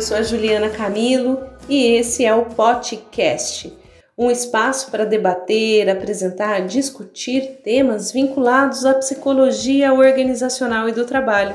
Eu 0.00 0.06
sou 0.06 0.16
a 0.16 0.22
Juliana 0.22 0.70
Camilo 0.70 1.38
e 1.68 1.88
esse 1.88 2.24
é 2.24 2.34
o 2.34 2.46
podcast, 2.46 3.70
um 4.16 4.30
espaço 4.30 4.90
para 4.90 5.04
debater, 5.04 5.90
apresentar, 5.90 6.60
discutir 6.60 7.60
temas 7.62 8.10
vinculados 8.10 8.86
à 8.86 8.94
psicologia 8.94 9.92
organizacional 9.92 10.88
e 10.88 10.92
do 10.92 11.04
trabalho. 11.04 11.54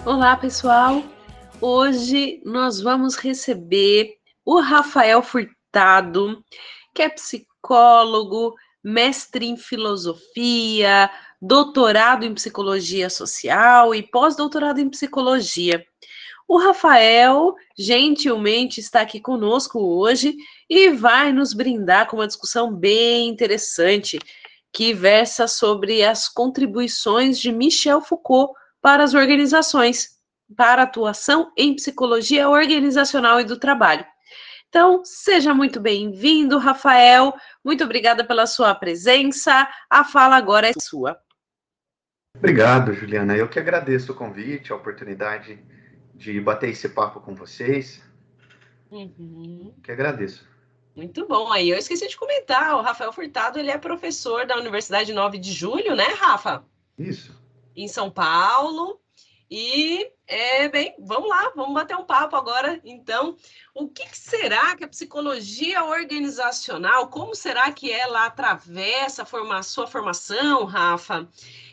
Olá, 0.03 0.35
pessoal! 0.35 1.03
Hoje 1.61 2.41
nós 2.43 2.81
vamos 2.81 3.15
receber 3.17 4.17
o 4.43 4.59
Rafael 4.59 5.21
Furtado, 5.21 6.43
que 6.95 7.03
é 7.03 7.09
psicólogo, 7.09 8.55
mestre 8.83 9.45
em 9.45 9.55
filosofia, 9.55 11.11
doutorado 11.41 12.25
em 12.25 12.33
psicologia 12.33 13.09
social 13.09 13.95
e 13.95 14.03
pós-doutorado 14.03 14.79
em 14.79 14.89
psicologia. 14.89 15.85
O 16.47 16.57
Rafael 16.57 17.53
gentilmente 17.77 18.79
está 18.79 19.01
aqui 19.01 19.19
conosco 19.19 19.79
hoje 19.79 20.35
e 20.69 20.89
vai 20.89 21.31
nos 21.31 21.53
brindar 21.53 22.07
com 22.07 22.17
uma 22.17 22.27
discussão 22.27 22.73
bem 22.73 23.29
interessante 23.29 24.19
que 24.73 24.93
versa 24.93 25.47
sobre 25.47 26.03
as 26.03 26.27
contribuições 26.27 27.39
de 27.39 27.51
Michel 27.51 28.01
Foucault 28.01 28.53
para 28.81 29.03
as 29.03 29.13
organizações 29.13 30.19
para 30.55 30.83
atuação 30.83 31.51
em 31.55 31.75
psicologia 31.75 32.49
organizacional 32.49 33.39
e 33.39 33.43
do 33.43 33.59
trabalho. 33.59 34.05
Então, 34.67 35.01
seja 35.03 35.53
muito 35.53 35.79
bem-vindo, 35.79 36.57
Rafael. 36.57 37.33
Muito 37.63 37.83
obrigada 37.83 38.23
pela 38.23 38.45
sua 38.45 38.73
presença. 38.75 39.67
A 39.89 40.03
fala 40.03 40.35
agora 40.35 40.69
é 40.69 40.73
sua. 40.79 41.19
Obrigado, 42.39 42.93
Juliana. 42.93 43.35
Eu 43.35 43.49
que 43.49 43.59
agradeço 43.59 44.13
o 44.13 44.15
convite, 44.15 44.71
a 44.71 44.75
oportunidade 44.75 45.59
de 46.15 46.39
bater 46.39 46.69
esse 46.69 46.87
papo 46.87 47.19
com 47.19 47.35
vocês. 47.35 48.01
Uhum. 48.89 49.73
Que 49.83 49.91
agradeço. 49.91 50.47
Muito 50.95 51.27
bom. 51.27 51.51
Aí 51.51 51.69
eu 51.69 51.77
esqueci 51.77 52.07
de 52.07 52.17
comentar, 52.17 52.75
o 52.75 52.81
Rafael 52.81 53.11
Furtado, 53.11 53.59
ele 53.59 53.69
é 53.69 53.77
professor 53.77 54.47
da 54.47 54.57
Universidade 54.57 55.13
9 55.13 55.37
de 55.37 55.51
Julho, 55.51 55.95
né, 55.95 56.05
Rafa? 56.17 56.63
Isso. 56.97 57.37
Em 57.75 57.89
São 57.89 58.09
Paulo. 58.09 58.99
E, 59.51 60.11
é, 60.27 60.69
bem, 60.69 60.93
vamos 60.99 61.27
lá, 61.27 61.51
vamos 61.55 61.73
bater 61.73 61.97
um 61.97 62.03
papo 62.03 62.35
agora. 62.35 62.79
Então, 62.83 63.35
o 63.73 63.87
que, 63.87 64.05
que, 64.05 64.17
será 64.17 64.75
que 64.75 64.83
a 64.83 64.87
psicologia 64.87 65.83
organizacional, 65.83 67.07
como 67.07 67.33
será 67.33 67.71
que 67.71 67.91
ela 67.91 68.25
atravessa 68.25 69.23
a 69.23 69.25
forma, 69.25 69.63
sua 69.63 69.87
formação, 69.87 70.65
Rafa? 70.65 71.27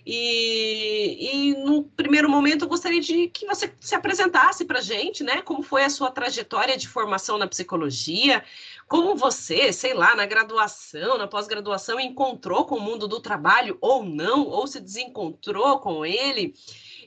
E, 0.06 1.50
e 1.50 1.54
no 1.54 1.82
primeiro 1.82 2.30
momento 2.30 2.64
eu 2.64 2.68
gostaria 2.68 3.00
de 3.00 3.26
que 3.28 3.44
você 3.44 3.74
se 3.80 3.94
apresentasse 3.94 4.64
para 4.64 4.78
a 4.78 4.82
gente, 4.82 5.22
né? 5.24 5.42
Como 5.42 5.62
foi 5.62 5.84
a 5.84 5.90
sua 5.90 6.10
trajetória 6.10 6.76
de 6.78 6.88
formação 6.88 7.36
na 7.36 7.48
psicologia? 7.48 8.42
Como 8.88 9.16
você, 9.16 9.72
sei 9.72 9.92
lá, 9.92 10.14
na 10.14 10.24
graduação, 10.24 11.18
na 11.18 11.26
pós-graduação, 11.26 11.98
encontrou 11.98 12.64
com 12.64 12.76
o 12.76 12.80
mundo 12.80 13.08
do 13.08 13.20
trabalho 13.20 13.76
ou 13.80 14.04
não, 14.04 14.46
ou 14.46 14.66
se 14.66 14.80
desencontrou 14.80 15.80
com 15.80 16.06
ele? 16.06 16.54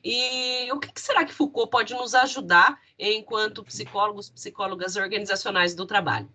E 0.03 0.71
o 0.71 0.79
que, 0.79 0.89
será 0.99 1.25
que 1.25 1.33
Foucault 1.33 1.69
pode 1.69 1.93
nos 1.93 2.13
ajudar 2.15 2.79
enquanto 2.97 3.63
psicólogos, 3.63 4.29
psicólogas 4.29 4.95
organizacionais 4.95 5.73
do 5.75 5.85
trabalho? 5.85 6.29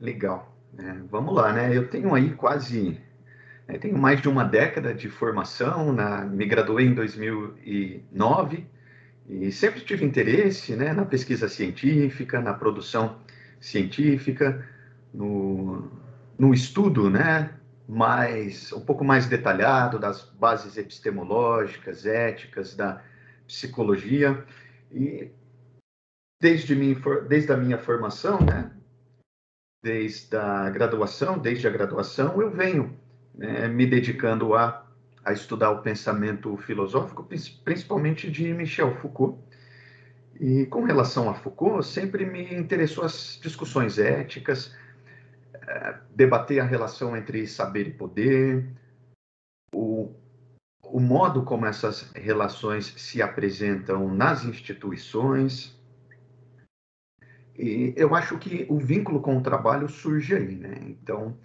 Legal. 0.00 0.54
É, 0.78 0.92
vamos 1.10 1.34
lá, 1.34 1.52
né? 1.52 1.76
Eu 1.76 1.88
tenho 1.88 2.14
aí 2.14 2.34
quase, 2.34 3.00
é, 3.66 3.78
tenho 3.78 3.96
mais 3.96 4.20
de 4.20 4.28
uma 4.28 4.44
década 4.44 4.92
de 4.94 5.08
formação, 5.08 5.92
na, 5.92 6.24
me 6.24 6.44
graduei 6.44 6.86
em 6.86 6.94
2009 6.94 8.66
e 9.28 9.50
sempre 9.50 9.80
tive 9.80 10.04
interesse, 10.04 10.76
né, 10.76 10.92
na 10.92 11.04
pesquisa 11.04 11.48
científica, 11.48 12.40
na 12.40 12.54
produção 12.54 13.18
científica, 13.58 14.64
no, 15.12 15.90
no 16.38 16.54
estudo, 16.54 17.10
né, 17.10 17.50
mais 17.88 18.72
um 18.72 18.80
pouco 18.80 19.04
mais 19.04 19.26
detalhado 19.26 19.98
das 19.98 20.22
bases 20.22 20.76
epistemológicas, 20.76 22.04
éticas 22.04 22.74
da 22.74 23.02
psicologia 23.46 24.44
e 24.90 25.30
desde 26.40 26.74
minha 26.74 26.96
desde 27.28 27.52
a 27.52 27.56
minha 27.56 27.78
formação, 27.78 28.40
né, 28.40 28.70
desde 29.82 30.36
a 30.36 30.68
graduação, 30.70 31.38
desde 31.38 31.66
a 31.66 31.70
graduação 31.70 32.40
eu 32.40 32.50
venho 32.50 32.98
né, 33.34 33.68
me 33.68 33.86
dedicando 33.86 34.54
a 34.54 34.86
a 35.26 35.32
estudar 35.32 35.72
o 35.72 35.82
pensamento 35.82 36.56
filosófico, 36.56 37.28
principalmente 37.64 38.30
de 38.30 38.54
Michel 38.54 38.94
Foucault. 38.94 39.36
E 40.38 40.66
com 40.66 40.84
relação 40.84 41.28
a 41.28 41.34
Foucault, 41.34 41.84
sempre 41.84 42.24
me 42.24 42.54
interessou 42.54 43.04
as 43.04 43.36
discussões 43.42 43.98
éticas, 43.98 44.72
debater 46.10 46.60
a 46.60 46.64
relação 46.64 47.16
entre 47.16 47.46
saber 47.46 47.88
e 47.88 47.92
poder, 47.92 48.66
o, 49.74 50.12
o 50.82 51.00
modo 51.00 51.42
como 51.42 51.66
essas 51.66 52.10
relações 52.14 52.94
se 52.96 53.20
apresentam 53.20 54.12
nas 54.12 54.44
instituições. 54.44 55.78
E 57.58 57.94
eu 57.96 58.14
acho 58.14 58.38
que 58.38 58.66
o 58.68 58.78
vínculo 58.78 59.20
com 59.20 59.36
o 59.36 59.42
trabalho 59.42 59.88
surge 59.88 60.34
aí, 60.34 60.54
né? 60.54 60.78
Então, 60.82 61.36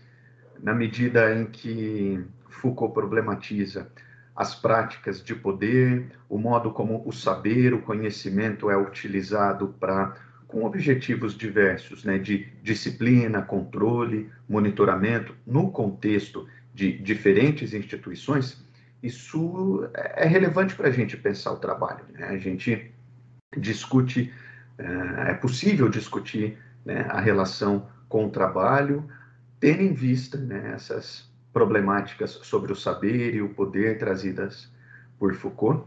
na 0.61 0.73
medida 0.73 1.33
em 1.33 1.45
que 1.45 2.23
Foucault 2.49 2.93
problematiza 2.93 3.91
as 4.35 4.55
práticas 4.55 5.23
de 5.23 5.35
poder, 5.35 6.11
o 6.29 6.37
modo 6.37 6.71
como 6.71 7.07
o 7.07 7.11
saber, 7.11 7.73
o 7.73 7.81
conhecimento 7.81 8.69
é 8.69 8.77
utilizado 8.77 9.75
para 9.79 10.15
com 10.51 10.65
objetivos 10.65 11.35
diversos, 11.35 12.03
né, 12.03 12.17
de 12.17 12.45
disciplina, 12.61 13.41
controle, 13.41 14.29
monitoramento, 14.47 15.33
no 15.47 15.71
contexto 15.71 16.45
de 16.73 16.97
diferentes 16.97 17.73
instituições, 17.73 18.61
isso 19.01 19.89
é 19.93 20.27
relevante 20.27 20.75
para 20.75 20.89
a 20.89 20.91
gente 20.91 21.15
pensar 21.15 21.53
o 21.53 21.57
trabalho. 21.57 22.03
Né? 22.13 22.27
A 22.27 22.37
gente 22.37 22.91
discute, 23.57 24.31
é, 24.77 25.31
é 25.31 25.33
possível 25.33 25.87
discutir 25.87 26.57
né, 26.85 27.05
a 27.09 27.19
relação 27.21 27.87
com 28.09 28.25
o 28.25 28.29
trabalho, 28.29 29.09
tendo 29.59 29.81
em 29.81 29.93
vista 29.93 30.37
né, 30.37 30.73
essas 30.75 31.31
problemáticas 31.53 32.31
sobre 32.43 32.73
o 32.73 32.75
saber 32.75 33.33
e 33.35 33.41
o 33.41 33.49
poder 33.49 33.97
trazidas 33.97 34.69
por 35.17 35.33
Foucault. 35.33 35.85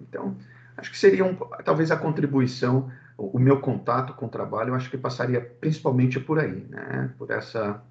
Então, 0.00 0.36
acho 0.76 0.90
que 0.90 0.98
seria 0.98 1.24
um, 1.24 1.34
talvez 1.64 1.90
a 1.90 1.96
contribuição 1.96 2.90
o 3.16 3.38
meu 3.38 3.60
contato 3.60 4.14
com 4.14 4.26
o 4.26 4.30
trabalho, 4.30 4.70
eu 4.70 4.74
acho 4.74 4.90
que 4.90 4.98
passaria 4.98 5.40
principalmente 5.40 6.18
por 6.18 6.38
aí, 6.38 6.66
né? 6.68 7.12
Por 7.16 7.30
essa, 7.30 7.82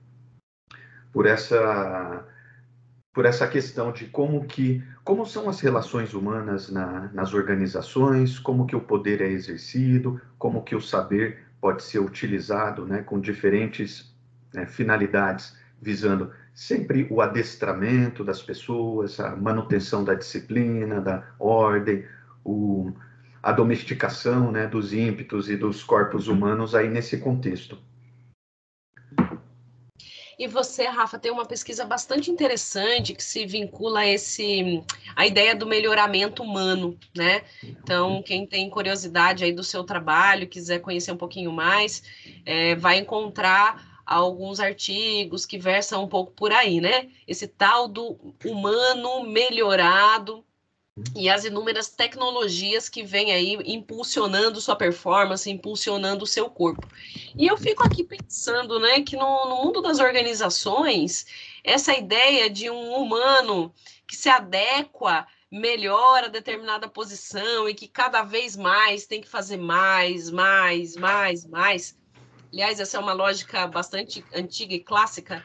por 1.12 1.26
essa, 1.26 2.28
por 3.14 3.26
essa 3.26 3.48
questão 3.48 3.92
de 3.92 4.06
como 4.08 4.46
que, 4.46 4.84
como 5.04 5.26
são 5.26 5.50
as 5.50 5.60
relações 5.62 6.14
humanas 6.14 6.70
na, 6.70 7.10
nas 7.14 7.34
organizações, 7.34 8.38
como 8.38 8.66
que 8.66 8.76
o 8.76 8.82
poder 8.82 9.22
é 9.22 9.30
exercido, 9.30 10.20
como 10.38 10.64
que 10.64 10.76
o 10.76 10.82
saber 10.82 11.46
pode 11.62 11.84
ser 11.84 12.00
utilizado, 12.00 12.86
né? 12.86 13.02
Com 13.02 13.20
diferentes 13.20 14.14
né, 14.54 14.66
finalidades, 14.66 15.56
visando 15.82 16.32
sempre 16.54 17.08
o 17.10 17.22
adestramento 17.22 18.24
das 18.24 18.42
pessoas, 18.42 19.20
a 19.20 19.36
manutenção 19.36 20.04
da 20.04 20.14
disciplina, 20.14 21.02
da 21.02 21.24
ordem, 21.40 22.06
o 22.44 22.92
a 23.44 23.52
domesticação 23.52 24.50
né, 24.54 24.66
dos 24.66 24.94
ímpetos 24.94 25.50
e 25.50 25.58
dos 25.58 25.84
corpos 25.84 26.30
humanos 26.30 26.74
aí 26.74 26.88
nesse 26.88 27.18
contexto. 27.18 27.78
E 30.40 30.48
você, 30.48 30.86
Rafa, 30.86 31.20
tem 31.20 31.32
uma 31.32 31.46
pesquisa 31.46 31.86
bastante 31.86 32.32
interessante 32.32 33.14
que 33.14 33.24
se 33.24 33.46
vincula 33.46 34.00
a 34.00 34.08
esse 34.08 34.84
a 35.16 35.28
ideia 35.28 35.56
do 35.56 35.68
melhoramento 35.68 36.42
humano, 36.42 36.98
né? 37.16 37.44
Então, 37.64 38.24
quem 38.24 38.48
tem 38.48 38.70
curiosidade 38.70 39.44
aí 39.44 39.52
do 39.52 39.64
seu 39.64 39.84
trabalho, 39.84 40.48
quiser 40.48 40.80
conhecer 40.80 41.12
um 41.12 41.18
pouquinho 41.18 41.52
mais, 41.52 42.02
é, 42.46 42.76
vai 42.76 42.98
encontrar 42.98 44.02
alguns 44.06 44.60
artigos 44.60 45.46
que 45.46 45.58
versam 45.58 46.04
um 46.04 46.08
pouco 46.08 46.32
por 46.32 46.52
aí, 46.52 46.82
né? 46.82 47.10
Esse 47.28 47.48
tal 47.48 47.88
do 47.88 48.34
humano 48.44 49.24
melhorado, 49.24 50.44
e 51.16 51.30
as 51.30 51.44
inúmeras 51.44 51.90
tecnologias 51.90 52.88
que 52.88 53.04
vêm 53.04 53.32
aí 53.32 53.58
impulsionando 53.66 54.62
sua 54.62 54.76
performance, 54.76 55.50
impulsionando 55.50 56.24
o 56.24 56.28
seu 56.28 56.50
corpo. 56.50 56.88
E 57.36 57.48
eu 57.48 57.58
fico 57.58 57.84
aqui 57.84 58.04
pensando, 58.04 58.80
né, 58.80 59.02
que 59.02 59.16
no, 59.16 59.50
no 59.50 59.64
mundo 59.64 59.82
das 59.82 60.00
organizações, 60.00 61.26
essa 61.64 61.94
ideia 61.94 62.50
de 62.50 62.70
um 62.70 62.94
humano 62.96 63.74
que 64.08 64.16
se 64.16 64.30
adequa 64.30 65.26
melhor 65.52 66.26
a 66.26 66.28
determinada 66.28 66.88
posição 66.88 67.68
e 67.68 67.74
que 67.74 67.88
cada 67.88 68.24
vez 68.24 68.56
mais 68.56 69.06
tem 69.06 69.22
que 69.22 69.30
fazer 69.30 69.58
mais, 69.58 70.30
mais, 70.30 70.96
mais, 70.96 71.46
mais. 71.46 71.98
Aliás, 72.52 72.80
essa 72.80 72.98
é 72.98 73.00
uma 73.00 73.14
lógica 73.14 73.66
bastante 73.68 74.24
antiga 74.34 74.76
e 74.76 74.80
clássica 74.80 75.44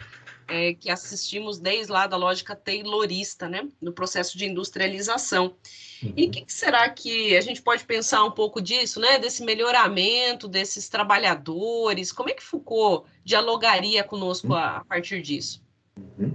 é, 0.48 0.72
que 0.72 0.90
assistimos 0.90 1.58
desde 1.58 1.92
lá 1.92 2.06
da 2.06 2.16
lógica 2.16 2.56
taylorista, 2.56 3.48
né, 3.48 3.68
no 3.80 3.92
processo 3.92 4.36
de 4.36 4.46
industrialização. 4.46 5.54
Uhum. 6.02 6.12
E 6.16 6.26
o 6.26 6.30
que, 6.30 6.44
que, 6.44 6.52
será 6.52 6.88
que 6.88 7.36
a 7.36 7.40
gente 7.40 7.60
pode 7.62 7.84
pensar 7.84 8.24
um 8.24 8.30
pouco 8.30 8.60
disso, 8.60 8.98
né, 8.98 9.18
desse 9.18 9.44
melhoramento 9.44 10.48
desses 10.48 10.88
trabalhadores? 10.88 12.10
Como 12.10 12.30
é 12.30 12.32
que 12.32 12.42
Foucault 12.42 13.08
dialogaria 13.22 14.02
conosco 14.02 14.54
a, 14.54 14.78
a 14.78 14.84
partir 14.84 15.20
disso? 15.22 15.62
Uhum. 15.96 16.34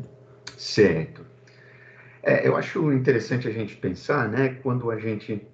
Certo. 0.57 1.25
É, 2.21 2.47
eu 2.47 2.55
acho 2.55 2.93
interessante 2.93 3.47
a 3.47 3.51
gente 3.51 3.75
pensar, 3.75 4.29
né, 4.29 4.59
quando 4.61 4.89
a 4.91 4.99
gente 4.99 5.45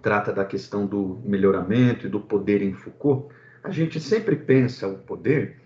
trata 0.00 0.32
da 0.32 0.44
questão 0.44 0.84
do 0.84 1.20
melhoramento 1.24 2.06
e 2.06 2.10
do 2.10 2.20
poder 2.20 2.60
em 2.60 2.72
Foucault, 2.72 3.32
a 3.62 3.70
gente 3.70 4.00
sempre 4.00 4.34
pensa 4.34 4.88
o 4.88 4.98
poder 4.98 5.61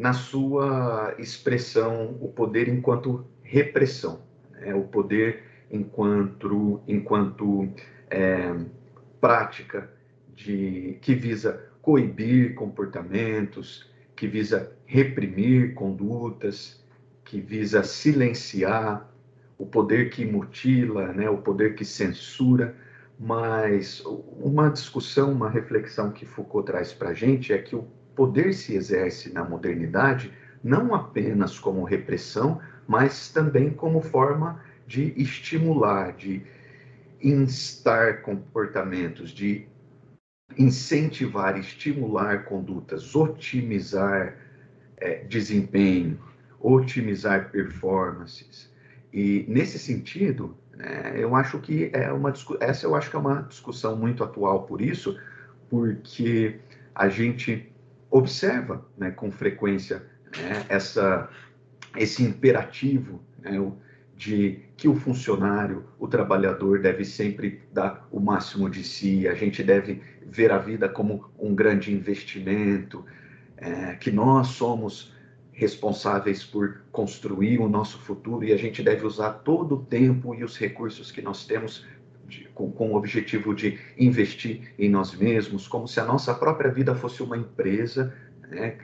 na 0.00 0.14
sua 0.14 1.14
expressão, 1.18 2.16
o 2.22 2.28
poder 2.28 2.68
enquanto 2.68 3.26
repressão, 3.42 4.22
né? 4.52 4.74
o 4.74 4.84
poder 4.84 5.42
enquanto, 5.70 6.80
enquanto 6.88 7.68
é, 8.08 8.54
prática 9.20 9.90
de, 10.34 10.96
que 11.02 11.14
visa 11.14 11.62
coibir 11.82 12.54
comportamentos, 12.54 13.90
que 14.16 14.26
visa 14.26 14.72
reprimir 14.86 15.74
condutas, 15.74 16.82
que 17.22 17.38
visa 17.38 17.82
silenciar, 17.82 19.06
o 19.58 19.66
poder 19.66 20.08
que 20.08 20.24
mutila, 20.24 21.12
né? 21.12 21.28
o 21.28 21.36
poder 21.36 21.74
que 21.74 21.84
censura. 21.84 22.74
Mas 23.18 24.02
uma 24.06 24.70
discussão, 24.70 25.30
uma 25.30 25.50
reflexão 25.50 26.10
que 26.10 26.24
Foucault 26.24 26.64
traz 26.64 26.90
para 26.90 27.10
a 27.10 27.14
gente 27.14 27.52
é 27.52 27.58
que 27.58 27.76
o 27.76 27.86
poder 28.20 28.52
se 28.52 28.74
exerce 28.74 29.32
na 29.32 29.42
modernidade 29.42 30.30
não 30.62 30.94
apenas 30.94 31.58
como 31.58 31.84
repressão, 31.84 32.60
mas 32.86 33.30
também 33.30 33.70
como 33.70 34.02
forma 34.02 34.60
de 34.86 35.14
estimular, 35.16 36.12
de 36.12 36.42
instar 37.22 38.20
comportamentos, 38.20 39.30
de 39.30 39.66
incentivar, 40.58 41.58
estimular 41.58 42.44
condutas, 42.44 43.16
otimizar 43.16 44.36
é, 44.98 45.24
desempenho, 45.24 46.20
otimizar 46.60 47.50
performances. 47.50 48.70
E 49.10 49.46
nesse 49.48 49.78
sentido, 49.78 50.54
né, 50.76 51.14
eu 51.16 51.34
acho 51.34 51.58
que 51.58 51.88
é 51.94 52.12
uma 52.12 52.34
essa 52.60 52.84
eu 52.84 52.94
acho 52.94 53.08
que 53.08 53.16
é 53.16 53.18
uma 53.18 53.44
discussão 53.44 53.96
muito 53.96 54.22
atual 54.22 54.64
por 54.64 54.82
isso, 54.82 55.18
porque 55.70 56.60
a 56.94 57.08
gente 57.08 57.70
observa 58.10 58.84
né, 58.98 59.10
com 59.10 59.30
frequência 59.30 60.02
né, 60.36 60.64
essa, 60.68 61.28
esse 61.96 62.22
imperativo 62.22 63.20
né, 63.38 63.52
de 64.16 64.60
que 64.76 64.88
o 64.88 64.94
funcionário, 64.94 65.84
o 65.98 66.06
trabalhador 66.06 66.80
deve 66.80 67.04
sempre 67.04 67.62
dar 67.72 68.06
o 68.10 68.20
máximo 68.20 68.68
de 68.68 68.82
si, 68.82 69.26
a 69.28 69.34
gente 69.34 69.62
deve 69.62 70.02
ver 70.26 70.52
a 70.52 70.58
vida 70.58 70.88
como 70.88 71.30
um 71.38 71.54
grande 71.54 71.92
investimento, 71.92 73.04
é, 73.56 73.94
que 73.94 74.10
nós 74.10 74.48
somos 74.48 75.14
responsáveis 75.52 76.42
por 76.42 76.82
construir 76.90 77.58
o 77.58 77.68
nosso 77.68 77.98
futuro 77.98 78.44
e 78.44 78.52
a 78.52 78.56
gente 78.56 78.82
deve 78.82 79.04
usar 79.04 79.30
todo 79.30 79.74
o 79.74 79.84
tempo 79.84 80.34
e 80.34 80.42
os 80.42 80.56
recursos 80.56 81.12
que 81.12 81.20
nós 81.20 81.46
temos 81.46 81.86
de, 82.30 82.48
com, 82.54 82.70
com 82.70 82.92
o 82.92 82.96
objetivo 82.96 83.54
de 83.54 83.78
investir 83.98 84.72
em 84.78 84.88
nós 84.88 85.14
mesmos, 85.14 85.68
como 85.68 85.86
se 85.86 86.00
a 86.00 86.04
nossa 86.04 86.32
própria 86.32 86.70
vida 86.70 86.94
fosse 86.94 87.22
uma 87.22 87.36
empresa, 87.36 88.14
né? 88.48 88.78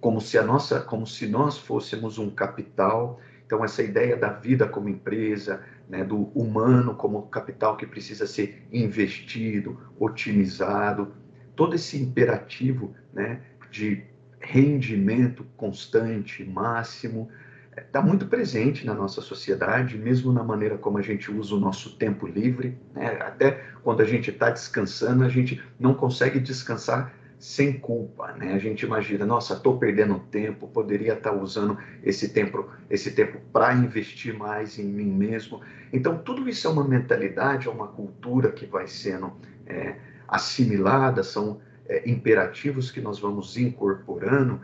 como 0.00 0.20
se 0.20 0.38
a 0.38 0.42
nossa, 0.42 0.80
como 0.80 1.06
se 1.06 1.26
nós 1.26 1.58
fôssemos 1.58 2.18
um 2.18 2.30
capital. 2.30 3.20
Então 3.44 3.64
essa 3.64 3.82
ideia 3.82 4.16
da 4.16 4.30
vida 4.30 4.66
como 4.66 4.88
empresa, 4.88 5.62
né, 5.88 6.02
do 6.02 6.24
humano 6.34 6.94
como 6.94 7.22
capital 7.26 7.76
que 7.76 7.86
precisa 7.86 8.26
ser 8.26 8.66
investido, 8.72 9.78
otimizado, 9.98 11.12
todo 11.54 11.74
esse 11.74 12.00
imperativo, 12.02 12.94
né, 13.12 13.42
de 13.70 14.04
rendimento 14.40 15.44
constante, 15.56 16.44
máximo, 16.44 17.28
está 17.76 18.02
muito 18.02 18.26
presente 18.26 18.84
na 18.84 18.94
nossa 18.94 19.20
sociedade, 19.20 19.96
mesmo 19.96 20.32
na 20.32 20.42
maneira 20.42 20.76
como 20.76 20.98
a 20.98 21.02
gente 21.02 21.30
usa 21.30 21.54
o 21.54 21.60
nosso 21.60 21.96
tempo 21.96 22.26
livre. 22.26 22.78
Né? 22.94 23.18
Até 23.20 23.64
quando 23.82 24.02
a 24.02 24.04
gente 24.04 24.30
está 24.30 24.50
descansando, 24.50 25.24
a 25.24 25.28
gente 25.28 25.62
não 25.78 25.94
consegue 25.94 26.38
descansar 26.38 27.14
sem 27.38 27.72
culpa, 27.72 28.32
né? 28.34 28.54
A 28.54 28.58
gente 28.58 28.86
imagina, 28.86 29.26
nossa, 29.26 29.54
estou 29.54 29.76
perdendo 29.76 30.16
tempo, 30.30 30.68
poderia 30.68 31.14
estar 31.14 31.32
tá 31.32 31.36
usando 31.36 31.76
esse 32.04 32.28
tempo, 32.28 32.70
esse 32.88 33.10
tempo 33.10 33.40
para 33.52 33.74
investir 33.74 34.32
mais 34.32 34.78
em 34.78 34.84
mim 34.84 35.10
mesmo. 35.10 35.60
Então, 35.92 36.18
tudo 36.18 36.48
isso 36.48 36.68
é 36.68 36.70
uma 36.70 36.86
mentalidade, 36.86 37.66
é 37.66 37.70
uma 37.70 37.88
cultura 37.88 38.52
que 38.52 38.64
vai 38.64 38.86
sendo 38.86 39.32
é, 39.66 39.96
assimilada, 40.28 41.24
são 41.24 41.60
é, 41.88 42.08
imperativos 42.08 42.92
que 42.92 43.00
nós 43.00 43.18
vamos 43.18 43.56
incorporando 43.56 44.60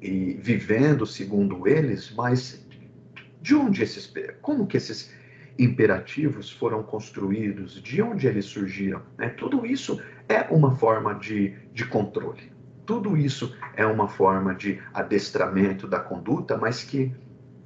e 0.00 0.34
vivendo 0.40 1.06
segundo 1.06 1.68
eles, 1.68 2.12
mas 2.12 2.66
de 3.40 3.54
onde 3.54 3.82
esses, 3.82 4.12
como 4.40 4.66
que 4.66 4.76
esses 4.76 5.12
imperativos 5.58 6.50
foram 6.50 6.82
construídos, 6.82 7.82
de 7.82 8.00
onde 8.00 8.26
eles 8.26 8.46
surgiram? 8.46 9.02
Né? 9.18 9.28
Tudo 9.30 9.66
isso 9.66 10.00
é 10.28 10.42
uma 10.50 10.74
forma 10.74 11.14
de, 11.14 11.54
de 11.72 11.84
controle. 11.84 12.52
Tudo 12.86 13.16
isso 13.16 13.54
é 13.76 13.86
uma 13.86 14.08
forma 14.08 14.54
de 14.54 14.80
adestramento 14.92 15.86
da 15.86 16.00
conduta, 16.00 16.56
mas 16.56 16.82
que 16.82 17.14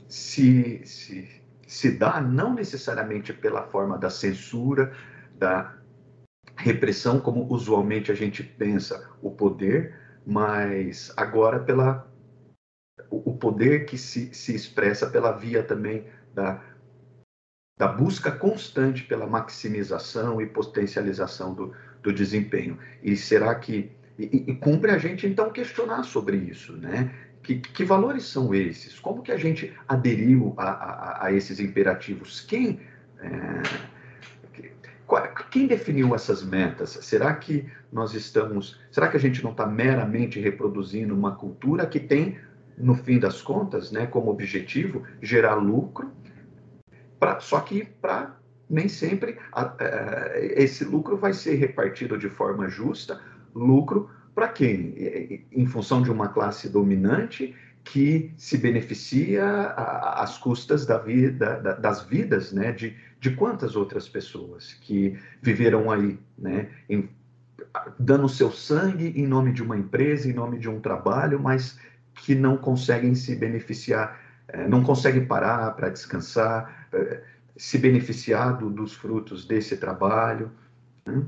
se, 0.08 0.82
se, 0.84 1.28
se 1.66 1.90
dá 1.92 2.20
não 2.20 2.54
necessariamente 2.54 3.32
pela 3.32 3.62
forma 3.62 3.96
da 3.96 4.10
censura, 4.10 4.92
da 5.38 5.74
repressão, 6.56 7.20
como 7.20 7.46
usualmente 7.52 8.12
a 8.12 8.14
gente 8.14 8.42
pensa 8.42 9.08
o 9.22 9.30
poder, 9.30 9.98
mas 10.26 11.12
agora 11.16 11.58
pela 11.58 12.06
o 13.10 13.36
poder 13.36 13.84
que 13.86 13.96
se, 13.96 14.34
se 14.34 14.54
expressa 14.54 15.06
pela 15.06 15.32
via 15.32 15.62
também 15.62 16.04
da, 16.34 16.62
da 17.76 17.88
busca 17.88 18.30
constante 18.30 19.02
pela 19.04 19.26
maximização 19.26 20.40
e 20.40 20.46
potencialização 20.46 21.54
do, 21.54 21.72
do 22.02 22.12
desempenho. 22.12 22.78
E 23.02 23.16
será 23.16 23.54
que. 23.54 23.90
E, 24.18 24.44
e, 24.48 24.54
cumpre 24.54 24.92
a 24.92 24.98
gente 24.98 25.26
então 25.26 25.50
questionar 25.50 26.04
sobre 26.04 26.36
isso, 26.36 26.76
né? 26.76 27.12
Que, 27.42 27.56
que 27.56 27.84
valores 27.84 28.24
são 28.24 28.54
esses? 28.54 28.98
Como 28.98 29.22
que 29.22 29.32
a 29.32 29.36
gente 29.36 29.74
aderiu 29.88 30.54
a, 30.56 30.70
a, 30.70 31.26
a 31.26 31.32
esses 31.32 31.58
imperativos? 31.60 32.40
Quem. 32.40 32.80
É, 33.18 33.94
quem 35.50 35.66
definiu 35.66 36.14
essas 36.14 36.42
metas? 36.42 36.90
Será 37.02 37.34
que 37.34 37.70
nós 37.92 38.14
estamos. 38.14 38.80
Será 38.90 39.08
que 39.08 39.16
a 39.16 39.20
gente 39.20 39.42
não 39.42 39.52
está 39.52 39.66
meramente 39.66 40.40
reproduzindo 40.40 41.14
uma 41.14 41.36
cultura 41.36 41.86
que 41.86 42.00
tem 42.00 42.38
no 42.76 42.94
fim 42.94 43.18
das 43.18 43.40
contas, 43.40 43.90
né, 43.92 44.06
como 44.06 44.30
objetivo, 44.30 45.02
gerar 45.22 45.54
lucro, 45.54 46.12
pra, 47.18 47.40
só 47.40 47.60
que 47.60 47.84
para 47.84 48.36
nem 48.68 48.88
sempre 48.88 49.38
a, 49.52 49.62
a, 49.62 50.38
esse 50.38 50.84
lucro 50.84 51.16
vai 51.16 51.32
ser 51.32 51.54
repartido 51.56 52.18
de 52.18 52.28
forma 52.28 52.68
justa, 52.68 53.20
lucro 53.54 54.10
para 54.34 54.48
quem? 54.48 54.94
Em 55.52 55.64
função 55.66 56.02
de 56.02 56.10
uma 56.10 56.28
classe 56.28 56.68
dominante 56.68 57.54
que 57.84 58.32
se 58.36 58.58
beneficia 58.58 59.44
às 60.16 60.38
custas 60.38 60.84
da 60.86 60.98
vida, 60.98 61.60
da, 61.60 61.74
das 61.74 62.02
vidas 62.02 62.50
né, 62.52 62.72
de, 62.72 62.96
de 63.20 63.30
quantas 63.36 63.76
outras 63.76 64.08
pessoas 64.08 64.72
que 64.80 65.16
viveram 65.40 65.90
aí, 65.90 66.18
né, 66.36 66.70
em, 66.88 67.08
dando 67.98 68.28
seu 68.28 68.50
sangue 68.50 69.12
em 69.14 69.26
nome 69.26 69.52
de 69.52 69.62
uma 69.62 69.76
empresa, 69.76 70.28
em 70.28 70.32
nome 70.32 70.58
de 70.58 70.68
um 70.68 70.80
trabalho, 70.80 71.38
mas 71.38 71.78
que 72.14 72.34
não 72.34 72.56
conseguem 72.56 73.14
se 73.14 73.34
beneficiar, 73.34 74.20
é, 74.48 74.66
não 74.68 74.82
conseguem 74.82 75.26
parar 75.26 75.72
para 75.72 75.88
descansar, 75.88 76.88
é, 76.92 77.22
se 77.56 77.78
beneficiar 77.78 78.56
do, 78.58 78.70
dos 78.70 78.92
frutos 78.92 79.44
desse 79.44 79.76
trabalho. 79.76 80.50
Né? 81.06 81.24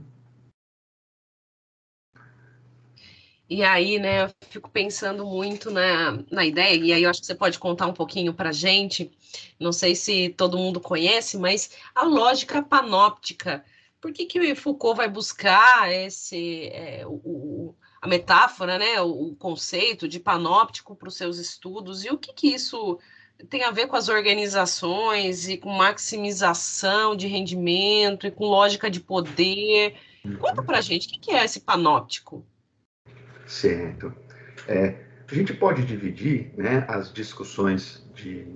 E 3.48 3.62
aí, 3.62 3.98
né, 4.00 4.24
eu 4.24 4.30
fico 4.50 4.68
pensando 4.68 5.24
muito 5.24 5.70
na, 5.70 6.18
na 6.32 6.44
ideia, 6.44 6.74
e 6.74 6.92
aí 6.92 7.04
eu 7.04 7.10
acho 7.10 7.20
que 7.20 7.26
você 7.26 7.34
pode 7.34 7.60
contar 7.60 7.86
um 7.86 7.92
pouquinho 7.92 8.34
para 8.34 8.50
gente, 8.50 9.12
não 9.58 9.72
sei 9.72 9.94
se 9.94 10.30
todo 10.30 10.58
mundo 10.58 10.80
conhece, 10.80 11.38
mas 11.38 11.70
a 11.94 12.04
lógica 12.04 12.60
panóptica. 12.60 13.64
Por 14.00 14.12
que, 14.12 14.26
que 14.26 14.54
Foucault 14.56 14.96
vai 14.96 15.08
buscar 15.08 15.92
esse, 15.92 16.68
é, 16.72 17.04
o, 17.06 17.12
a 18.00 18.08
metáfora, 18.08 18.78
né, 18.78 19.00
o, 19.00 19.34
conceito 19.38 20.08
de 20.08 20.20
panóptico 20.20 20.94
para 20.94 21.08
os 21.08 21.16
seus 21.16 21.38
estudos, 21.38 22.04
e 22.04 22.10
o 22.10 22.18
que, 22.18 22.32
que 22.32 22.48
isso 22.48 22.98
tem 23.48 23.64
a 23.64 23.70
ver 23.70 23.86
com 23.86 23.96
as 23.96 24.08
organizações 24.08 25.48
e 25.48 25.56
com 25.56 25.70
maximização 25.70 27.16
de 27.16 27.26
rendimento 27.26 28.26
e 28.26 28.30
com 28.30 28.46
lógica 28.46 28.90
de 28.90 29.00
poder? 29.00 29.96
Conta 30.38 30.62
para 30.62 30.78
a 30.78 30.80
gente, 30.80 31.06
o 31.06 31.10
que, 31.10 31.18
que 31.18 31.30
é 31.30 31.44
esse 31.44 31.60
panóptico? 31.60 32.44
Certo. 33.46 34.12
É, 34.66 35.06
a 35.30 35.34
gente 35.34 35.54
pode 35.54 35.84
dividir 35.84 36.52
né, 36.56 36.84
as 36.88 37.12
discussões 37.12 38.04
de, 38.14 38.46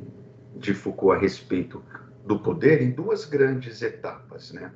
de 0.57 0.75
Foucault 0.75 1.17
a 1.17 1.21
respeito 1.21 1.85
do 2.25 2.39
poder 2.39 2.83
em 2.83 2.91
duas 2.91 3.25
grandes 3.25 3.83
etapas. 3.83 4.53
Né? 4.53 4.73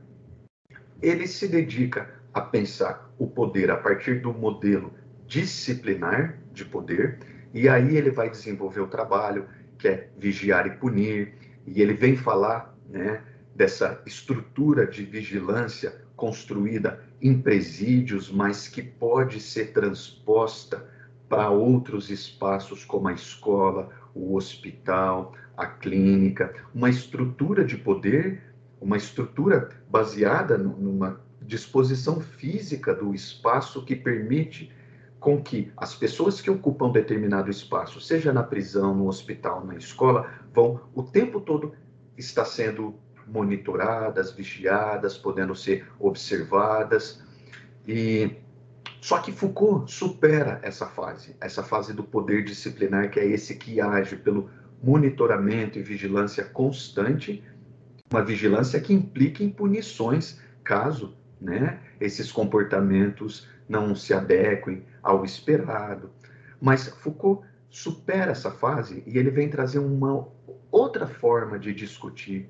Ele 1.03 1.27
se 1.27 1.49
dedica 1.49 2.23
a 2.35 2.41
pensar 2.41 3.11
o 3.17 3.27
poder 3.27 3.71
a 3.71 3.77
partir 3.77 4.21
do 4.21 4.35
modelo 4.35 4.93
disciplinar 5.27 6.39
de 6.53 6.65
poder, 6.65 7.21
e 7.55 7.69
aí 7.69 7.97
ele 7.97 8.11
vai 8.11 8.29
desenvolver 8.29 8.81
o 8.81 8.89
trabalho, 8.89 9.47
que 9.79 9.89
é 9.89 10.11
vigiar 10.19 10.67
e 10.67 10.77
punir, 10.77 11.35
e 11.67 11.81
ele 11.81 11.95
vem 11.95 12.17
falar 12.17 12.77
né, 12.91 13.23
dessa 13.55 14.03
estrutura 14.05 14.87
de 14.87 15.05
vigilância 15.05 16.03
construída 16.17 17.03
em 17.23 17.41
presídios, 17.41 18.31
mas 18.31 18.69
que 18.69 18.83
pode 18.83 19.41
ser 19.41 19.73
transposta 19.73 20.87
para 21.29 21.51
outros 21.51 22.11
espaços 22.11 22.85
como 22.85 23.09
a 23.09 23.13
escola, 23.13 23.91
o 24.15 24.37
hospital, 24.37 25.35
a 25.57 25.67
clínica, 25.67 26.55
uma 26.75 26.91
estrutura 26.91 27.65
de 27.65 27.77
poder, 27.77 28.43
uma 28.81 28.97
estrutura 28.97 29.71
baseada 29.89 30.59
numa 30.59 31.21
disposição 31.47 32.21
física 32.21 32.95
do 32.95 33.15
espaço 33.15 33.85
que 33.85 33.95
permite 33.95 34.73
com 35.21 35.43
que 35.43 35.73
as 35.77 35.95
pessoas 35.95 36.41
que 36.41 36.51
ocupam 36.51 36.91
determinado 36.91 37.51
espaço, 37.51 38.01
seja 38.01 38.33
na 38.33 38.43
prisão, 38.43 38.95
no 38.95 39.09
hospital, 39.09 39.65
na 39.65 39.75
escola, 39.75 40.31
vão 40.53 40.81
o 40.95 41.03
tempo 41.03 41.41
todo 41.41 41.73
estar 42.17 42.45
sendo 42.45 42.95
monitoradas, 43.27 44.33
vigiadas, 44.33 45.17
podendo 45.17 45.55
ser 45.55 45.87
observadas. 45.99 47.23
E 47.89 48.37
só 49.01 49.19
que 49.19 49.33
Foucault 49.33 49.91
supera 49.91 50.61
essa 50.63 50.87
fase, 50.87 51.35
essa 51.41 51.63
fase 51.63 51.93
do 51.95 52.05
poder 52.05 52.45
disciplinar, 52.45 53.11
que 53.11 53.19
é 53.19 53.27
esse 53.27 53.55
que 53.57 53.81
age 53.81 54.17
pelo 54.17 54.51
monitoramento 54.83 55.79
e 55.79 55.83
vigilância 55.83 56.45
constante, 56.45 57.43
uma 58.11 58.23
vigilância 58.23 58.79
que 58.79 58.93
implica 58.93 59.43
em 59.43 59.49
punições 59.49 60.39
caso 60.63 61.17
né, 61.45 61.79
esses 62.01 62.33
comportamentos 62.33 63.47
não 63.69 63.95
se 63.95 64.13
adequem 64.15 64.85
ao 65.03 65.25
esperado. 65.25 66.11
Mas 66.61 66.89
Foucault 66.89 67.47
supera 67.69 68.33
essa 68.33 68.51
fase 68.51 69.03
e 69.07 69.19
ele 69.19 69.31
vem 69.31 69.49
trazer 69.49 69.79
uma 69.79 70.27
outra 70.71 71.07
forma 71.07 71.59
de 71.59 71.75
discutir 71.75 72.49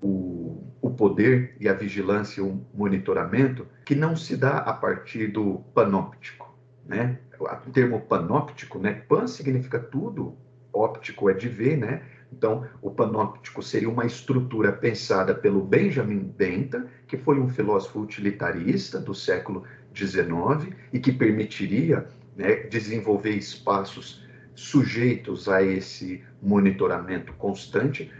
o, 0.00 0.62
o 0.80 0.90
poder 0.90 1.56
e 1.58 1.68
a 1.68 1.74
vigilância 1.74 2.40
e 2.40 2.44
o 2.44 2.64
monitoramento 2.72 3.66
que 3.84 3.94
não 3.94 4.14
se 4.14 4.36
dá 4.36 4.58
a 4.58 4.72
partir 4.72 5.28
do 5.28 5.58
panóptico, 5.74 6.56
né? 6.86 7.18
O 7.40 7.70
termo 7.70 8.00
panóptico, 8.00 8.78
né? 8.78 8.92
Pan 9.08 9.26
significa 9.26 9.78
tudo, 9.78 10.36
óptico 10.72 11.30
é 11.30 11.34
de 11.34 11.48
ver, 11.48 11.76
né? 11.76 12.02
Então, 12.32 12.66
o 12.82 12.90
panóptico 12.90 13.62
seria 13.62 13.88
uma 13.88 14.06
estrutura 14.06 14.72
pensada 14.72 15.34
pelo 15.34 15.62
Benjamin 15.62 16.18
Bentham, 16.18 16.86
que 17.06 17.16
foi 17.16 17.40
um 17.40 17.48
filósofo 17.48 18.00
utilitarista 18.00 19.00
do 19.00 19.14
século 19.14 19.64
XIX 19.94 20.74
e 20.92 21.00
que 21.00 21.10
permitiria 21.10 22.06
né, 22.36 22.54
desenvolver 22.68 23.30
espaços 23.30 24.24
sujeitos 24.54 25.48
a 25.48 25.62
esse 25.62 26.22
monitoramento 26.42 27.32
constante, 27.34 28.10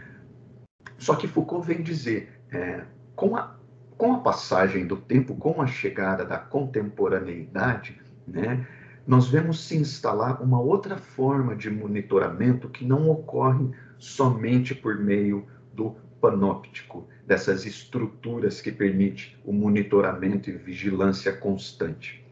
só 0.97 1.15
que 1.15 1.27
Foucault 1.27 1.65
vem 1.65 1.81
dizer, 1.81 2.41
é, 2.51 2.83
com, 3.15 3.35
a, 3.35 3.57
com 3.97 4.13
a 4.13 4.19
passagem 4.19 4.85
do 4.85 4.97
tempo, 4.97 5.35
com 5.35 5.61
a 5.61 5.67
chegada 5.67 6.25
da 6.25 6.37
contemporaneidade, 6.37 7.99
né, 8.27 8.65
nós 9.07 9.27
vemos 9.27 9.65
se 9.65 9.75
instalar 9.75 10.41
uma 10.41 10.59
outra 10.59 10.97
forma 10.97 11.55
de 11.55 11.69
monitoramento 11.69 12.69
que 12.69 12.85
não 12.85 13.09
ocorre 13.09 13.71
somente 13.99 14.73
por 14.73 14.97
meio 14.97 15.45
do 15.73 15.95
panóptico, 16.19 17.07
dessas 17.27 17.65
estruturas 17.65 18.59
que 18.61 18.71
permite 18.71 19.37
o 19.45 19.53
monitoramento 19.53 20.49
e 20.49 20.53
vigilância 20.53 21.31
constante. 21.31 22.25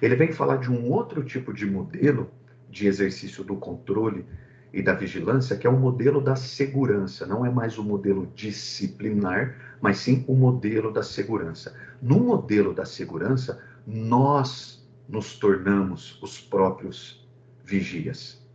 Ele 0.00 0.16
vem 0.16 0.32
falar 0.32 0.56
de 0.56 0.70
um 0.70 0.90
outro 0.90 1.22
tipo 1.22 1.52
de 1.52 1.66
modelo 1.66 2.30
de 2.70 2.86
exercício 2.86 3.44
do 3.44 3.56
controle 3.56 4.24
e 4.72 4.82
da 4.82 4.94
vigilância, 4.94 5.56
que 5.56 5.66
é 5.66 5.70
o 5.70 5.78
modelo 5.78 6.20
da 6.20 6.36
segurança. 6.36 7.26
Não 7.26 7.44
é 7.44 7.50
mais 7.50 7.78
o 7.78 7.84
modelo 7.84 8.30
disciplinar, 8.34 9.76
mas 9.80 9.98
sim 9.98 10.24
o 10.28 10.34
modelo 10.34 10.92
da 10.92 11.02
segurança. 11.02 11.74
No 12.00 12.20
modelo 12.20 12.72
da 12.72 12.84
segurança, 12.84 13.62
nós 13.86 14.86
nos 15.08 15.38
tornamos 15.38 16.20
os 16.22 16.40
próprios 16.40 17.26
vigias. 17.64 18.46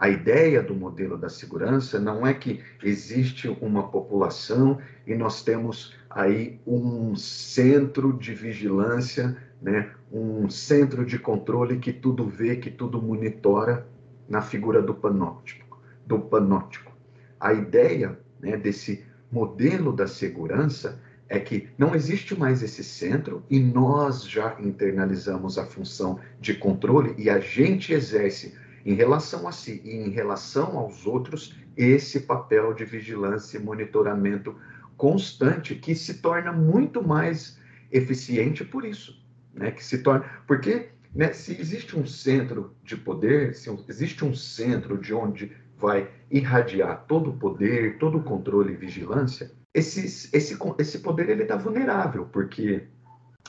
A 0.00 0.08
ideia 0.08 0.62
do 0.62 0.76
modelo 0.76 1.18
da 1.18 1.28
segurança 1.28 1.98
não 1.98 2.24
é 2.24 2.32
que 2.32 2.60
existe 2.84 3.48
uma 3.60 3.88
população 3.88 4.78
e 5.04 5.12
nós 5.16 5.42
temos 5.42 5.92
aí 6.08 6.60
um 6.64 7.16
centro 7.16 8.12
de 8.12 8.32
vigilância, 8.32 9.36
né, 9.60 9.90
um 10.12 10.48
centro 10.48 11.04
de 11.04 11.18
controle 11.18 11.78
que 11.78 11.92
tudo 11.92 12.24
vê, 12.28 12.54
que 12.54 12.70
tudo 12.70 13.02
monitora 13.02 13.88
na 14.28 14.40
figura 14.40 14.80
do 14.80 14.94
panóptico. 14.94 15.80
Do 16.06 16.20
panóptico. 16.20 16.92
A 17.40 17.52
ideia 17.52 18.16
né, 18.40 18.56
desse 18.56 19.04
modelo 19.32 19.92
da 19.92 20.06
segurança 20.06 21.02
é 21.28 21.40
que 21.40 21.70
não 21.76 21.92
existe 21.92 22.38
mais 22.38 22.62
esse 22.62 22.84
centro 22.84 23.42
e 23.50 23.58
nós 23.58 24.22
já 24.22 24.56
internalizamos 24.60 25.58
a 25.58 25.66
função 25.66 26.20
de 26.40 26.54
controle 26.54 27.16
e 27.18 27.28
a 27.28 27.40
gente 27.40 27.92
exerce 27.92 28.54
em 28.88 28.94
relação 28.94 29.46
a 29.46 29.52
si 29.52 29.82
e 29.84 29.90
em 29.90 30.08
relação 30.08 30.78
aos 30.78 31.06
outros 31.06 31.54
esse 31.76 32.20
papel 32.20 32.72
de 32.72 32.86
vigilância 32.86 33.58
e 33.58 33.62
monitoramento 33.62 34.56
constante 34.96 35.74
que 35.74 35.94
se 35.94 36.22
torna 36.22 36.52
muito 36.52 37.06
mais 37.06 37.60
eficiente 37.92 38.64
por 38.64 38.86
isso, 38.86 39.22
né? 39.52 39.70
Que 39.72 39.84
se 39.84 39.98
torna 39.98 40.24
porque 40.46 40.88
né, 41.14 41.34
se 41.34 41.52
existe 41.60 41.98
um 41.98 42.06
centro 42.06 42.74
de 42.82 42.96
poder, 42.96 43.54
se 43.54 43.70
existe 43.86 44.24
um 44.24 44.34
centro 44.34 44.96
de 44.96 45.12
onde 45.12 45.52
vai 45.76 46.10
irradiar 46.30 47.04
todo 47.06 47.28
o 47.28 47.36
poder, 47.36 47.98
todo 47.98 48.16
o 48.16 48.22
controle 48.22 48.72
e 48.72 48.76
vigilância, 48.76 49.52
esse, 49.74 50.30
esse, 50.34 50.58
esse 50.78 50.98
poder 51.00 51.28
ele 51.28 51.42
está 51.42 51.56
vulnerável, 51.56 52.24
porque 52.32 52.88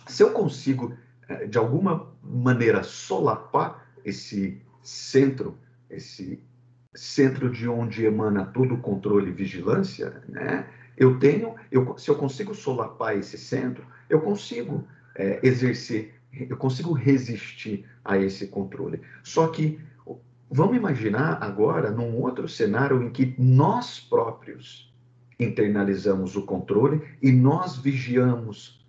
se 0.05 0.21
eu 0.21 0.31
consigo, 0.31 0.93
eh, 1.29 1.47
de 1.47 1.57
alguma 1.57 2.13
maneira, 2.21 2.83
solapar 2.83 3.89
esse 4.03 4.61
centro, 4.89 5.57
esse 5.89 6.41
centro 6.93 7.49
de 7.49 7.67
onde 7.67 8.05
emana 8.05 8.45
todo 8.45 8.75
o 8.75 8.81
controle 8.81 9.29
e 9.29 9.33
vigilância, 9.33 10.23
né? 10.27 10.67
Eu 10.97 11.17
tenho, 11.17 11.55
eu, 11.71 11.97
se 11.97 12.09
eu 12.09 12.15
consigo 12.15 12.53
solapar 12.53 13.17
esse 13.17 13.37
centro, 13.37 13.85
eu 14.09 14.19
consigo 14.19 14.85
é, 15.15 15.39
exercer 15.41 16.19
eu 16.31 16.57
consigo 16.57 16.93
resistir 16.93 17.85
a 18.03 18.17
esse 18.17 18.47
controle. 18.47 19.01
Só 19.23 19.47
que 19.47 19.79
vamos 20.49 20.77
imaginar 20.77 21.41
agora 21.41 21.91
num 21.91 22.15
outro 22.17 22.47
cenário 22.47 23.01
em 23.01 23.09
que 23.09 23.35
nós 23.37 23.99
próprios 23.99 24.93
internalizamos 25.39 26.35
o 26.35 26.45
controle 26.45 27.01
e 27.21 27.31
nós 27.31 27.77
vigiamos 27.77 28.85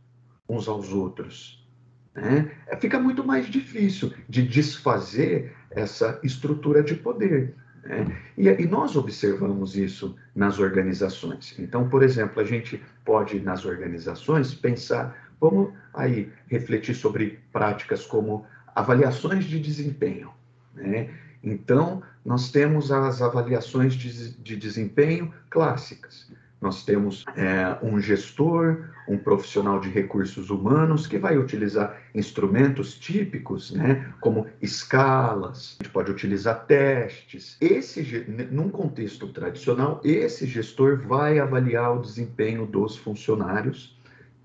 uns 0.49 0.69
aos 0.69 0.93
outros. 0.93 1.67
Né? 2.15 2.51
Fica 2.81 2.99
muito 2.99 3.25
mais 3.25 3.49
difícil 3.49 4.13
de 4.29 4.47
desfazer 4.47 5.57
essa 5.71 6.19
estrutura 6.23 6.83
de 6.83 6.95
poder. 6.95 7.55
Né? 7.83 8.17
E, 8.37 8.49
e, 8.49 8.67
nós 8.67 8.97
observamos 8.97 9.77
isso 9.77 10.17
nas 10.35 10.59
organizações. 10.59 11.55
Então, 11.59 11.89
por 11.89 12.03
exemplo, 12.03 12.41
a 12.41 12.45
gente 12.45 12.83
pode, 13.05 13.41
nas 13.41 13.65
organizações, 13.65 14.55
pensar 14.55 15.17
Vamos 15.41 15.73
aí 15.95 16.31
refletir 16.47 16.95
sobre 16.95 17.41
práticas 17.51 18.05
como 18.05 18.45
avaliações 18.75 19.47
de 19.47 19.59
desempenho. 19.59 20.31
Né? 20.75 21.09
Então, 21.43 22.03
nós 22.23 22.53
temos 22.53 22.93
as 22.93 23.23
avaliações 23.23 23.95
de, 23.95 24.35
de 24.35 24.55
desempenho 24.55 25.33
clássicas. 25.49 26.31
Nós 26.61 26.85
temos 26.85 27.25
é, 27.37 27.79
um 27.83 27.99
gestor, 27.99 28.91
um 29.09 29.17
profissional 29.17 29.81
de 29.81 29.89
recursos 29.89 30.51
humanos 30.51 31.07
que 31.07 31.19
vai 31.19 31.39
utilizar 31.39 31.99
instrumentos 32.15 32.99
típicos, 32.99 33.71
né, 33.71 34.13
como 34.21 34.47
escalas, 34.61 35.79
a 35.81 35.83
gente 35.83 35.93
pode 35.93 36.11
utilizar 36.11 36.67
testes. 36.67 37.57
Esse, 37.61 38.27
num 38.51 38.69
contexto 38.69 39.29
tradicional, 39.29 40.01
esse 40.05 40.47
gestor 40.47 40.99
vai 40.99 41.39
avaliar 41.39 41.97
o 41.97 42.03
desempenho 42.03 42.67
dos 42.67 42.97
funcionários 42.97 43.99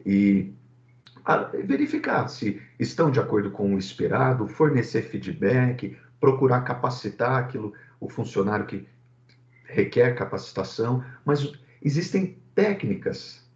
e 0.05 0.53
verificar 1.65 2.27
se 2.29 2.61
estão 2.79 3.11
de 3.11 3.19
acordo 3.19 3.51
com 3.51 3.75
o 3.75 3.79
esperado, 3.79 4.47
fornecer 4.47 5.01
feedback, 5.01 5.97
procurar 6.19 6.61
capacitar 6.61 7.43
aquilo, 7.43 7.73
o 7.99 8.07
funcionário 8.07 8.65
que 8.65 8.87
requer 9.67 10.15
capacitação, 10.15 11.03
mas 11.25 11.51
existem 11.85 12.37
técnicas 12.55 13.47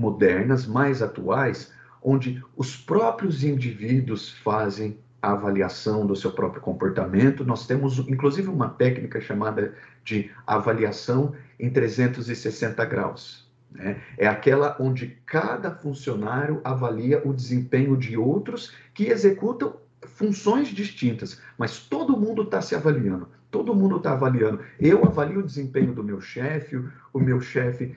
modernas, 0.00 0.66
mais 0.66 1.02
atuais, 1.02 1.72
onde 2.00 2.42
os 2.56 2.76
próprios 2.76 3.42
indivíduos 3.42 4.30
fazem 4.30 4.98
a 5.20 5.32
avaliação 5.32 6.06
do 6.06 6.16
seu 6.16 6.32
próprio 6.32 6.62
comportamento. 6.62 7.44
Nós 7.44 7.66
temos, 7.66 7.98
inclusive, 8.08 8.48
uma 8.48 8.68
técnica 8.68 9.20
chamada 9.20 9.74
de 10.04 10.30
avaliação 10.46 11.34
em 11.58 11.70
360 11.70 12.84
graus. 12.84 13.50
Né? 13.70 14.00
É 14.16 14.26
aquela 14.26 14.76
onde 14.80 15.18
cada 15.26 15.70
funcionário 15.70 16.60
avalia 16.64 17.22
o 17.24 17.32
desempenho 17.32 17.96
de 17.96 18.16
outros 18.16 18.72
que 18.94 19.06
executam 19.06 19.76
funções 20.02 20.68
distintas, 20.68 21.40
mas 21.56 21.78
todo 21.78 22.16
mundo 22.16 22.42
está 22.42 22.60
se 22.60 22.74
avaliando. 22.74 23.28
Todo 23.52 23.74
mundo 23.74 23.98
está 23.98 24.12
avaliando. 24.12 24.60
Eu 24.80 25.04
avalio 25.04 25.40
o 25.40 25.42
desempenho 25.42 25.92
do 25.92 26.02
meu 26.02 26.22
chefe, 26.22 26.82
o 27.12 27.20
meu 27.20 27.38
chefe 27.38 27.94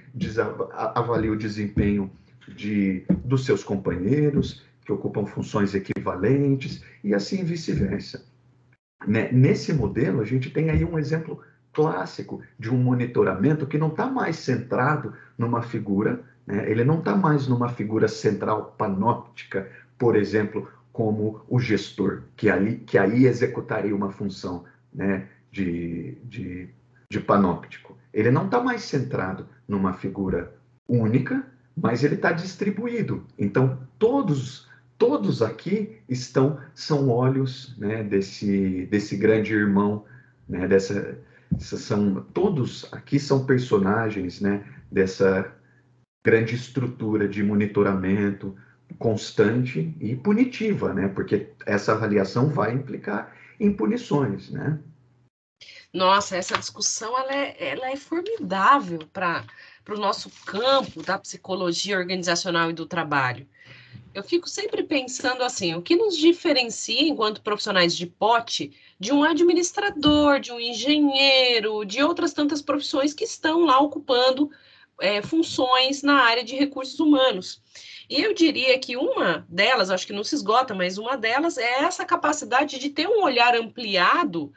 avalia 0.69 1.31
o 1.31 1.37
desempenho 1.37 2.11
de, 2.49 3.05
dos 3.23 3.45
seus 3.45 3.63
companheiros, 3.63 4.65
que 4.81 4.91
ocupam 4.91 5.25
funções 5.25 5.73
equivalentes, 5.73 6.83
e 7.01 7.13
assim 7.15 7.45
vice-versa. 7.45 8.25
Né? 9.07 9.31
Nesse 9.31 9.71
modelo, 9.71 10.19
a 10.19 10.25
gente 10.25 10.49
tem 10.49 10.69
aí 10.69 10.83
um 10.83 10.99
exemplo 10.99 11.41
clássico 11.71 12.41
de 12.59 12.69
um 12.69 12.77
monitoramento 12.77 13.65
que 13.65 13.77
não 13.77 13.87
está 13.87 14.07
mais 14.07 14.35
centrado 14.35 15.13
numa 15.37 15.61
figura, 15.61 16.21
né? 16.45 16.69
ele 16.69 16.83
não 16.83 16.99
está 16.99 17.15
mais 17.15 17.47
numa 17.47 17.69
figura 17.69 18.09
central 18.09 18.75
panóptica, 18.77 19.71
por 19.97 20.17
exemplo, 20.17 20.69
como 20.91 21.45
o 21.47 21.59
gestor, 21.59 22.23
que, 22.35 22.49
ali, 22.49 22.75
que 22.79 22.97
aí 22.97 23.25
executaria 23.25 23.95
uma 23.95 24.11
função 24.11 24.65
né? 24.95 25.27
De, 25.55 26.17
de, 26.25 26.69
de 27.09 27.19
panóptico. 27.21 27.97
Ele 28.13 28.29
não 28.29 28.45
está 28.45 28.61
mais 28.61 28.81
centrado 28.81 29.47
numa 29.65 29.93
figura 29.93 30.53
única, 30.85 31.47
mas 31.75 32.03
ele 32.03 32.15
está 32.15 32.33
distribuído. 32.33 33.25
Então, 33.39 33.79
todos 33.97 34.67
todos 34.97 35.41
aqui 35.41 35.97
estão 36.07 36.57
são 36.73 37.09
olhos 37.09 37.75
né, 37.77 38.03
desse, 38.03 38.85
desse 38.85 39.17
grande 39.17 39.53
irmão, 39.53 40.05
né, 40.47 40.67
dessa, 40.67 41.17
são 41.57 42.25
todos 42.33 42.87
aqui 42.93 43.19
são 43.19 43.45
personagens 43.45 44.39
né, 44.39 44.63
dessa 44.89 45.51
grande 46.25 46.55
estrutura 46.55 47.27
de 47.27 47.43
monitoramento 47.43 48.55
constante 48.97 49.93
e 49.99 50.15
punitiva, 50.15 50.93
né, 50.93 51.09
porque 51.09 51.49
essa 51.65 51.91
avaliação 51.91 52.47
vai 52.49 52.73
implicar 52.73 53.35
em 53.59 53.71
punições, 53.73 54.49
né? 54.49 54.79
Nossa, 55.95 56.35
essa 56.35 56.57
discussão 56.57 57.17
ela 57.17 57.33
é, 57.33 57.55
ela 57.57 57.89
é 57.89 57.95
formidável 57.95 58.99
para 59.13 59.45
o 59.87 59.97
nosso 59.97 60.29
campo 60.45 61.01
da 61.01 61.17
psicologia 61.17 61.97
organizacional 61.97 62.69
e 62.69 62.73
do 62.73 62.85
trabalho. 62.85 63.47
Eu 64.13 64.21
fico 64.21 64.49
sempre 64.49 64.83
pensando 64.83 65.41
assim: 65.41 65.73
o 65.73 65.81
que 65.81 65.95
nos 65.95 66.17
diferencia 66.17 67.07
enquanto 67.07 67.41
profissionais 67.41 67.95
de 67.95 68.05
pote 68.05 68.73
de 68.99 69.13
um 69.13 69.23
administrador, 69.23 70.41
de 70.41 70.51
um 70.51 70.59
engenheiro, 70.59 71.85
de 71.85 72.03
outras 72.03 72.33
tantas 72.33 72.61
profissões 72.61 73.13
que 73.13 73.23
estão 73.23 73.63
lá 73.63 73.79
ocupando 73.79 74.51
é, 74.99 75.21
funções 75.21 76.03
na 76.03 76.15
área 76.15 76.43
de 76.43 76.57
recursos 76.57 76.99
humanos? 76.99 77.61
E 78.09 78.21
eu 78.21 78.33
diria 78.33 78.77
que 78.77 78.97
uma 78.97 79.45
delas, 79.47 79.89
acho 79.89 80.05
que 80.05 80.13
não 80.13 80.25
se 80.25 80.35
esgota, 80.35 80.75
mas 80.75 80.97
uma 80.97 81.15
delas 81.15 81.57
é 81.57 81.83
essa 81.85 82.03
capacidade 82.03 82.79
de 82.79 82.89
ter 82.89 83.07
um 83.07 83.23
olhar 83.23 83.55
ampliado 83.55 84.51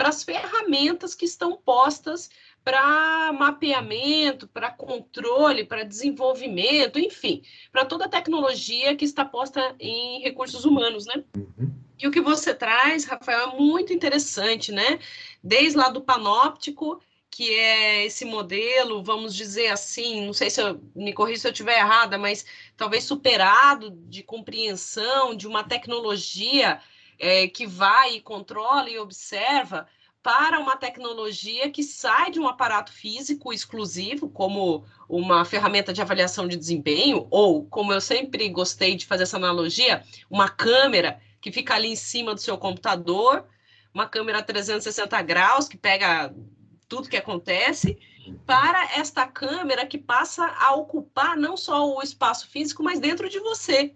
para 0.00 0.08
as 0.08 0.22
ferramentas 0.24 1.14
que 1.14 1.26
estão 1.26 1.58
postas 1.58 2.30
para 2.64 3.34
mapeamento, 3.34 4.48
para 4.48 4.70
controle, 4.70 5.62
para 5.66 5.84
desenvolvimento, 5.84 6.98
enfim, 6.98 7.42
para 7.70 7.84
toda 7.84 8.06
a 8.06 8.08
tecnologia 8.08 8.96
que 8.96 9.04
está 9.04 9.26
posta 9.26 9.76
em 9.78 10.22
recursos 10.22 10.64
humanos, 10.64 11.04
né? 11.04 11.22
Uhum. 11.36 11.74
E 11.98 12.08
o 12.08 12.10
que 12.10 12.22
você 12.22 12.54
traz, 12.54 13.04
Rafael, 13.04 13.50
é 13.50 13.56
muito 13.58 13.92
interessante, 13.92 14.72
né? 14.72 14.98
Desde 15.44 15.76
lá 15.76 15.90
do 15.90 16.00
panóptico, 16.00 17.02
que 17.30 17.52
é 17.52 18.06
esse 18.06 18.24
modelo, 18.24 19.02
vamos 19.02 19.34
dizer 19.34 19.66
assim, 19.66 20.24
não 20.24 20.32
sei 20.32 20.48
se 20.48 20.62
eu 20.62 20.80
me 20.96 21.12
corrija 21.12 21.42
se 21.42 21.48
eu 21.48 21.52
estiver 21.52 21.78
errada, 21.78 22.16
mas 22.16 22.46
talvez 22.74 23.04
superado 23.04 23.90
de 23.90 24.22
compreensão 24.22 25.36
de 25.36 25.46
uma 25.46 25.62
tecnologia 25.62 26.80
é, 27.20 27.46
que 27.46 27.66
vai 27.66 28.14
e 28.14 28.20
controla 28.20 28.88
e 28.88 28.98
observa 28.98 29.86
para 30.22 30.58
uma 30.58 30.76
tecnologia 30.76 31.70
que 31.70 31.82
sai 31.82 32.30
de 32.30 32.40
um 32.40 32.48
aparato 32.48 32.92
físico 32.92 33.52
exclusivo, 33.52 34.28
como 34.28 34.84
uma 35.08 35.44
ferramenta 35.44 35.92
de 35.92 36.00
avaliação 36.02 36.48
de 36.48 36.56
desempenho, 36.56 37.26
ou, 37.30 37.64
como 37.66 37.92
eu 37.92 38.00
sempre 38.00 38.48
gostei 38.48 38.96
de 38.96 39.06
fazer 39.06 39.22
essa 39.22 39.36
analogia, 39.36 40.02
uma 40.28 40.48
câmera 40.48 41.20
que 41.40 41.52
fica 41.52 41.74
ali 41.74 41.88
em 41.88 41.96
cima 41.96 42.34
do 42.34 42.40
seu 42.40 42.58
computador, 42.58 43.46
uma 43.94 44.06
câmera 44.06 44.42
360 44.42 45.22
graus 45.22 45.68
que 45.68 45.76
pega 45.76 46.34
tudo 46.88 47.08
que 47.08 47.16
acontece, 47.16 47.98
para 48.46 48.96
esta 48.96 49.26
câmera 49.26 49.86
que 49.86 49.96
passa 49.96 50.46
a 50.46 50.74
ocupar 50.74 51.36
não 51.36 51.56
só 51.56 51.96
o 51.96 52.02
espaço 52.02 52.48
físico, 52.48 52.82
mas 52.82 53.00
dentro 53.00 53.28
de 53.28 53.40
você 53.40 53.94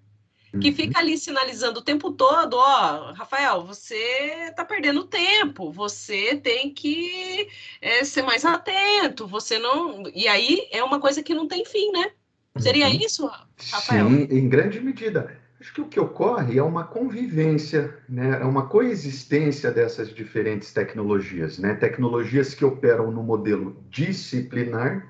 que 0.58 0.68
uhum. 0.70 0.74
fica 0.74 0.98
ali 0.98 1.16
sinalizando 1.18 1.80
o 1.80 1.84
tempo 1.84 2.12
todo, 2.12 2.54
ó, 2.54 3.12
Rafael, 3.12 3.64
você 3.64 4.48
está 4.48 4.64
perdendo 4.64 5.04
tempo, 5.04 5.70
você 5.70 6.36
tem 6.36 6.72
que 6.72 7.48
é, 7.80 8.04
ser 8.04 8.22
mais 8.22 8.44
atento, 8.44 9.26
você 9.26 9.58
não. 9.58 10.04
E 10.14 10.28
aí 10.28 10.66
é 10.70 10.82
uma 10.82 11.00
coisa 11.00 11.22
que 11.22 11.34
não 11.34 11.48
tem 11.48 11.64
fim, 11.64 11.90
né? 11.92 12.10
Seria 12.58 12.86
uhum. 12.86 12.94
isso, 12.94 13.30
Rafael? 13.70 14.08
Sim, 14.08 14.28
em 14.30 14.48
grande 14.48 14.80
medida. 14.80 15.36
Acho 15.60 15.72
que 15.72 15.80
o 15.80 15.88
que 15.88 15.98
ocorre 15.98 16.58
é 16.58 16.62
uma 16.62 16.84
convivência, 16.84 17.96
né? 18.06 18.38
é 18.40 18.44
uma 18.44 18.68
coexistência 18.68 19.70
dessas 19.70 20.14
diferentes 20.14 20.72
tecnologias, 20.74 21.58
né? 21.58 21.74
Tecnologias 21.74 22.52
que 22.52 22.64
operam 22.64 23.10
no 23.10 23.22
modelo 23.22 23.82
disciplinar, 23.88 25.08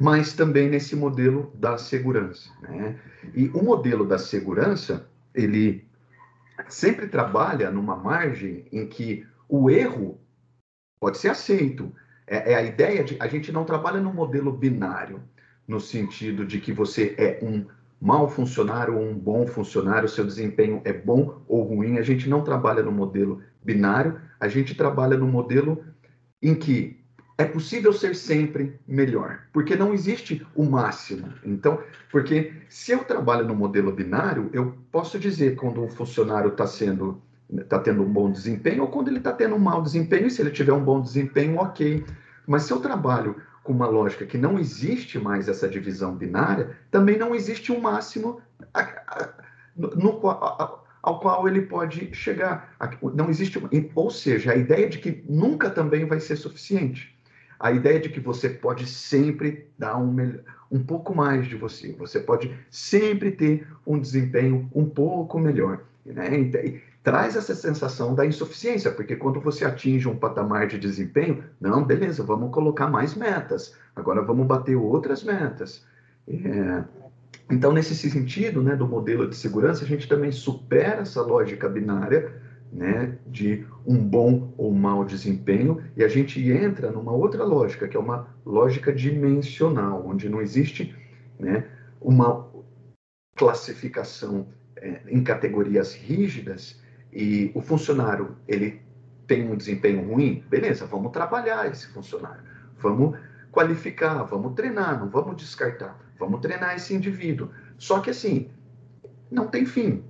mas 0.00 0.32
também 0.32 0.68
nesse 0.68 0.96
modelo 0.96 1.52
da 1.54 1.78
segurança. 1.78 2.50
Né? 2.62 2.98
E 3.34 3.48
o 3.48 3.62
modelo 3.62 4.04
da 4.04 4.18
segurança, 4.18 5.08
ele 5.34 5.86
sempre 6.68 7.06
trabalha 7.06 7.70
numa 7.70 7.96
margem 7.96 8.66
em 8.72 8.86
que 8.86 9.26
o 9.48 9.70
erro 9.70 10.20
pode 11.00 11.18
ser 11.18 11.28
aceito. 11.28 11.92
É, 12.26 12.52
é, 12.52 12.54
a 12.54 12.62
ideia 12.62 13.02
de 13.02 13.16
a 13.20 13.26
gente 13.26 13.50
não 13.50 13.64
trabalha 13.64 14.00
no 14.00 14.12
modelo 14.12 14.52
binário, 14.52 15.20
no 15.66 15.80
sentido 15.80 16.44
de 16.44 16.60
que 16.60 16.72
você 16.72 17.14
é 17.18 17.38
um 17.42 17.66
mau 18.00 18.28
funcionário 18.28 18.96
ou 18.96 19.02
um 19.02 19.16
bom 19.16 19.46
funcionário, 19.46 20.08
seu 20.08 20.24
desempenho 20.24 20.80
é 20.84 20.92
bom 20.92 21.42
ou 21.46 21.62
ruim. 21.62 21.98
A 21.98 22.02
gente 22.02 22.28
não 22.28 22.42
trabalha 22.42 22.82
no 22.82 22.92
modelo 22.92 23.42
binário, 23.62 24.20
a 24.40 24.48
gente 24.48 24.74
trabalha 24.74 25.16
no 25.16 25.26
modelo 25.26 25.84
em 26.42 26.54
que 26.54 27.01
é 27.42 27.44
possível 27.44 27.92
ser 27.92 28.14
sempre 28.14 28.78
melhor, 28.86 29.40
porque 29.52 29.74
não 29.74 29.92
existe 29.92 30.46
o 30.54 30.64
máximo. 30.64 31.28
Então, 31.44 31.82
porque 32.10 32.52
se 32.68 32.92
eu 32.92 33.00
trabalho 33.04 33.44
no 33.44 33.54
modelo 33.54 33.90
binário, 33.90 34.48
eu 34.52 34.76
posso 34.92 35.18
dizer 35.18 35.56
quando 35.56 35.82
um 35.82 35.88
funcionário 35.88 36.50
está 36.50 36.66
sendo 36.66 37.20
está 37.52 37.78
tendo 37.78 38.02
um 38.02 38.10
bom 38.10 38.30
desempenho 38.30 38.82
ou 38.82 38.88
quando 38.88 39.08
ele 39.08 39.18
está 39.18 39.30
tendo 39.30 39.54
um 39.54 39.58
mau 39.58 39.82
desempenho, 39.82 40.26
e 40.26 40.30
se 40.30 40.40
ele 40.40 40.50
tiver 40.50 40.72
um 40.72 40.82
bom 40.82 41.02
desempenho, 41.02 41.58
ok. 41.58 42.02
Mas 42.46 42.62
se 42.62 42.72
eu 42.72 42.80
trabalho 42.80 43.36
com 43.62 43.74
uma 43.74 43.86
lógica 43.86 44.24
que 44.24 44.38
não 44.38 44.58
existe 44.58 45.18
mais 45.18 45.48
essa 45.48 45.68
divisão 45.68 46.14
binária, 46.14 46.70
também 46.90 47.18
não 47.18 47.34
existe 47.34 47.70
um 47.70 47.78
máximo 47.78 48.40
no, 49.76 50.18
ao 51.02 51.20
qual 51.20 51.46
ele 51.46 51.62
pode 51.62 52.14
chegar. 52.14 52.74
Não 53.14 53.28
existe, 53.28 53.60
ou 53.94 54.10
seja, 54.10 54.52
a 54.52 54.56
ideia 54.56 54.88
de 54.88 54.98
que 54.98 55.22
nunca 55.28 55.68
também 55.68 56.06
vai 56.06 56.20
ser 56.20 56.36
suficiente 56.36 57.12
a 57.62 57.70
ideia 57.70 58.00
de 58.00 58.08
que 58.08 58.18
você 58.18 58.48
pode 58.48 58.86
sempre 58.86 59.68
dar 59.78 59.96
um, 59.96 60.16
um 60.68 60.82
pouco 60.82 61.14
mais 61.14 61.46
de 61.46 61.54
você, 61.54 61.92
você 61.92 62.18
pode 62.18 62.52
sempre 62.68 63.30
ter 63.30 63.64
um 63.86 64.00
desempenho 64.00 64.68
um 64.74 64.84
pouco 64.84 65.38
melhor. 65.38 65.80
Né? 66.04 66.50
traz 67.04 67.34
essa 67.36 67.54
sensação 67.54 68.14
da 68.14 68.24
insuficiência, 68.24 68.90
porque 68.90 69.16
quando 69.16 69.40
você 69.40 69.64
atinge 69.64 70.08
um 70.08 70.16
patamar 70.16 70.68
de 70.68 70.78
desempenho, 70.78 71.42
não, 71.60 71.84
beleza, 71.84 72.22
vamos 72.22 72.52
colocar 72.52 72.88
mais 72.88 73.14
metas, 73.14 73.74
agora 73.94 74.22
vamos 74.22 74.46
bater 74.46 74.76
outras 74.76 75.24
metas. 75.24 75.84
É, 76.28 76.84
então, 77.50 77.72
nesse 77.72 77.94
sentido, 77.94 78.62
né, 78.62 78.76
do 78.76 78.86
modelo 78.86 79.28
de 79.28 79.36
segurança, 79.36 79.84
a 79.84 79.86
gente 79.86 80.08
também 80.08 80.30
supera 80.30 81.02
essa 81.02 81.22
lógica 81.22 81.68
binária, 81.68 82.32
né, 82.72 83.18
de 83.26 83.66
um 83.86 83.98
bom 83.98 84.54
ou 84.56 84.72
mau 84.72 85.04
desempenho, 85.04 85.82
e 85.94 86.02
a 86.02 86.08
gente 86.08 86.40
entra 86.50 86.90
numa 86.90 87.12
outra 87.12 87.44
lógica, 87.44 87.86
que 87.86 87.96
é 87.96 88.00
uma 88.00 88.28
lógica 88.46 88.92
dimensional, 88.92 90.06
onde 90.06 90.28
não 90.28 90.40
existe, 90.40 90.96
né, 91.38 91.66
uma 92.00 92.48
classificação 93.36 94.46
é, 94.76 95.02
em 95.06 95.22
categorias 95.22 95.94
rígidas, 95.94 96.80
e 97.12 97.52
o 97.54 97.60
funcionário 97.60 98.36
ele 98.48 98.80
tem 99.26 99.50
um 99.50 99.56
desempenho 99.56 100.08
ruim, 100.08 100.42
beleza, 100.48 100.86
vamos 100.86 101.12
trabalhar 101.12 101.70
esse 101.70 101.86
funcionário, 101.88 102.42
vamos 102.78 103.18
qualificar, 103.50 104.22
vamos 104.24 104.54
treinar, 104.54 104.98
não 104.98 105.10
vamos 105.10 105.36
descartar, 105.36 105.98
vamos 106.18 106.40
treinar 106.40 106.74
esse 106.74 106.94
indivíduo. 106.94 107.50
Só 107.76 108.00
que 108.00 108.10
assim, 108.10 108.48
não 109.30 109.46
tem 109.46 109.66
fim. 109.66 110.02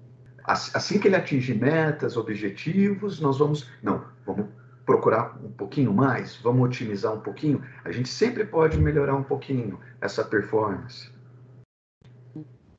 Assim 0.44 0.98
que 0.98 1.08
ele 1.08 1.16
atinge 1.16 1.54
metas, 1.54 2.16
objetivos, 2.16 3.20
nós 3.20 3.38
vamos, 3.38 3.68
não, 3.82 4.04
vamos 4.26 4.46
procurar 4.84 5.38
um 5.42 5.52
pouquinho 5.52 5.92
mais, 5.92 6.36
vamos 6.36 6.66
otimizar 6.66 7.14
um 7.14 7.20
pouquinho. 7.20 7.64
A 7.84 7.92
gente 7.92 8.08
sempre 8.08 8.44
pode 8.44 8.76
melhorar 8.78 9.14
um 9.14 9.22
pouquinho 9.22 9.78
essa 10.00 10.24
performance. 10.24 11.10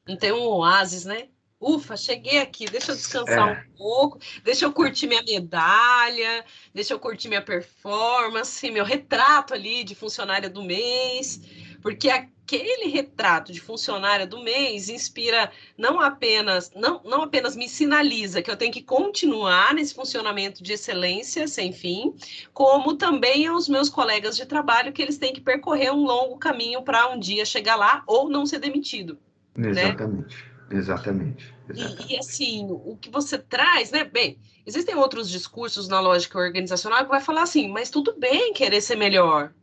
Não 0.07 0.17
tem 0.17 0.33
um 0.33 0.43
oásis, 0.43 1.05
né? 1.05 1.29
ufa, 1.63 1.95
cheguei 1.95 2.39
aqui, 2.39 2.65
deixa 2.65 2.91
eu 2.91 2.95
descansar 2.95 3.49
é. 3.49 3.51
um 3.51 3.77
pouco, 3.77 4.19
deixa 4.43 4.65
eu 4.65 4.73
curtir 4.73 5.07
minha 5.07 5.23
medalha, 5.23 6.43
deixa 6.73 6.93
eu 6.93 6.99
curtir 6.99 7.29
minha 7.29 7.41
performance, 7.41 8.69
meu 8.69 8.83
retrato 8.83 9.53
ali 9.53 9.83
de 9.83 9.95
funcionária 9.95 10.49
do 10.49 10.61
mês, 10.61 11.41
porque 11.83 12.09
aquele 12.09 12.87
retrato 12.87 13.51
de 13.51 13.59
funcionária 13.59 14.25
do 14.25 14.41
mês 14.41 14.87
inspira 14.87 15.51
não 15.77 15.99
apenas, 15.99 16.71
não, 16.73 17.01
não 17.03 17.23
apenas 17.23 17.55
me 17.57 17.67
sinaliza 17.67 18.41
que 18.41 18.49
eu 18.49 18.55
tenho 18.55 18.71
que 18.71 18.81
continuar 18.81 19.73
nesse 19.73 19.93
funcionamento 19.93 20.63
de 20.63 20.73
excelência 20.73 21.45
sem 21.47 21.73
fim, 21.73 22.15
como 22.53 22.95
também 22.95 23.45
aos 23.45 23.67
meus 23.67 23.89
colegas 23.89 24.37
de 24.37 24.45
trabalho 24.45 24.93
que 24.93 25.01
eles 25.01 25.17
têm 25.17 25.33
que 25.33 25.41
percorrer 25.41 25.91
um 25.91 26.03
longo 26.03 26.37
caminho 26.37 26.81
para 26.81 27.09
um 27.09 27.19
dia 27.19 27.45
chegar 27.45 27.75
lá 27.75 28.01
ou 28.07 28.29
não 28.29 28.45
ser 28.45 28.59
demitido. 28.59 29.19
Exatamente. 29.57 30.35
Né? 30.69 30.79
Exatamente. 30.79 31.53
exatamente. 31.69 32.07
E, 32.09 32.13
e, 32.13 32.17
assim, 32.17 32.67
o 32.69 32.97
que 32.97 33.09
você 33.09 33.37
traz, 33.37 33.91
né? 33.91 34.05
Bem, 34.05 34.39
existem 34.65 34.95
outros 34.95 35.29
discursos 35.29 35.87
na 35.87 35.99
lógica 35.99 36.39
organizacional 36.39 37.03
que 37.03 37.09
vai 37.09 37.21
falar 37.21 37.43
assim, 37.43 37.69
mas 37.69 37.89
tudo 37.89 38.15
bem 38.17 38.53
querer 38.53 38.81
ser 38.81 38.95
melhor. 38.95 39.53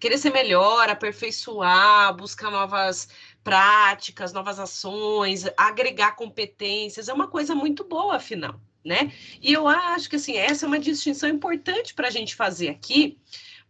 Querer 0.00 0.18
ser 0.18 0.32
melhor, 0.32 0.88
aperfeiçoar, 0.88 2.16
buscar 2.16 2.50
novas 2.50 3.08
práticas, 3.44 4.32
novas 4.32 4.58
ações, 4.58 5.44
agregar 5.56 6.16
competências, 6.16 7.08
é 7.08 7.12
uma 7.12 7.28
coisa 7.28 7.54
muito 7.54 7.84
boa, 7.84 8.16
afinal, 8.16 8.58
né? 8.84 9.12
E 9.40 9.52
eu 9.52 9.68
acho 9.68 10.08
que, 10.08 10.16
assim, 10.16 10.36
essa 10.36 10.64
é 10.64 10.68
uma 10.68 10.78
distinção 10.78 11.28
importante 11.28 11.94
para 11.94 12.08
a 12.08 12.10
gente 12.10 12.34
fazer 12.34 12.70
aqui, 12.70 13.18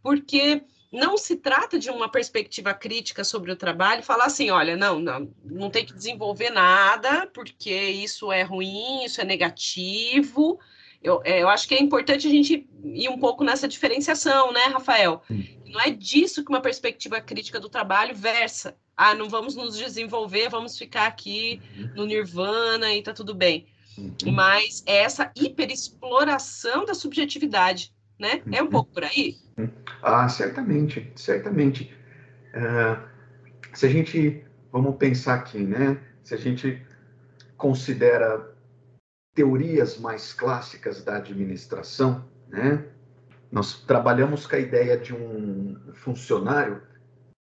porque 0.03 0.63
não 0.93 1.17
se 1.17 1.37
trata 1.37 1.79
de 1.79 1.89
uma 1.89 2.09
perspectiva 2.09 2.75
crítica 2.75 3.23
sobre 3.23 3.53
o 3.53 3.57
trabalho, 3.57 4.03
falar 4.03 4.25
assim, 4.25 4.51
olha, 4.51 4.77
não, 4.77 4.99
não, 4.99 5.33
não 5.45 5.71
tem 5.71 5.85
que 5.85 5.95
desenvolver 5.95 6.51
nada, 6.51 7.29
porque 7.29 7.73
isso 7.73 8.33
é 8.33 8.43
ruim, 8.43 9.05
isso 9.05 9.21
é 9.21 9.25
negativo. 9.25 10.59
Eu, 11.03 11.23
é, 11.25 11.43
eu 11.43 11.49
acho 11.49 11.67
que 11.67 11.75
é 11.75 11.81
importante 11.81 12.27
a 12.27 12.31
gente 12.31 12.69
ir 12.85 13.09
um 13.09 13.19
pouco 13.19 13.43
nessa 13.43 13.67
diferenciação, 13.67 14.53
né, 14.53 14.65
Rafael? 14.65 15.23
Não 15.67 15.81
é 15.81 15.91
disso 15.91 16.45
que 16.45 16.51
uma 16.51 16.61
perspectiva 16.61 17.21
crítica 17.21 17.59
do 17.59 17.69
trabalho 17.69 18.15
versa. 18.15 18.77
Ah, 18.97 19.15
não 19.15 19.29
vamos 19.29 19.55
nos 19.55 19.79
desenvolver, 19.79 20.51
vamos 20.51 20.77
ficar 20.77 21.07
aqui 21.07 21.63
uhum. 21.77 21.91
no 21.97 22.07
nirvana 22.07 22.93
e 22.93 23.03
tá 23.03 23.15
tudo 23.15 23.35
bem. 23.35 23.67
Uhum. 23.97 24.33
Mas 24.33 24.83
é 24.85 24.99
essa 24.99 25.33
hiperexploração 25.35 26.85
da 26.85 26.95
subjetividade 26.95 27.95
né? 28.21 28.43
É 28.53 28.61
um 28.61 28.67
uhum. 28.67 28.71
pouco 28.71 28.93
por 28.93 29.03
aí? 29.03 29.39
Ah, 30.03 30.29
certamente, 30.29 31.11
certamente. 31.17 31.93
Uh, 32.55 33.03
se 33.73 33.87
a 33.87 33.89
gente, 33.89 34.45
vamos 34.71 34.97
pensar 34.97 35.37
aqui, 35.37 35.59
né? 35.59 35.99
Se 36.23 36.35
a 36.35 36.37
gente 36.37 36.81
considera 37.57 38.55
teorias 39.35 39.99
mais 39.99 40.33
clássicas 40.33 41.03
da 41.03 41.17
administração, 41.17 42.25
né? 42.49 42.85
Nós 43.51 43.83
trabalhamos 43.83 44.47
com 44.47 44.57
a 44.57 44.61
ideia 44.61 44.97
de 44.97 45.15
um 45.15 45.77
funcionário 45.95 46.83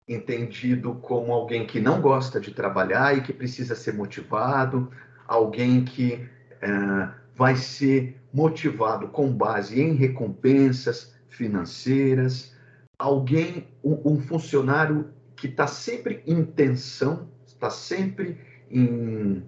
entendido 0.07 0.95
como 0.95 1.31
alguém 1.31 1.65
que 1.65 1.79
não 1.79 2.01
gosta 2.01 2.39
de 2.39 2.51
trabalhar 2.51 3.17
e 3.17 3.21
que 3.21 3.31
precisa 3.31 3.75
ser 3.75 3.93
motivado, 3.93 4.91
alguém 5.27 5.85
que 5.85 6.27
uh, 6.61 7.13
vai 7.35 7.55
ser 7.55 8.21
motivado 8.33 9.07
com 9.09 9.31
base 9.31 9.79
em 9.79 9.93
recompensas 9.93 11.13
financeiras, 11.29 12.55
alguém, 12.97 13.67
um, 13.83 14.13
um 14.13 14.19
funcionário 14.19 15.09
que 15.35 15.47
está 15.47 15.67
sempre 15.67 16.23
em 16.25 16.43
tensão, 16.43 17.29
está 17.45 17.69
sempre 17.69 18.37
em 18.69 19.43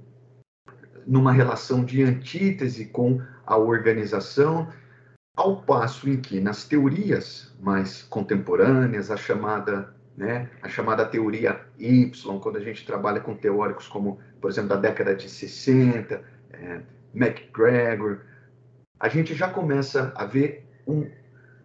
numa 1.06 1.32
relação 1.32 1.84
de 1.84 2.04
antítese 2.04 2.86
com 2.86 3.22
a 3.46 3.58
organização, 3.58 4.68
ao 5.36 5.62
passo 5.62 6.10
em 6.10 6.18
que 6.18 6.40
nas 6.40 6.66
teorias 6.66 7.54
mais 7.60 8.04
contemporâneas, 8.04 9.12
a 9.12 9.18
chamada, 9.18 9.94
né, 10.16 10.50
a 10.62 10.70
chamada 10.70 11.06
teoria 11.06 11.60
Y, 11.78 12.12
quando 12.42 12.58
a 12.58 12.62
gente 12.62 12.86
trabalha 12.86 13.20
com 13.20 13.36
teóricos 13.36 13.88
como, 13.88 14.20
por 14.40 14.50
exemplo, 14.50 14.70
da 14.70 14.78
década 14.78 15.14
de 15.14 15.30
60, 15.30 16.22
é, 16.54 16.82
McGregor, 17.14 18.22
a 19.00 19.10
gente 19.10 19.36
já 19.36 19.50
começa 19.50 20.14
a 20.16 20.26
ver 20.26 20.66
um, 20.88 21.10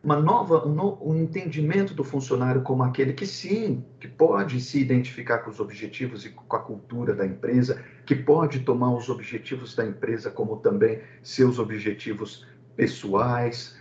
uma 0.02 0.18
nova, 0.18 0.66
um, 0.66 0.74
no, 0.74 0.98
um, 1.02 1.16
entendimento 1.16 1.92
do 1.92 2.02
funcionário 2.02 2.62
como 2.62 2.82
aquele 2.82 3.12
que 3.12 3.26
sim, 3.26 3.84
que 3.98 4.08
pode 4.08 4.60
se 4.60 4.80
identificar 4.80 5.38
com 5.38 5.50
os 5.50 5.60
objetivos 5.60 6.24
e 6.24 6.30
com 6.30 6.56
a 6.56 6.60
cultura 6.60 7.14
da 7.14 7.26
empresa, 7.26 7.82
que 8.06 8.14
pode 8.14 8.60
tomar 8.60 8.94
os 8.94 9.08
objetivos 9.08 9.74
da 9.74 9.84
empresa 9.84 10.30
como 10.30 10.56
também 10.56 11.02
seus 11.22 11.58
objetivos 11.58 12.46
pessoais. 12.74 13.78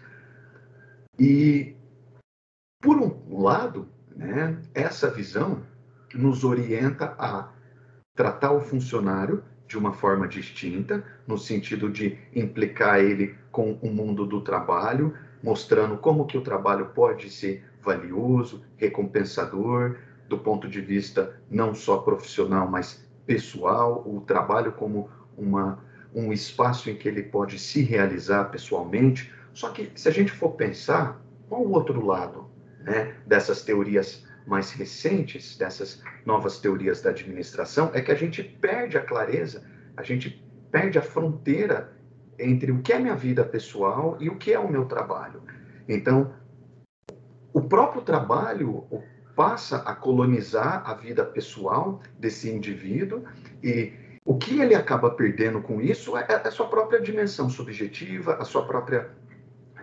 E, 1.18 1.76
por 2.82 2.98
um 2.98 3.42
lado, 3.42 3.88
né, 4.14 4.58
essa 4.74 5.10
visão 5.10 5.64
nos 6.14 6.44
orienta 6.44 7.16
a 7.18 7.50
tratar 8.14 8.52
o 8.52 8.60
funcionário 8.60 9.44
de 9.68 9.78
uma 9.78 9.94
forma 9.94 10.28
distinta, 10.28 11.06
no 11.26 11.38
sentido 11.38 11.90
de 11.90 12.18
implicar 12.36 13.00
ele 13.00 13.36
com 13.52 13.74
o 13.82 13.90
mundo 13.90 14.26
do 14.26 14.42
trabalho, 14.42 15.16
mostrando 15.42 15.98
como 15.98 16.26
que 16.26 16.38
o 16.38 16.42
trabalho 16.42 16.88
pode 16.88 17.30
ser 17.30 17.64
valioso, 17.82 18.64
recompensador, 18.78 19.98
do 20.28 20.38
ponto 20.38 20.68
de 20.68 20.82
vista 20.82 21.36
não 21.50 21.74
só 21.74 21.98
profissional, 21.98 22.68
mas 22.68 23.04
pessoal, 23.26 24.04
o 24.06 24.22
trabalho 24.22 24.72
como 24.74 25.10
uma, 25.38 25.84
um 26.14 26.32
espaço 26.34 26.90
em 26.90 26.96
que 26.96 27.08
ele 27.08 27.24
pode 27.24 27.58
se 27.58 27.82
realizar 27.82 28.46
pessoalmente. 28.46 29.34
Só 29.54 29.70
que 29.70 29.92
se 29.96 30.08
a 30.08 30.12
gente 30.12 30.32
for 30.32 30.52
pensar, 30.52 31.22
qual 31.48 31.62
o 31.62 31.72
outro 31.72 32.06
lado 32.06 32.50
né, 32.82 33.16
dessas 33.26 33.64
teorias 33.64 34.26
mais 34.46 34.72
recentes, 34.72 35.58
dessas 35.58 36.02
novas 36.26 36.60
teorias 36.60 37.02
da 37.02 37.12
administração, 37.12 37.92
é 37.94 38.02
que 38.02 38.12
a 38.12 38.16
gente 38.16 38.44
perde 38.44 38.98
a 38.98 39.02
clareza, 39.02 39.64
a 39.96 40.04
gente 40.04 40.44
perde 40.72 40.98
a 40.98 41.02
fronteira 41.02 41.94
entre 42.40 42.72
o 42.72 42.82
que 42.82 42.94
é 42.94 43.00
minha 43.00 43.16
vida 43.16 43.44
pessoal 43.44 44.18
e 44.20 44.30
o 44.30 44.38
que 44.38 44.54
é 44.54 44.60
o 44.60 44.72
meu 44.72 44.86
trabalho. 44.86 45.42
Então, 45.88 46.34
o 47.54 47.62
próprio 47.62 48.02
trabalho 48.02 48.86
passa 49.36 49.78
a 49.78 49.96
colonizar 49.96 50.84
a 50.86 50.94
vida 50.94 51.24
pessoal 51.24 52.02
desse 52.18 52.50
indivíduo 52.50 53.24
e 53.64 53.94
o 54.26 54.38
que 54.38 54.60
ele 54.60 54.76
acaba 54.76 55.10
perdendo 55.12 55.62
com 55.62 55.82
isso 55.82 56.18
é, 56.18 56.26
é 56.30 56.48
a 56.48 56.52
sua 56.52 56.68
própria 56.68 57.02
dimensão 57.02 57.50
subjetiva, 57.50 58.36
a 58.36 58.44
sua 58.44 58.66
própria 58.66 59.10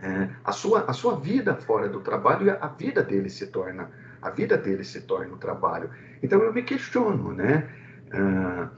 é, 0.02 0.28
a 0.44 0.52
sua 0.52 0.84
a 0.86 0.92
sua 0.92 1.18
vida 1.18 1.56
fora 1.56 1.88
do 1.88 2.00
trabalho 2.00 2.54
a 2.60 2.68
vida 2.68 3.02
dele 3.02 3.30
se 3.30 3.46
torna 3.46 3.90
a 4.20 4.28
vida 4.30 4.56
dele 4.56 4.84
se 4.84 5.00
torna 5.00 5.34
o 5.34 5.38
trabalho. 5.38 5.90
Então 6.22 6.42
eu 6.42 6.52
me 6.52 6.62
questiono, 6.62 7.32
né? 7.32 7.68
Ah, 8.12 8.70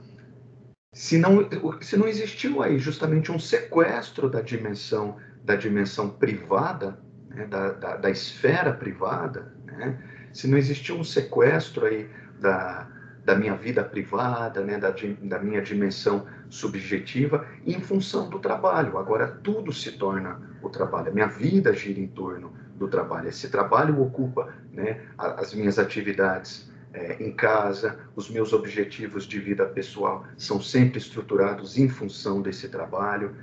se 0.93 1.17
não, 1.17 1.47
se 1.81 1.95
não 1.95 2.07
existiu 2.07 2.63
aí 2.63 2.79
justamente 2.79 3.31
um 3.31 3.39
sequestro 3.39 4.29
da 4.29 4.41
dimensão 4.41 5.17
da 5.43 5.55
dimensão 5.55 6.09
privada, 6.09 6.99
né, 7.29 7.45
da, 7.45 7.71
da, 7.71 7.95
da, 7.95 8.09
esfera 8.09 8.73
privada, 8.73 9.53
né? 9.65 9.97
se 10.33 10.47
não 10.47 10.57
existiu 10.57 10.97
um 10.97 11.03
sequestro 11.03 11.85
aí 11.85 12.09
da, 12.39 12.87
da 13.25 13.35
minha 13.35 13.55
vida 13.55 13.83
privada, 13.83 14.63
né, 14.63 14.77
da, 14.77 14.93
da 15.23 15.39
minha 15.39 15.61
dimensão 15.61 16.27
subjetiva, 16.49 17.47
em 17.65 17.79
função 17.79 18.29
do 18.29 18.37
trabalho. 18.37 18.97
Agora 18.97 19.27
tudo 19.27 19.71
se 19.71 19.93
torna 19.93 20.39
o 20.61 20.69
trabalho. 20.69 21.09
A 21.09 21.13
minha 21.13 21.27
vida 21.27 21.73
gira 21.73 21.99
em 21.99 22.07
torno 22.07 22.53
do 22.75 22.87
trabalho. 22.87 23.29
Esse 23.29 23.49
trabalho 23.49 23.99
ocupa 24.01 24.53
né, 24.71 25.01
as 25.17 25.53
minhas 25.53 25.79
atividades 25.79 26.68
é, 26.93 27.21
em 27.23 27.31
casa, 27.31 27.99
os 28.15 28.29
meus 28.29 28.53
objetivos 28.53 29.25
de 29.25 29.39
vida 29.39 29.65
pessoal 29.65 30.25
são 30.37 30.61
sempre 30.61 30.97
estruturados 30.97 31.77
em 31.77 31.87
função 31.87 32.41
desse 32.41 32.67
trabalho. 32.69 33.35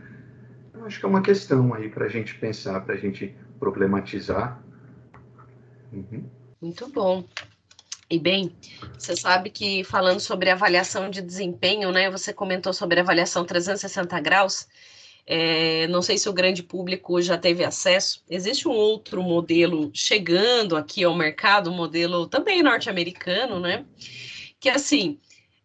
Eu 0.74 0.84
acho 0.84 0.98
que 0.98 1.06
é 1.06 1.08
uma 1.08 1.22
questão 1.22 1.72
aí 1.72 1.88
para 1.88 2.06
a 2.06 2.08
gente 2.08 2.34
pensar, 2.34 2.80
para 2.80 2.94
a 2.94 2.98
gente 2.98 3.34
problematizar. 3.58 4.60
Uhum. 5.92 6.28
Muito 6.60 6.88
bom. 6.88 7.24
E 8.08 8.20
bem, 8.20 8.54
você 8.96 9.16
sabe 9.16 9.50
que 9.50 9.82
falando 9.82 10.20
sobre 10.20 10.48
avaliação 10.48 11.10
de 11.10 11.20
desempenho, 11.20 11.90
né? 11.90 12.08
Você 12.08 12.32
comentou 12.32 12.72
sobre 12.72 13.00
avaliação 13.00 13.44
360 13.44 14.20
graus. 14.20 14.68
É, 15.26 15.88
não 15.88 16.02
sei 16.02 16.16
se 16.18 16.28
o 16.28 16.32
grande 16.32 16.62
público 16.62 17.20
já 17.20 17.36
teve 17.36 17.64
acesso. 17.64 18.22
Existe 18.30 18.68
um 18.68 18.72
outro 18.72 19.22
modelo 19.22 19.90
chegando 19.92 20.76
aqui 20.76 21.02
ao 21.02 21.16
mercado, 21.16 21.70
um 21.70 21.74
modelo 21.74 22.28
também 22.28 22.62
norte-americano, 22.62 23.58
né? 23.58 23.84
Que 24.60 24.68
assim, 24.68 25.18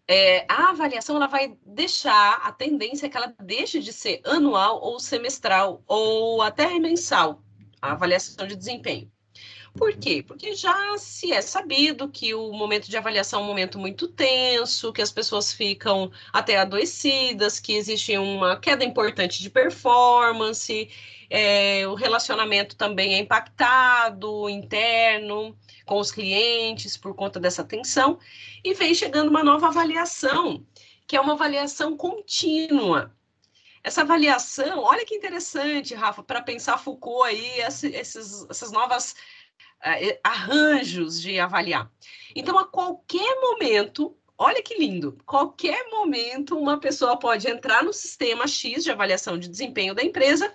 é, 0.08 0.45
a 0.50 0.71
avaliação 0.71 1.15
ela 1.15 1.28
vai 1.28 1.56
deixar 1.65 2.41
a 2.43 2.52
tendência 2.52 3.08
que 3.08 3.15
ela 3.15 3.34
deixe 3.39 3.80
de 3.80 3.93
ser 3.93 4.19
anual 4.26 4.82
ou 4.82 5.00
semestral 5.00 5.84
ou 5.88 6.41
até 6.41 6.80
mensal, 6.80 7.43
a 7.82 7.91
avaliação 7.91 8.47
de 8.47 8.56
desempenho. 8.56 9.12
Por 9.73 9.95
quê? 9.95 10.21
Porque 10.25 10.53
já 10.53 10.97
se 10.97 11.31
é 11.31 11.41
sabido 11.41 12.10
que 12.10 12.34
o 12.34 12.51
momento 12.51 12.89
de 12.89 12.97
avaliação 12.97 13.39
é 13.39 13.43
um 13.43 13.47
momento 13.47 13.79
muito 13.79 14.07
tenso, 14.07 14.91
que 14.91 15.01
as 15.01 15.12
pessoas 15.12 15.53
ficam 15.53 16.12
até 16.34 16.57
adoecidas, 16.57 17.60
que 17.60 17.73
existe 17.73 18.17
uma 18.17 18.57
queda 18.57 18.84
importante 18.84 19.41
de 19.41 19.49
performance, 19.49 20.89
é, 21.29 21.88
o 21.88 21.93
relacionamento 21.93 22.75
também 22.75 23.13
é 23.13 23.19
impactado, 23.19 24.49
interno, 24.49 25.57
com 25.86 25.97
os 25.97 26.12
clientes, 26.12 26.97
por 26.97 27.15
conta 27.15 27.39
dessa 27.39 27.63
tensão, 27.63 28.19
e 28.63 28.73
vem 28.73 28.93
chegando 28.93 29.29
uma 29.29 29.43
nova 29.43 29.67
avaliação, 29.67 30.65
que 31.07 31.15
é 31.15 31.21
uma 31.21 31.34
avaliação 31.34 31.95
contínua. 31.95 33.15
Essa 33.84 34.01
avaliação, 34.01 34.84
olha 34.84 35.05
que 35.05 35.15
interessante, 35.15 35.95
Rafa, 35.95 36.21
para 36.21 36.41
pensar 36.41 36.77
Foucault 36.77 37.27
aí, 37.27 37.62
esses, 37.62 38.45
essas 38.49 38.71
novas 38.71 39.15
arranjos 40.23 41.21
de 41.21 41.39
avaliar. 41.39 41.91
Então, 42.35 42.57
a 42.57 42.65
qualquer 42.65 43.39
momento, 43.41 44.15
olha 44.37 44.61
que 44.61 44.77
lindo, 44.77 45.17
qualquer 45.25 45.89
momento 45.89 46.57
uma 46.57 46.79
pessoa 46.79 47.17
pode 47.17 47.47
entrar 47.47 47.83
no 47.83 47.93
sistema 47.93 48.47
X 48.47 48.83
de 48.83 48.91
avaliação 48.91 49.37
de 49.37 49.47
desempenho 49.47 49.93
da 49.93 50.03
empresa 50.03 50.51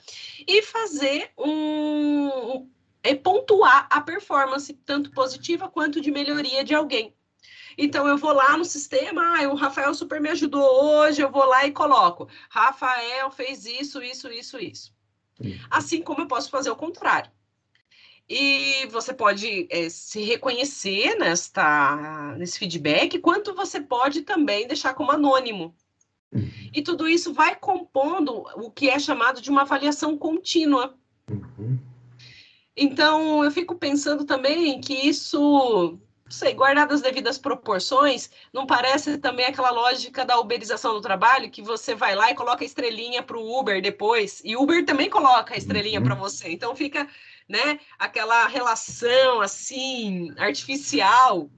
e 0.47 0.63
fazer 0.63 1.31
um, 1.39 2.69
é 3.03 3.15
pontuar 3.15 3.87
a 3.91 4.01
performance, 4.01 4.73
tanto 4.85 5.11
positiva 5.11 5.69
quanto 5.69 6.01
de 6.01 6.11
melhoria 6.11 6.65
de 6.65 6.75
alguém. 6.75 7.15
Então, 7.79 8.09
eu 8.09 8.17
vou 8.17 8.33
lá 8.33 8.57
no 8.57 8.65
sistema, 8.65 9.39
ah, 9.39 9.49
o 9.49 9.55
Rafael 9.55 9.93
super 9.93 10.19
me 10.19 10.31
ajudou 10.31 10.63
hoje, 10.63 11.21
eu 11.21 11.31
vou 11.31 11.45
lá 11.45 11.67
e 11.67 11.73
coloco. 11.73 12.27
Rafael 12.49 13.31
fez 13.31 13.67
isso, 13.67 14.03
isso, 14.03 14.29
isso, 14.33 14.59
isso. 14.59 14.97
Assim 15.71 16.01
como 16.01 16.23
eu 16.23 16.27
posso 16.27 16.49
fazer 16.49 16.71
o 16.71 16.77
contrário. 16.77 17.31
E 18.29 18.87
você 18.87 19.15
pode 19.15 19.69
é, 19.71 19.89
se 19.89 20.21
reconhecer 20.23 21.17
nesta, 21.17 22.35
nesse 22.37 22.59
feedback, 22.59 23.19
quanto 23.21 23.55
você 23.55 23.81
pode 23.81 24.23
também 24.23 24.67
deixar 24.67 24.95
como 24.95 25.13
anônimo. 25.13 25.75
Uhum. 26.33 26.51
E 26.75 26.83
tudo 26.83 27.09
isso 27.09 27.33
vai 27.33 27.55
compondo 27.55 28.45
o 28.57 28.71
que 28.71 28.91
é 28.91 28.99
chamado 28.99 29.41
de 29.41 29.49
uma 29.49 29.63
avaliação 29.63 30.19
contínua. 30.19 30.97
Uhum. 31.31 31.79
Então, 32.77 33.45
eu 33.45 33.51
fico 33.51 33.77
pensando 33.77 34.25
também 34.25 34.81
que 34.81 34.93
isso 34.93 35.99
sei, 36.29 36.55
guardado 36.55 36.93
as 36.93 37.01
devidas 37.01 37.39
proporções, 37.39 38.31
não 38.53 38.67
parece 38.67 39.19
também 39.19 39.47
aquela 39.47 39.71
lógica 39.71 40.25
da 40.25 40.39
uberização 40.39 40.93
do 40.95 41.01
trabalho, 41.01 41.51
que 41.51 41.63
você 41.63 41.95
vai 41.95 42.15
lá 42.15 42.31
e 42.31 42.35
coloca 42.35 42.65
a 42.65 42.67
estrelinha 42.67 43.23
para 43.23 43.37
o 43.37 43.59
Uber 43.59 43.81
depois, 43.81 44.43
e 44.45 44.57
Uber 44.57 44.85
também 44.85 45.09
coloca 45.09 45.55
a 45.55 45.57
estrelinha 45.57 46.01
uhum. 46.01 46.07
para 46.07 46.15
você. 46.15 46.51
Então 46.51 46.75
fica, 46.75 47.09
né, 47.49 47.79
aquela 47.99 48.47
relação 48.47 49.41
assim 49.41 50.33
artificial. 50.37 51.51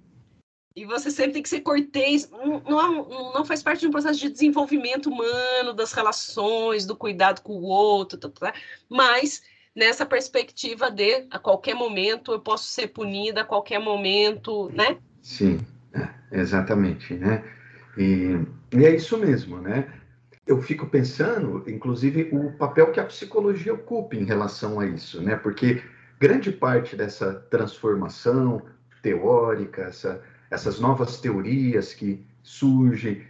E 0.77 0.85
você 0.85 1.11
sempre 1.11 1.33
tem 1.33 1.43
que 1.43 1.49
ser 1.49 1.61
cortês. 1.61 2.31
Não, 2.31 2.61
não, 2.61 3.33
não 3.35 3.45
faz 3.45 3.63
parte 3.63 3.81
de 3.81 3.89
um 3.89 3.91
processo 3.91 4.21
de 4.21 4.31
desenvolvimento 4.31 5.11
humano, 5.11 5.75
das 5.75 5.93
relações, 5.93 6.87
do 6.87 6.95
cuidado 6.95 7.41
com 7.43 7.55
o 7.55 7.65
outro, 7.65 8.17
tá, 8.17 8.29
tá, 8.29 8.53
tá. 8.53 8.61
mas 8.89 9.43
nessa 9.75 10.05
perspectiva 10.05 10.91
de 10.91 11.27
a 11.31 11.39
qualquer 11.39 11.75
momento 11.75 12.33
eu 12.33 12.41
posso 12.41 12.67
ser 12.67 12.89
punida, 12.89 13.41
a 13.41 13.45
qualquer 13.45 13.79
momento, 13.79 14.71
né? 14.73 14.99
Sim, 15.23 15.61
é, 15.93 16.09
exatamente, 16.41 17.15
né? 17.15 17.45
E, 17.97 18.37
e 18.73 18.85
é 18.85 18.95
isso 18.95 19.17
mesmo, 19.17 19.61
né? 19.61 19.93
Eu 20.49 20.63
fico 20.63 20.87
pensando, 20.87 21.63
inclusive, 21.67 22.31
o 22.33 22.51
papel 22.53 22.91
que 22.91 22.99
a 22.99 23.05
psicologia 23.05 23.75
ocupa 23.75 24.17
em 24.17 24.25
relação 24.25 24.81
a 24.81 24.87
isso, 24.87 25.23
né? 25.23 25.37
Porque 25.37 25.83
grande 26.19 26.51
parte 26.51 26.97
dessa 26.97 27.35
transformação 27.35 28.63
teórica, 29.03 29.83
essa, 29.83 30.23
essas 30.51 30.81
novas 30.81 31.21
teorias 31.21 31.93
que 31.93 32.27
surgem, 32.43 33.27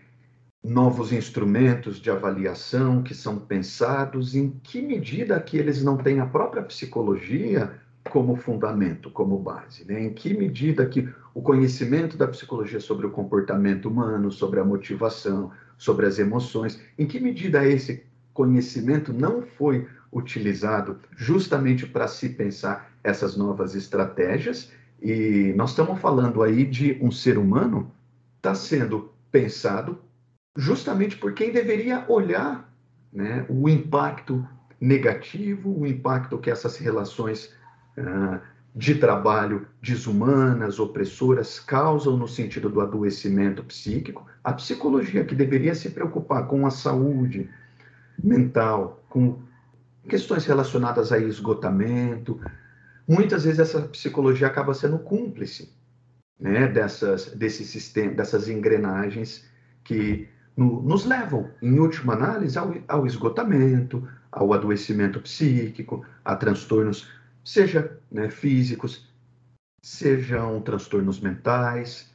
novos 0.63 1.13
instrumentos 1.13 2.01
de 2.01 2.09
avaliação 2.09 3.03
que 3.03 3.15
são 3.15 3.37
pensados, 3.37 4.37
em 4.37 4.51
que 4.63 4.81
medida 4.81 5.41
que 5.41 5.57
eles 5.57 5.83
não 5.83 5.97
têm 5.97 6.21
a 6.21 6.27
própria 6.27 6.63
psicologia 6.63 7.81
como 8.11 8.37
fundamento, 8.37 9.11
como 9.11 9.39
base, 9.39 9.85
né? 9.87 10.03
Em 10.03 10.13
que 10.13 10.35
medida 10.35 10.87
que 10.87 11.09
o 11.35 11.43
conhecimento 11.43 12.17
da 12.17 12.27
psicologia 12.27 12.81
sobre 12.81 13.07
o 13.07 13.11
comportamento 13.11 13.89
humano, 13.89 14.31
sobre 14.31 14.61
a 14.61 14.65
motivação, 14.65 15.51
sobre 15.77 16.07
as 16.07 16.19
emoções, 16.19 16.81
em 16.99 17.07
que 17.07 17.21
medida 17.21 17.67
esse 17.67 18.05
conhecimento 18.33 19.13
não 19.13 19.43
foi 19.43 19.87
utilizado 20.13 20.99
justamente 21.17 21.87
para 21.87 22.09
se 22.09 22.31
pensar 22.31 22.91
essas 23.05 23.37
novas 23.37 23.75
estratégias? 23.75 24.73
E 25.01 25.53
nós 25.57 25.71
estamos 25.71 26.01
falando 26.01 26.43
aí 26.43 26.65
de 26.65 26.99
um 27.01 27.11
ser 27.11 27.39
humano 27.39 27.93
está 28.37 28.55
sendo 28.55 29.13
pensado 29.31 30.01
justamente 30.57 31.17
por 31.17 31.35
quem 31.35 31.53
deveria 31.53 32.05
olhar 32.09 32.73
né, 33.13 33.45
o 33.49 33.69
impacto 33.69 34.47
negativo, 34.81 35.79
o 35.79 35.87
impacto 35.87 36.39
que 36.39 36.51
essas 36.51 36.77
relações 36.77 37.53
de 38.75 38.95
trabalho 38.95 39.67
desumanas, 39.83 40.79
opressoras, 40.79 41.59
causam 41.59 42.17
no 42.17 42.29
sentido 42.29 42.69
do 42.69 42.81
adoecimento 42.81 43.65
psíquico. 43.65 44.27
A 44.45 44.53
psicologia, 44.53 45.25
que 45.25 45.35
deveria 45.35 45.75
se 45.75 45.91
preocupar 45.91 46.47
com 46.47 46.67
a 46.67 46.71
saúde 46.71 47.51
mental, 48.23 49.05
com 49.09 49.41
questões 50.09 50.47
relacionadas 50.47 51.13
a 51.13 51.19
esgotamento, 51.19 52.41
muitas 53.07 53.45
vezes 53.45 53.59
essa 53.59 53.83
psicologia 53.83 54.47
acaba 54.47 54.75
sendo 54.75 54.99
cúmplice 54.99 55.73
né, 56.39 56.69
dessas, 56.69 57.33
desse 57.35 57.65
sistema, 57.65 58.15
dessas 58.15 58.49
engrenagens 58.49 59.45
que 59.83 60.29
no, 60.57 60.83
nos 60.83 61.05
levam, 61.05 61.51
em 61.63 61.79
última 61.79 62.15
análise, 62.15 62.59
ao, 62.59 62.75
ao 62.87 63.07
esgotamento, 63.07 64.07
ao 64.31 64.53
adoecimento 64.53 65.21
psíquico, 65.21 66.05
a 66.25 66.37
transtornos, 66.37 67.09
seja 67.49 67.99
né, 68.13 68.29
físicos, 68.29 69.07
sejam 69.83 70.61
transtornos 70.61 71.19
mentais. 71.19 72.13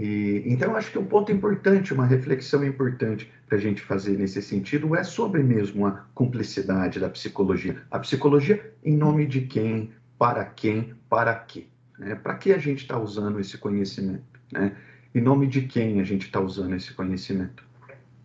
E, 0.00 0.42
então, 0.44 0.74
acho 0.74 0.90
que 0.90 0.98
um 0.98 1.06
ponto 1.06 1.30
importante, 1.30 1.94
uma 1.94 2.04
reflexão 2.04 2.64
importante 2.64 3.30
para 3.46 3.58
a 3.58 3.60
gente 3.60 3.80
fazer 3.80 4.18
nesse 4.18 4.42
sentido 4.42 4.96
é 4.96 5.04
sobre 5.04 5.40
mesmo 5.40 5.86
a 5.86 6.04
cumplicidade 6.14 6.98
da 6.98 7.08
psicologia. 7.08 7.80
A 7.92 8.00
psicologia 8.00 8.74
em 8.84 8.96
nome 8.96 9.24
de 9.24 9.42
quem, 9.42 9.92
para 10.18 10.44
quem, 10.44 10.96
para 11.08 11.32
quê? 11.32 11.68
Né? 11.96 12.16
Para 12.16 12.34
que 12.34 12.52
a 12.52 12.58
gente 12.58 12.82
está 12.82 12.98
usando 12.98 13.38
esse 13.38 13.56
conhecimento? 13.58 14.40
Né? 14.50 14.76
Em 15.14 15.20
nome 15.20 15.46
de 15.46 15.62
quem 15.62 16.00
a 16.00 16.04
gente 16.04 16.26
está 16.26 16.40
usando 16.40 16.74
esse 16.74 16.92
conhecimento? 16.92 17.62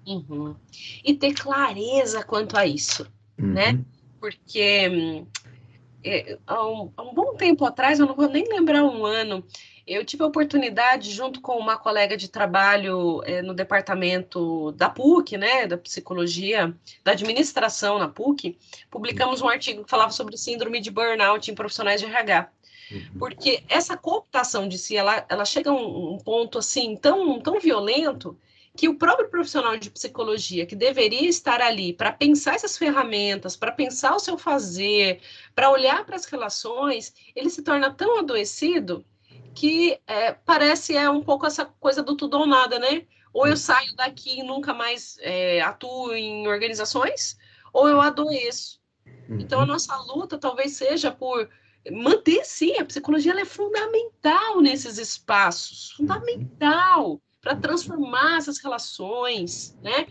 Uhum. 0.08 0.56
E 1.06 1.14
ter 1.14 1.36
clareza 1.36 2.24
quanto 2.24 2.58
a 2.58 2.66
isso, 2.66 3.04
né? 3.38 3.44
uhum. 3.46 3.54
né? 3.54 3.86
Porque 4.20 5.24
é, 6.04 6.38
há, 6.46 6.68
um, 6.68 6.92
há, 6.96 7.04
um, 7.04 7.14
bom 7.14 7.36
tempo 7.36 7.66
atrás, 7.66 8.00
eu 8.00 8.06
não 8.06 8.16
vou 8.16 8.30
nem 8.30 8.48
lembrar 8.48 8.84
um 8.84 9.06
ano, 9.06 9.44
eu 9.86 10.04
tive 10.04 10.24
a 10.24 10.28
oportunidade, 10.28 11.12
junto 11.12 11.40
com 11.40 11.54
uma 11.54 11.78
colega 11.78 12.18
de 12.18 12.28
trabalho 12.28 13.22
é, 13.26 13.42
no 13.42 13.54
departamento 13.54 14.72
da 14.74 14.90
PUC, 14.90 15.38
né, 15.38 15.66
da 15.66 15.78
psicologia, 15.78 16.76
da 17.04 17.14
administração 17.14 17.98
na 17.98 18.10
PUC, 18.10 18.58
publicamos 18.92 19.42
um 19.42 19.48
artigo 19.48 19.84
que 19.84 19.90
falava 19.90 20.12
sobre 20.12 20.38
síndrome 20.38 20.82
de 20.82 20.92
burnout 20.92 21.50
em 21.50 21.56
profissionais 21.56 22.02
de 22.02 22.08
RH. 22.08 22.50
Uhum. 22.92 23.20
Porque 23.20 23.64
essa 23.68 23.98
cooptação 23.98 24.68
de 24.68 24.78
si, 24.78 24.96
ela, 24.96 25.26
ela 25.30 25.46
chega 25.46 25.70
a 25.70 25.74
um, 25.74 26.14
um 26.14 26.18
ponto 26.18 26.58
assim 26.58 26.96
tão, 26.96 27.40
tão 27.40 27.60
violento 27.60 28.38
que 28.78 28.88
o 28.88 28.96
próprio 28.96 29.28
profissional 29.28 29.76
de 29.76 29.90
psicologia, 29.90 30.64
que 30.64 30.76
deveria 30.76 31.28
estar 31.28 31.60
ali 31.62 31.92
para 31.94 32.14
pensar 32.14 32.54
essas 32.54 32.78
ferramentas, 32.78 33.58
para 33.58 33.72
pensar 33.72 34.16
o 34.16 34.20
seu 34.20 34.38
fazer, 34.38 35.20
para 35.56 35.72
olhar 35.72 36.06
para 36.06 36.16
as 36.16 36.26
relações, 36.26 37.12
ele 37.36 37.50
se 37.50 37.64
torna 37.64 37.92
tão 37.92 38.20
adoecido 38.20 39.04
que 39.56 40.00
é, 40.06 40.32
parece 40.32 40.96
é 40.96 41.10
um 41.10 41.24
pouco 41.24 41.48
essa 41.48 41.66
coisa 41.66 42.04
do 42.04 42.16
tudo 42.16 42.38
ou 42.38 42.46
nada, 42.46 42.78
né? 42.78 43.08
Ou 43.34 43.48
eu 43.48 43.58
saio 43.58 43.96
daqui 43.96 44.42
e 44.42 44.44
nunca 44.44 44.76
mais 44.76 45.18
é, 45.22 45.60
atuo 45.62 46.14
em 46.14 46.48
organizações, 46.48 47.36
ou 47.74 47.90
eu 47.90 48.00
adoeço. 48.00 48.80
Então, 49.28 49.60
a 49.60 49.64
uhum. 49.64 49.70
nossa 49.70 49.96
luta 49.98 50.38
talvez 50.38 50.74
seja 50.74 51.12
por 51.12 51.50
manter, 51.92 52.46
sim, 52.46 52.78
a 52.78 52.86
psicologia 52.86 53.34
é 53.34 53.46
fundamental 53.46 54.62
nesses 54.62 55.00
espaços, 55.00 55.94
fundamental 55.98 57.20
para 57.48 57.56
transformar 57.56 58.38
essas 58.38 58.60
relações, 58.60 59.78
né? 59.82 60.06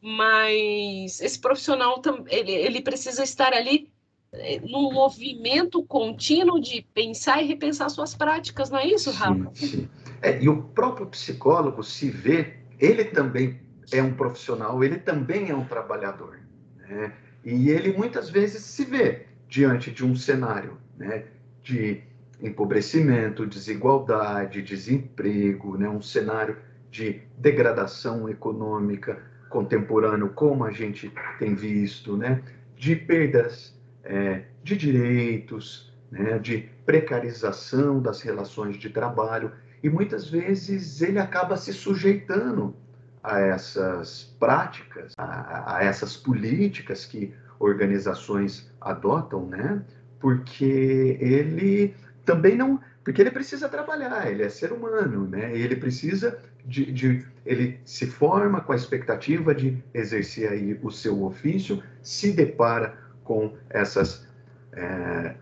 Mas 0.00 1.20
esse 1.20 1.38
profissional 1.38 2.00
ele, 2.28 2.50
ele 2.50 2.80
precisa 2.80 3.22
estar 3.22 3.52
ali 3.52 3.90
eh, 4.32 4.58
num 4.64 4.90
movimento 4.90 5.82
contínuo 5.82 6.58
de 6.58 6.80
pensar 6.94 7.42
e 7.42 7.46
repensar 7.46 7.90
suas 7.90 8.14
práticas, 8.14 8.70
não 8.70 8.78
é 8.78 8.86
isso, 8.86 9.10
Rafa? 9.10 9.50
Sim, 9.52 9.66
sim. 9.66 9.88
É, 10.22 10.42
e 10.42 10.48
o 10.48 10.62
próprio 10.62 11.06
psicólogo 11.08 11.82
se 11.82 12.08
vê, 12.10 12.56
ele 12.80 13.04
também 13.04 13.60
é 13.92 14.02
um 14.02 14.14
profissional, 14.14 14.82
ele 14.82 14.96
também 14.96 15.50
é 15.50 15.54
um 15.54 15.66
trabalhador. 15.66 16.40
Né? 16.78 17.12
E 17.44 17.68
ele 17.68 17.92
muitas 17.92 18.30
vezes 18.30 18.62
se 18.62 18.84
vê 18.86 19.26
diante 19.46 19.90
de 19.90 20.04
um 20.04 20.16
cenário 20.16 20.78
né, 20.96 21.26
de 21.62 22.02
empobrecimento, 22.42 23.46
desigualdade, 23.46 24.60
desemprego, 24.62 25.78
né, 25.78 25.88
um 25.88 26.02
cenário 26.02 26.56
de 26.90 27.22
degradação 27.38 28.28
econômica 28.28 29.18
contemporâneo, 29.48 30.30
como 30.30 30.64
a 30.64 30.70
gente 30.72 31.12
tem 31.38 31.54
visto, 31.54 32.16
né, 32.16 32.42
de 32.76 32.96
perdas 32.96 33.78
é, 34.02 34.42
de 34.62 34.76
direitos, 34.76 35.92
né, 36.10 36.38
de 36.38 36.68
precarização 36.84 38.00
das 38.00 38.20
relações 38.20 38.76
de 38.76 38.90
trabalho, 38.90 39.52
e 39.82 39.88
muitas 39.88 40.28
vezes 40.28 41.00
ele 41.00 41.18
acaba 41.18 41.56
se 41.56 41.72
sujeitando 41.72 42.74
a 43.22 43.38
essas 43.38 44.34
práticas, 44.38 45.12
a, 45.16 45.76
a 45.76 45.84
essas 45.84 46.16
políticas 46.16 47.04
que 47.04 47.32
organizações 47.58 48.70
adotam, 48.80 49.46
né? 49.46 49.82
Porque 50.18 51.16
ele 51.20 51.94
também 52.24 52.56
não, 52.56 52.80
porque 53.04 53.20
ele 53.20 53.30
precisa 53.30 53.68
trabalhar, 53.68 54.30
ele 54.30 54.42
é 54.42 54.48
ser 54.48 54.72
humano, 54.72 55.26
né? 55.26 55.56
Ele 55.56 55.76
precisa 55.76 56.38
de, 56.64 56.92
de, 56.92 57.26
ele 57.44 57.80
se 57.84 58.06
forma 58.06 58.60
com 58.60 58.72
a 58.72 58.76
expectativa 58.76 59.54
de 59.54 59.82
exercer 59.92 60.50
aí 60.50 60.78
o 60.82 60.90
seu 60.90 61.24
ofício, 61.24 61.82
se 62.02 62.32
depara 62.32 62.96
com 63.24 63.56
essas 63.68 64.26
é, 64.72 65.34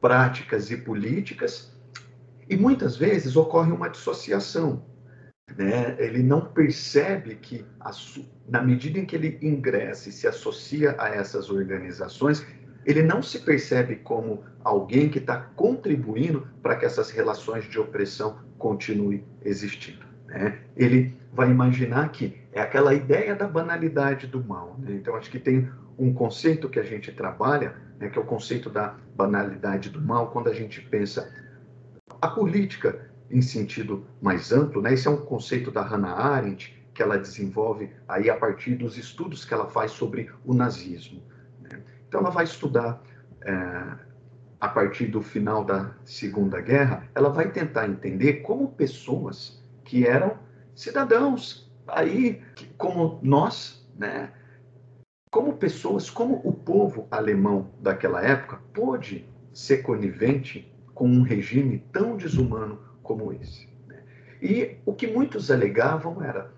práticas 0.00 0.70
e 0.70 0.76
políticas 0.76 1.72
e 2.48 2.56
muitas 2.56 2.96
vezes 2.96 3.36
ocorre 3.36 3.72
uma 3.72 3.88
dissociação 3.88 4.82
né? 5.56 5.96
Ele 5.98 6.22
não 6.22 6.40
percebe 6.40 7.36
que, 7.36 7.64
na 8.48 8.62
medida 8.62 8.98
em 8.98 9.04
que 9.04 9.16
ele 9.16 9.38
ingressa 9.42 10.08
e 10.08 10.12
se 10.12 10.26
associa 10.26 10.94
a 10.98 11.08
essas 11.08 11.50
organizações, 11.50 12.44
ele 12.84 13.02
não 13.02 13.22
se 13.22 13.40
percebe 13.40 13.96
como 13.96 14.42
alguém 14.62 15.08
que 15.08 15.18
está 15.18 15.38
contribuindo 15.56 16.46
para 16.62 16.76
que 16.76 16.84
essas 16.84 17.10
relações 17.10 17.64
de 17.64 17.78
opressão 17.78 18.38
continuem 18.58 19.24
existindo. 19.44 20.04
Né? 20.26 20.58
Ele 20.76 21.14
vai 21.32 21.50
imaginar 21.50 22.10
que 22.10 22.40
é 22.52 22.60
aquela 22.60 22.94
ideia 22.94 23.34
da 23.34 23.46
banalidade 23.46 24.26
do 24.26 24.42
mal. 24.42 24.76
Né? 24.78 24.94
Então, 24.94 25.16
acho 25.16 25.30
que 25.30 25.38
tem 25.38 25.68
um 25.98 26.12
conceito 26.12 26.68
que 26.68 26.78
a 26.78 26.82
gente 26.82 27.12
trabalha, 27.12 27.76
né, 27.98 28.08
que 28.08 28.18
é 28.18 28.22
o 28.22 28.24
conceito 28.24 28.68
da 28.70 28.96
banalidade 29.14 29.90
do 29.90 30.00
mal, 30.00 30.30
quando 30.30 30.48
a 30.48 30.54
gente 30.54 30.80
pensa 30.80 31.32
a 32.20 32.28
política 32.28 33.10
em 33.30 33.40
sentido 33.40 34.06
mais 34.20 34.52
amplo, 34.52 34.82
né? 34.82 34.92
Esse 34.92 35.08
é 35.08 35.10
um 35.10 35.16
conceito 35.16 35.70
da 35.70 35.82
Hannah 35.82 36.12
Arendt 36.12 36.78
que 36.94 37.02
ela 37.02 37.18
desenvolve 37.18 37.90
aí 38.06 38.28
a 38.28 38.36
partir 38.36 38.74
dos 38.74 38.98
estudos 38.98 39.44
que 39.44 39.54
ela 39.54 39.66
faz 39.66 39.92
sobre 39.92 40.30
o 40.44 40.52
nazismo. 40.52 41.22
Então 42.12 42.20
ela 42.20 42.28
vai 42.30 42.44
estudar 42.44 43.02
é, 43.40 43.96
a 44.60 44.68
partir 44.68 45.06
do 45.06 45.22
final 45.22 45.64
da 45.64 45.94
Segunda 46.04 46.60
Guerra, 46.60 47.08
ela 47.14 47.30
vai 47.30 47.50
tentar 47.50 47.88
entender 47.88 48.42
como 48.42 48.68
pessoas 48.68 49.64
que 49.82 50.06
eram 50.06 50.38
cidadãos 50.74 51.72
aí 51.88 52.42
como 52.76 53.18
nós, 53.22 53.88
né? 53.96 54.30
Como 55.30 55.56
pessoas, 55.56 56.10
como 56.10 56.38
o 56.44 56.52
povo 56.52 57.08
alemão 57.10 57.70
daquela 57.80 58.22
época 58.22 58.60
pôde 58.74 59.26
ser 59.54 59.78
conivente 59.78 60.70
com 60.92 61.08
um 61.08 61.22
regime 61.22 61.78
tão 61.94 62.18
desumano 62.18 62.78
como 63.02 63.32
esse. 63.32 63.66
Né? 63.86 64.04
E 64.42 64.76
o 64.84 64.92
que 64.92 65.06
muitos 65.06 65.50
alegavam 65.50 66.22
era: 66.22 66.52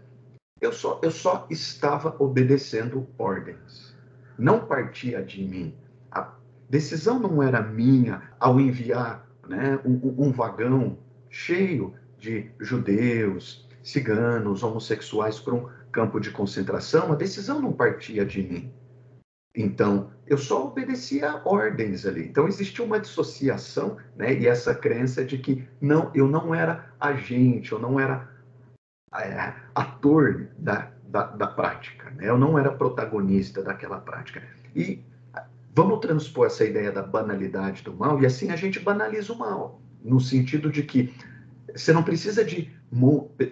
eu 0.61 0.73
só, 0.73 1.01
eu 1.01 1.13
só 1.13 1.47
estava 1.49 2.17
obedecendo 2.19 3.07
ordens, 3.17 3.94
não 4.39 4.67
partia 4.67 5.23
de 5.23 5.43
mim. 5.45 5.75
A 6.11 6.35
decisão 6.69 7.19
não 7.19 7.43
era 7.43 7.63
minha 7.63 8.23
ao 8.39 8.61
enviar 8.61 9.27
né, 9.49 9.79
um, 9.85 10.27
um 10.27 10.33
vagão 10.33 10.99
cheio 11.29 11.95
de 12.19 12.51
judeus, 12.61 13.69
ciganos, 13.83 14.63
homossexuais 14.63 15.39
para 15.39 15.55
um 15.55 15.69
campo 15.93 16.19
de 16.19 16.31
concentração, 16.31 17.13
a 17.13 17.17
decisão 17.17 17.61
não 17.61 17.73
partia 17.73 18.25
de 18.25 18.43
mim. 18.43 18.73
Então, 19.55 20.11
eu 20.27 20.37
só 20.37 20.67
obedecia 20.67 21.41
ordens 21.45 22.05
ali. 22.05 22.27
Então, 22.27 22.49
existia 22.49 22.85
uma 22.85 22.99
dissociação, 22.99 23.99
né? 24.17 24.35
E 24.35 24.49
essa 24.49 24.75
crença 24.75 25.25
de 25.25 25.39
que 25.39 25.69
não, 25.81 26.11
eu 26.13 26.27
não 26.27 26.53
era 26.53 26.93
agente, 26.99 27.71
eu 27.71 27.79
não 27.79 28.01
era 28.01 28.29
é, 29.15 29.55
ator 29.73 30.49
da, 30.59 30.91
da, 31.15 31.27
da 31.27 31.47
prática, 31.47 32.11
né? 32.11 32.29
Eu 32.29 32.37
não 32.37 32.59
era 32.59 32.73
protagonista 32.73 33.63
daquela 33.63 34.01
prática. 34.01 34.43
E 34.75 35.01
vamos 35.73 36.01
transpor 36.01 36.49
essa 36.49 36.65
ideia 36.65 36.91
da 36.91 37.05
banalidade 37.05 37.85
do 37.85 37.95
mal, 37.95 38.21
e 38.21 38.27
assim 38.27 38.51
a 38.51 38.57
gente 38.57 38.81
banaliza 38.81 39.33
o 39.33 39.39
mal, 39.39 39.81
no 40.03 40.19
sentido 40.19 40.73
de 40.73 40.83
que 40.83 41.15
você 41.73 41.93
não 41.93 42.03
precisa 42.03 42.45
de, 42.45 42.69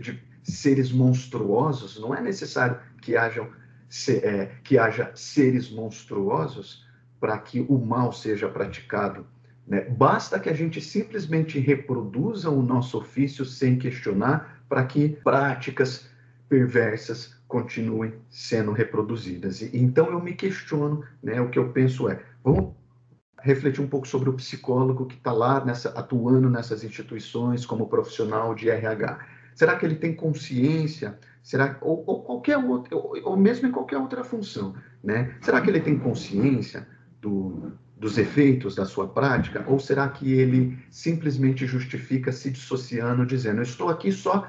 de 0.01 0.20
seres 0.42 0.90
monstruosos, 0.90 2.01
não 2.01 2.12
é 2.12 2.20
necessário 2.20 2.81
que 3.01 3.16
hajam 3.16 3.48
se, 3.88 4.16
é, 4.16 4.57
que 4.64 4.77
haja 4.77 5.12
seres 5.14 5.70
monstruosos 5.70 6.85
para 7.20 7.38
que 7.38 7.61
o 7.68 7.79
mal 7.79 8.12
seja 8.12 8.48
praticado. 8.48 9.25
Né? 9.64 9.83
Basta 9.83 10.40
que 10.40 10.51
a 10.51 10.55
gente 10.55 10.81
simplesmente 10.81 11.61
reproduza 11.61 12.51
o 12.51 12.61
nosso 12.61 12.98
ofício 12.98 13.44
sem 13.44 13.79
questionar 13.79 14.64
para 14.68 14.85
que 14.85 15.11
práticas 15.22 16.11
perversas 16.48 17.40
continuem 17.53 18.15
sendo 18.31 18.73
reproduzidas. 18.73 19.61
E, 19.61 19.71
então 19.77 20.11
eu 20.11 20.21
me 20.21 20.33
questiono, 20.33 21.05
né? 21.23 21.38
O 21.41 21.51
que 21.51 21.59
eu 21.59 21.69
penso 21.69 22.09
é, 22.09 22.19
vamos 22.43 22.73
refletir 23.43 23.83
um 23.83 23.88
pouco 23.88 24.09
sobre 24.09 24.31
o 24.31 24.35
psicólogo 24.35 25.05
que 25.07 25.17
está 25.17 25.33
lá 25.33 25.62
nessa, 25.62 25.91
atuando 25.91 26.49
nessas 26.49 26.83
instituições 26.83 27.67
como 27.67 27.88
profissional 27.88 28.55
de 28.55 28.71
RH. 28.71 29.19
Será 29.55 29.77
que 29.77 29.85
ele 29.85 29.97
tem 29.97 30.15
consciência 30.15 31.19
Será 31.43 31.77
ou, 31.81 32.05
ou 32.07 32.23
qualquer 32.23 32.57
outra, 32.57 32.97
ou, 32.97 33.15
ou, 33.25 33.37
mesmo 33.37 33.67
em 33.67 33.73
qualquer 33.73 33.99
outra 33.99 34.23
função, 34.23 34.77
né? 35.03 35.35
Será 35.41 35.61
que 35.61 35.69
ele 35.69 35.81
tem 35.81 35.99
consciência 35.99 36.87
do, 37.21 37.73
dos 37.97 38.17
efeitos 38.17 38.77
da 38.77 38.85
sua 38.85 39.09
prática 39.09 39.65
ou 39.67 39.81
será 39.81 40.09
que 40.09 40.33
ele 40.33 40.79
simplesmente 40.88 41.67
justifica 41.67 42.31
se 42.31 42.49
dissociando, 42.49 43.27
dizendo: 43.27 43.59
"Eu 43.59 43.65
estou 43.65 43.88
aqui 43.88 44.12
só 44.12 44.49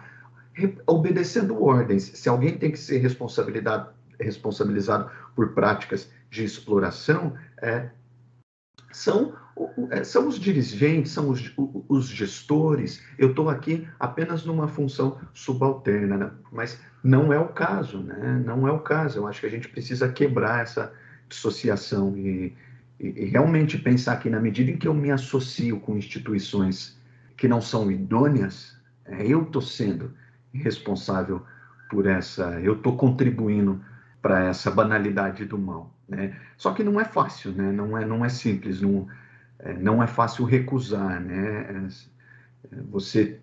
obedecendo 0.85 1.63
ordens. 1.63 2.03
Se 2.03 2.29
alguém 2.29 2.57
tem 2.57 2.71
que 2.71 2.77
ser 2.77 2.99
responsabilizado 2.99 5.09
por 5.35 5.53
práticas 5.53 6.11
de 6.29 6.43
exploração, 6.43 7.33
é, 7.61 7.89
são, 8.91 9.33
é, 9.89 10.03
são 10.03 10.27
os 10.27 10.39
dirigentes, 10.39 11.11
são 11.11 11.29
os, 11.29 11.51
os 11.89 12.07
gestores. 12.07 13.01
Eu 13.17 13.31
estou 13.31 13.49
aqui 13.49 13.87
apenas 13.99 14.45
numa 14.45 14.67
função 14.67 15.19
subalterna, 15.33 16.17
né? 16.17 16.31
mas 16.51 16.79
não 17.03 17.33
é 17.33 17.39
o 17.39 17.49
caso, 17.49 17.99
né? 17.99 18.41
Não 18.45 18.67
é 18.67 18.71
o 18.71 18.79
caso. 18.79 19.19
Eu 19.19 19.27
acho 19.27 19.41
que 19.41 19.47
a 19.47 19.49
gente 19.49 19.67
precisa 19.67 20.09
quebrar 20.09 20.61
essa 20.61 20.93
dissociação 21.27 22.15
e, 22.15 22.55
e, 22.99 23.07
e 23.07 23.25
realmente 23.25 23.77
pensar 23.77 24.17
que 24.17 24.29
na 24.29 24.39
medida 24.39 24.71
em 24.71 24.77
que 24.77 24.87
eu 24.87 24.93
me 24.93 25.11
associo 25.11 25.79
com 25.79 25.97
instituições 25.97 26.97
que 27.35 27.47
não 27.47 27.61
são 27.61 27.91
idôneas, 27.91 28.77
é, 29.05 29.25
eu 29.25 29.41
estou 29.41 29.61
sendo 29.61 30.13
responsável 30.53 31.43
por 31.89 32.07
essa, 32.07 32.59
eu 32.61 32.73
estou 32.73 32.95
contribuindo 32.97 33.83
para 34.21 34.45
essa 34.45 34.71
banalidade 34.71 35.45
do 35.45 35.57
mal. 35.57 35.93
Né? 36.07 36.39
Só 36.57 36.73
que 36.73 36.83
não 36.83 36.99
é 36.99 37.05
fácil, 37.05 37.51
né? 37.51 37.71
não, 37.71 37.97
é, 37.97 38.05
não 38.05 38.23
é 38.23 38.29
simples. 38.29 38.81
Não, 38.81 39.07
é, 39.63 39.73
não 39.73 40.03
é 40.03 40.07
fácil 40.07 40.45
recusar, 40.45 41.21
né? 41.21 41.89
É, 42.71 42.81
você, 42.89 43.39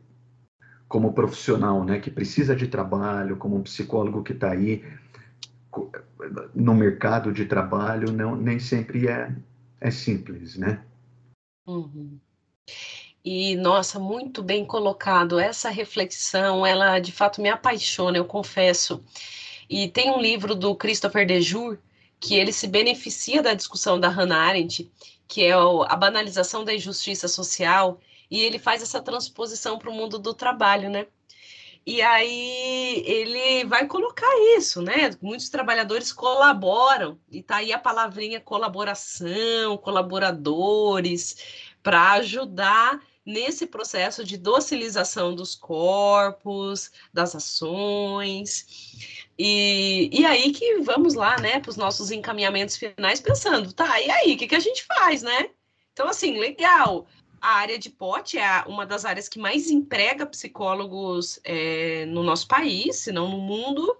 como 0.86 1.14
profissional, 1.14 1.84
né, 1.84 1.98
que 1.98 2.10
precisa 2.10 2.54
de 2.54 2.68
trabalho, 2.68 3.36
como 3.36 3.56
um 3.56 3.62
psicólogo 3.62 4.22
que 4.22 4.32
está 4.32 4.50
aí 4.50 4.84
no 6.54 6.74
mercado 6.74 7.32
de 7.32 7.46
trabalho, 7.46 8.12
não, 8.12 8.36
nem 8.36 8.58
sempre 8.58 9.08
é, 9.08 9.34
é 9.80 9.90
simples, 9.90 10.56
né? 10.56 10.84
Uhum. 11.66 12.18
E, 13.24 13.54
nossa, 13.56 13.98
muito 13.98 14.42
bem 14.42 14.64
colocado. 14.64 15.38
Essa 15.38 15.68
reflexão, 15.68 16.64
ela 16.64 16.98
de 16.98 17.12
fato 17.12 17.40
me 17.40 17.48
apaixona, 17.48 18.16
eu 18.16 18.24
confesso. 18.24 19.04
E 19.68 19.88
tem 19.88 20.10
um 20.10 20.20
livro 20.20 20.54
do 20.54 20.74
Christopher 20.74 21.26
Dejour 21.26 21.78
que 22.18 22.34
ele 22.34 22.52
se 22.52 22.66
beneficia 22.66 23.42
da 23.42 23.54
discussão 23.54 23.98
da 23.98 24.08
Hannah 24.08 24.48
Arendt, 24.48 24.90
que 25.28 25.44
é 25.44 25.52
a 25.52 25.96
banalização 25.96 26.64
da 26.64 26.74
injustiça 26.74 27.28
social, 27.28 28.00
e 28.30 28.40
ele 28.40 28.58
faz 28.58 28.82
essa 28.82 29.00
transposição 29.00 29.78
para 29.78 29.90
o 29.90 29.94
mundo 29.94 30.18
do 30.18 30.34
trabalho, 30.34 30.90
né? 30.90 31.06
E 31.86 32.02
aí 32.02 33.02
ele 33.06 33.64
vai 33.64 33.86
colocar 33.86 34.30
isso, 34.56 34.82
né? 34.82 35.10
Muitos 35.22 35.48
trabalhadores 35.48 36.12
colaboram, 36.12 37.18
e 37.30 37.42
tá 37.42 37.56
aí 37.56 37.72
a 37.72 37.78
palavrinha 37.78 38.40
colaboração, 38.40 39.78
colaboradores, 39.78 41.36
para 41.82 42.12
ajudar 42.12 43.00
nesse 43.30 43.66
processo 43.66 44.24
de 44.24 44.36
docilização 44.36 45.34
dos 45.34 45.54
corpos, 45.54 46.90
das 47.12 47.34
ações. 47.34 48.66
E, 49.38 50.10
e 50.12 50.26
aí 50.26 50.52
que 50.52 50.80
vamos 50.80 51.14
lá, 51.14 51.38
né, 51.40 51.60
para 51.60 51.70
os 51.70 51.76
nossos 51.76 52.10
encaminhamentos 52.10 52.76
finais, 52.76 53.20
pensando, 53.20 53.72
tá, 53.72 54.00
e 54.00 54.10
aí, 54.10 54.34
o 54.34 54.36
que, 54.36 54.48
que 54.48 54.54
a 54.54 54.60
gente 54.60 54.84
faz, 54.84 55.22
né? 55.22 55.50
Então, 55.92 56.08
assim, 56.08 56.38
legal. 56.38 57.06
A 57.40 57.54
área 57.54 57.78
de 57.78 57.88
pote 57.88 58.36
é 58.36 58.64
uma 58.66 58.84
das 58.84 59.06
áreas 59.06 59.26
que 59.26 59.38
mais 59.38 59.70
emprega 59.70 60.26
psicólogos 60.26 61.40
é, 61.42 62.04
no 62.06 62.22
nosso 62.22 62.46
país, 62.46 62.96
se 62.96 63.12
não 63.12 63.30
no 63.30 63.38
mundo. 63.38 63.96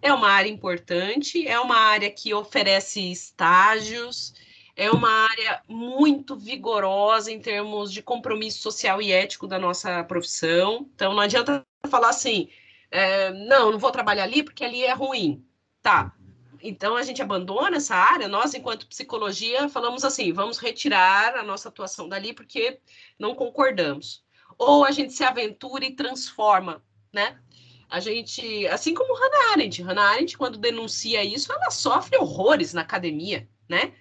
É 0.00 0.12
uma 0.12 0.28
área 0.28 0.48
importante, 0.48 1.44
é 1.46 1.58
uma 1.58 1.76
área 1.76 2.08
que 2.08 2.32
oferece 2.32 3.00
estágios, 3.10 4.32
é 4.78 4.92
uma 4.92 5.10
área 5.10 5.60
muito 5.66 6.36
vigorosa 6.36 7.32
em 7.32 7.40
termos 7.40 7.92
de 7.92 8.00
compromisso 8.00 8.60
social 8.60 9.02
e 9.02 9.10
ético 9.10 9.44
da 9.44 9.58
nossa 9.58 10.04
profissão. 10.04 10.88
Então, 10.94 11.12
não 11.14 11.20
adianta 11.20 11.66
falar 11.90 12.10
assim, 12.10 12.48
é, 12.88 13.32
não, 13.32 13.72
não 13.72 13.78
vou 13.78 13.90
trabalhar 13.90 14.22
ali 14.22 14.44
porque 14.44 14.64
ali 14.64 14.84
é 14.84 14.92
ruim. 14.92 15.44
Tá. 15.82 16.14
Então, 16.62 16.94
a 16.94 17.02
gente 17.02 17.20
abandona 17.20 17.78
essa 17.78 17.96
área. 17.96 18.28
Nós, 18.28 18.54
enquanto 18.54 18.86
psicologia, 18.86 19.68
falamos 19.68 20.04
assim: 20.04 20.32
vamos 20.32 20.58
retirar 20.58 21.34
a 21.34 21.42
nossa 21.42 21.68
atuação 21.68 22.08
dali 22.08 22.32
porque 22.32 22.78
não 23.18 23.34
concordamos. 23.34 24.22
Ou 24.56 24.84
a 24.84 24.92
gente 24.92 25.12
se 25.12 25.24
aventura 25.24 25.84
e 25.86 25.96
transforma, 25.96 26.84
né? 27.12 27.36
A 27.90 27.98
gente, 27.98 28.64
assim 28.68 28.94
como 28.94 29.14
Hannah 29.14 29.52
Arendt, 29.52 29.82
Hannah 29.82 30.10
Arendt, 30.10 30.38
quando 30.38 30.56
denuncia 30.56 31.24
isso, 31.24 31.52
ela 31.52 31.70
sofre 31.70 32.16
horrores 32.16 32.72
na 32.72 32.82
academia, 32.82 33.48
né? 33.68 33.92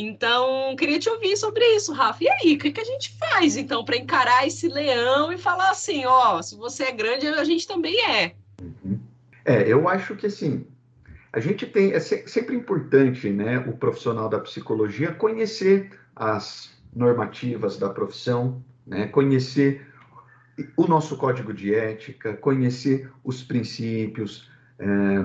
Então, 0.00 0.76
queria 0.76 1.00
te 1.00 1.10
ouvir 1.10 1.36
sobre 1.36 1.64
isso, 1.74 1.92
Rafa. 1.92 2.22
E 2.22 2.28
aí, 2.28 2.54
o 2.54 2.58
que, 2.58 2.70
que 2.70 2.80
a 2.80 2.84
gente 2.84 3.18
faz, 3.18 3.56
então, 3.56 3.84
para 3.84 3.96
encarar 3.96 4.46
esse 4.46 4.68
leão 4.68 5.32
e 5.32 5.36
falar 5.36 5.70
assim: 5.70 6.06
ó, 6.06 6.40
se 6.40 6.54
você 6.54 6.84
é 6.84 6.92
grande, 6.92 7.26
a 7.26 7.42
gente 7.42 7.66
também 7.66 8.00
é? 8.08 8.32
Uhum. 8.62 9.00
É, 9.44 9.66
eu 9.66 9.88
acho 9.88 10.14
que 10.14 10.26
assim, 10.26 10.64
a 11.32 11.40
gente 11.40 11.66
tem. 11.66 11.92
É 11.92 11.98
sempre 11.98 12.54
importante, 12.54 13.28
né, 13.28 13.58
o 13.66 13.76
profissional 13.76 14.28
da 14.28 14.38
psicologia 14.38 15.12
conhecer 15.12 15.90
as 16.14 16.70
normativas 16.94 17.76
da 17.76 17.90
profissão, 17.90 18.62
né, 18.86 19.08
conhecer 19.08 19.84
o 20.76 20.86
nosso 20.86 21.16
código 21.16 21.52
de 21.52 21.74
ética, 21.74 22.34
conhecer 22.34 23.10
os 23.24 23.42
princípios, 23.42 24.48
é, 24.78 25.24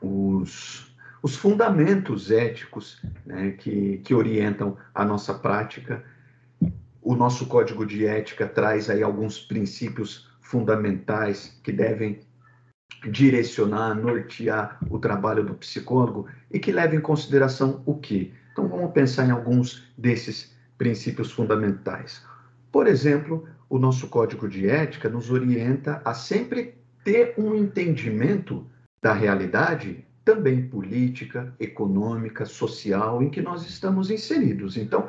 os 0.00 0.91
os 1.22 1.36
fundamentos 1.36 2.30
éticos 2.30 3.00
né, 3.24 3.52
que, 3.52 3.98
que 3.98 4.12
orientam 4.12 4.76
a 4.92 5.04
nossa 5.04 5.32
prática. 5.32 6.04
O 7.00 7.14
nosso 7.14 7.46
código 7.46 7.86
de 7.86 8.04
ética 8.04 8.46
traz 8.46 8.90
aí 8.90 9.02
alguns 9.02 9.38
princípios 9.38 10.28
fundamentais 10.40 11.58
que 11.62 11.72
devem 11.72 12.20
direcionar, 13.10 13.94
nortear 13.94 14.78
o 14.90 14.98
trabalho 14.98 15.44
do 15.44 15.54
psicólogo 15.54 16.28
e 16.50 16.58
que 16.58 16.72
leva 16.72 16.94
em 16.94 17.00
consideração 17.00 17.82
o 17.86 17.96
quê? 17.96 18.32
Então 18.52 18.68
vamos 18.68 18.92
pensar 18.92 19.26
em 19.26 19.30
alguns 19.30 19.92
desses 19.96 20.54
princípios 20.76 21.32
fundamentais. 21.32 22.24
Por 22.70 22.86
exemplo, 22.86 23.48
o 23.68 23.78
nosso 23.78 24.08
código 24.08 24.48
de 24.48 24.68
ética 24.68 25.08
nos 25.08 25.30
orienta 25.30 26.02
a 26.04 26.14
sempre 26.14 26.74
ter 27.02 27.34
um 27.38 27.54
entendimento 27.54 28.66
da 29.02 29.12
realidade 29.12 30.04
também 30.24 30.66
política, 30.68 31.52
econômica, 31.58 32.44
social 32.44 33.22
em 33.22 33.30
que 33.30 33.42
nós 33.42 33.68
estamos 33.68 34.10
inseridos. 34.10 34.76
Então, 34.76 35.08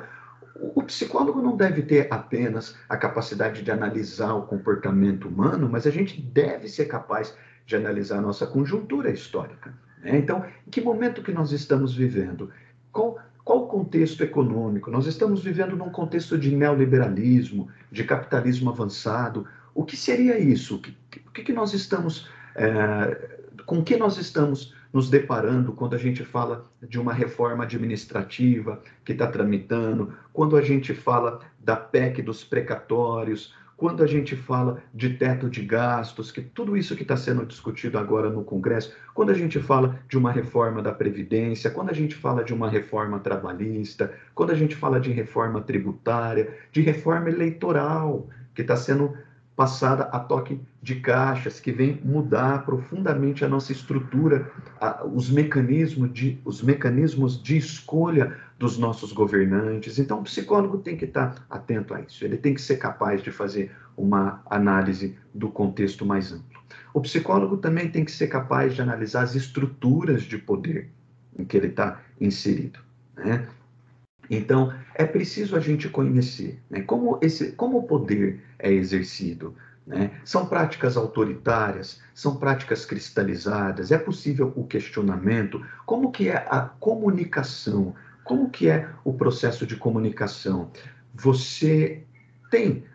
o 0.55 0.83
psicólogo 0.83 1.41
não 1.41 1.55
deve 1.55 1.81
ter 1.81 2.07
apenas 2.11 2.75
a 2.87 2.95
capacidade 2.95 3.61
de 3.61 3.71
analisar 3.71 4.33
o 4.33 4.43
comportamento 4.43 5.27
humano, 5.27 5.67
mas 5.69 5.87
a 5.87 5.91
gente 5.91 6.21
deve 6.21 6.67
ser 6.67 6.85
capaz 6.85 7.35
de 7.65 7.75
analisar 7.75 8.19
a 8.19 8.21
nossa 8.21 8.45
conjuntura 8.45 9.09
histórica. 9.11 9.73
Né? 10.01 10.17
Então, 10.17 10.45
em 10.67 10.69
que 10.69 10.81
momento 10.81 11.23
que 11.23 11.31
nós 11.31 11.51
estamos 11.51 11.95
vivendo? 11.95 12.51
Qual, 12.91 13.19
qual 13.43 13.63
o 13.63 13.67
contexto 13.67 14.23
econômico? 14.23 14.91
Nós 14.91 15.07
estamos 15.07 15.43
vivendo 15.43 15.75
num 15.75 15.89
contexto 15.89 16.37
de 16.37 16.55
neoliberalismo, 16.55 17.69
de 17.91 18.03
capitalismo 18.03 18.69
avançado. 18.69 19.47
O 19.73 19.83
que 19.83 19.97
seria 19.97 20.37
isso? 20.39 20.75
O 20.75 20.79
que, 20.79 20.95
que, 21.33 21.43
que 21.43 21.53
nós 21.53 21.73
estamos, 21.73 22.29
é, 22.55 23.39
com 23.65 23.83
que 23.83 23.97
nós 23.97 24.17
estamos 24.17 24.75
nos 24.93 25.09
deparando 25.09 25.73
quando 25.73 25.95
a 25.95 25.97
gente 25.97 26.23
fala 26.23 26.65
de 26.87 26.99
uma 26.99 27.11
reforma 27.11 27.63
administrativa 27.63 28.79
que 29.03 29.11
está 29.11 29.25
tramitando, 29.25 30.13
quando 30.31 30.55
a 30.55 30.61
gente 30.61 30.93
fala 30.93 31.39
da 31.59 31.75
PEC 31.75 32.21
dos 32.21 32.43
precatórios, 32.43 33.55
quando 33.75 34.03
a 34.03 34.07
gente 34.07 34.35
fala 34.35 34.81
de 34.93 35.09
teto 35.15 35.49
de 35.49 35.65
gastos, 35.65 36.31
que 36.31 36.41
tudo 36.41 36.77
isso 36.77 36.95
que 36.95 37.01
está 37.01 37.17
sendo 37.17 37.45
discutido 37.45 37.97
agora 37.97 38.29
no 38.29 38.43
Congresso, 38.43 38.95
quando 39.13 39.31
a 39.31 39.33
gente 39.33 39.59
fala 39.59 39.99
de 40.07 40.17
uma 40.17 40.31
reforma 40.31 40.81
da 40.81 40.93
Previdência, 40.93 41.71
quando 41.71 41.89
a 41.89 41.93
gente 41.93 42.15
fala 42.15 42.43
de 42.43 42.53
uma 42.53 42.69
reforma 42.69 43.19
trabalhista, 43.19 44.13
quando 44.35 44.51
a 44.51 44.55
gente 44.55 44.75
fala 44.75 44.99
de 44.99 45.11
reforma 45.11 45.59
tributária, 45.59 46.55
de 46.71 46.81
reforma 46.81 47.29
eleitoral, 47.29 48.29
que 48.53 48.61
está 48.61 48.77
sendo 48.77 49.17
passada 49.55 50.05
a 50.05 50.19
toque 50.19 50.59
de 50.81 50.95
caixas, 50.95 51.59
que 51.59 51.71
vem 51.71 51.99
mudar 52.03 52.65
profundamente 52.65 53.45
a 53.45 53.49
nossa 53.49 53.71
estrutura, 53.71 54.51
a, 54.79 55.05
os, 55.05 55.29
mecanismos 55.29 56.11
de, 56.11 56.39
os 56.43 56.61
mecanismos 56.61 57.41
de 57.41 57.57
escolha 57.57 58.35
dos 58.57 58.77
nossos 58.77 59.11
governantes. 59.11 59.99
Então, 59.99 60.19
o 60.19 60.23
psicólogo 60.23 60.79
tem 60.79 60.97
que 60.97 61.05
estar 61.05 61.45
atento 61.49 61.93
a 61.93 62.01
isso, 62.01 62.25
ele 62.25 62.37
tem 62.37 62.53
que 62.53 62.61
ser 62.61 62.77
capaz 62.77 63.21
de 63.21 63.31
fazer 63.31 63.71
uma 63.95 64.41
análise 64.49 65.17
do 65.33 65.49
contexto 65.49 66.05
mais 66.05 66.31
amplo. 66.31 66.61
O 66.93 67.01
psicólogo 67.01 67.57
também 67.57 67.89
tem 67.89 68.03
que 68.03 68.11
ser 68.11 68.27
capaz 68.27 68.73
de 68.73 68.81
analisar 68.81 69.23
as 69.23 69.35
estruturas 69.35 70.23
de 70.23 70.37
poder 70.37 70.89
em 71.37 71.45
que 71.45 71.57
ele 71.57 71.67
está 71.67 71.99
inserido. 72.19 72.79
Né? 73.15 73.47
Então, 74.29 74.73
é 74.95 75.05
preciso 75.05 75.55
a 75.55 75.59
gente 75.59 75.89
conhecer 75.89 76.61
né, 76.69 76.81
como, 76.81 77.19
esse, 77.21 77.51
como 77.53 77.79
o 77.79 77.83
poder 77.83 78.41
é 78.59 78.71
exercido. 78.71 79.55
Né? 79.85 80.11
São 80.23 80.45
práticas 80.45 80.95
autoritárias, 80.95 82.01
são 82.13 82.37
práticas 82.37 82.85
cristalizadas, 82.85 83.91
é 83.91 83.97
possível 83.97 84.53
o 84.55 84.65
questionamento, 84.65 85.63
como 85.85 86.11
que 86.11 86.29
é 86.29 86.37
a 86.49 86.61
comunicação, 86.61 87.93
como 88.23 88.49
que 88.49 88.69
é 88.69 88.89
o 89.03 89.13
processo 89.13 89.67
de 89.67 89.75
comunicação. 89.75 90.71
Você 91.13 92.03
tem, 92.49 92.85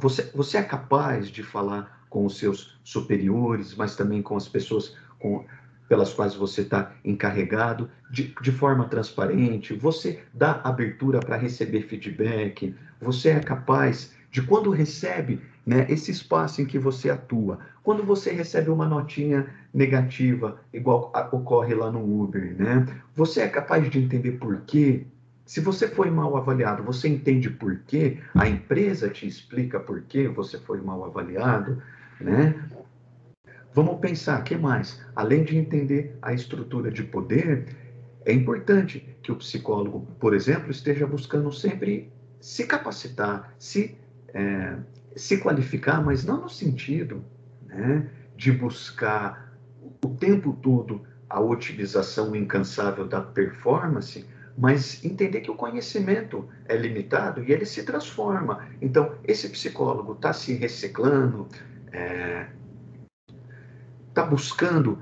você, 0.00 0.30
você 0.34 0.58
é 0.58 0.62
capaz 0.62 1.28
de 1.28 1.42
falar 1.42 2.06
com 2.10 2.26
os 2.26 2.38
seus 2.38 2.78
superiores, 2.82 3.74
mas 3.74 3.94
também 3.94 4.22
com 4.22 4.36
as 4.36 4.48
pessoas 4.48 4.96
com, 5.18 5.44
pelas 5.88 6.12
quais 6.12 6.34
você 6.34 6.60
está 6.60 6.92
encarregado, 7.04 7.88
de, 8.10 8.34
de 8.40 8.52
forma 8.52 8.84
transparente, 8.84 9.74
você 9.74 10.20
dá 10.34 10.60
abertura 10.62 11.20
para 11.20 11.36
receber 11.36 11.82
feedback, 11.82 12.74
você 13.00 13.30
é 13.30 13.40
capaz 13.40 14.12
de 14.30 14.42
quando 14.42 14.70
recebe 14.70 15.40
né, 15.64 15.86
esse 15.88 16.10
espaço 16.10 16.60
em 16.60 16.66
que 16.66 16.78
você 16.78 17.10
atua, 17.10 17.58
quando 17.82 18.02
você 18.02 18.30
recebe 18.32 18.70
uma 18.70 18.86
notinha 18.86 19.46
negativa, 19.72 20.60
igual 20.72 21.10
a, 21.14 21.28
ocorre 21.34 21.74
lá 21.74 21.90
no 21.90 22.22
Uber, 22.22 22.54
né, 22.58 22.86
você 23.14 23.40
é 23.40 23.48
capaz 23.48 23.88
de 23.88 23.98
entender 23.98 24.32
por 24.32 24.60
quê? 24.62 25.06
Se 25.46 25.60
você 25.60 25.88
foi 25.88 26.10
mal 26.10 26.36
avaliado, 26.36 26.82
você 26.82 27.08
entende 27.08 27.48
por 27.48 27.78
quê? 27.86 28.18
A 28.34 28.46
empresa 28.46 29.08
te 29.08 29.26
explica 29.26 29.80
por 29.80 30.02
que 30.02 30.28
você 30.28 30.58
foi 30.58 30.78
mal 30.82 31.02
avaliado, 31.06 31.82
né? 32.20 32.54
Vamos 33.78 34.00
pensar, 34.00 34.42
que 34.42 34.56
mais? 34.56 35.00
Além 35.14 35.44
de 35.44 35.56
entender 35.56 36.18
a 36.20 36.32
estrutura 36.32 36.90
de 36.90 37.04
poder, 37.04 37.76
é 38.26 38.32
importante 38.32 39.16
que 39.22 39.30
o 39.30 39.36
psicólogo, 39.36 40.00
por 40.18 40.34
exemplo, 40.34 40.72
esteja 40.72 41.06
buscando 41.06 41.52
sempre 41.52 42.12
se 42.40 42.66
capacitar, 42.66 43.54
se, 43.56 43.96
é, 44.34 44.74
se 45.14 45.38
qualificar, 45.38 46.04
mas 46.04 46.24
não 46.24 46.40
no 46.40 46.48
sentido 46.48 47.24
né, 47.68 48.10
de 48.36 48.50
buscar 48.50 49.56
o 50.04 50.08
tempo 50.08 50.58
todo 50.60 51.02
a 51.30 51.40
otimização 51.40 52.34
incansável 52.34 53.06
da 53.06 53.20
performance, 53.20 54.26
mas 54.56 55.04
entender 55.04 55.40
que 55.40 55.52
o 55.52 55.54
conhecimento 55.54 56.48
é 56.64 56.76
limitado 56.76 57.44
e 57.44 57.52
ele 57.52 57.64
se 57.64 57.84
transforma. 57.84 58.66
Então, 58.82 59.14
esse 59.22 59.48
psicólogo 59.48 60.14
está 60.14 60.32
se 60.32 60.52
reciclando, 60.54 61.46
é, 61.92 62.57
tá 64.18 64.24
buscando 64.24 64.98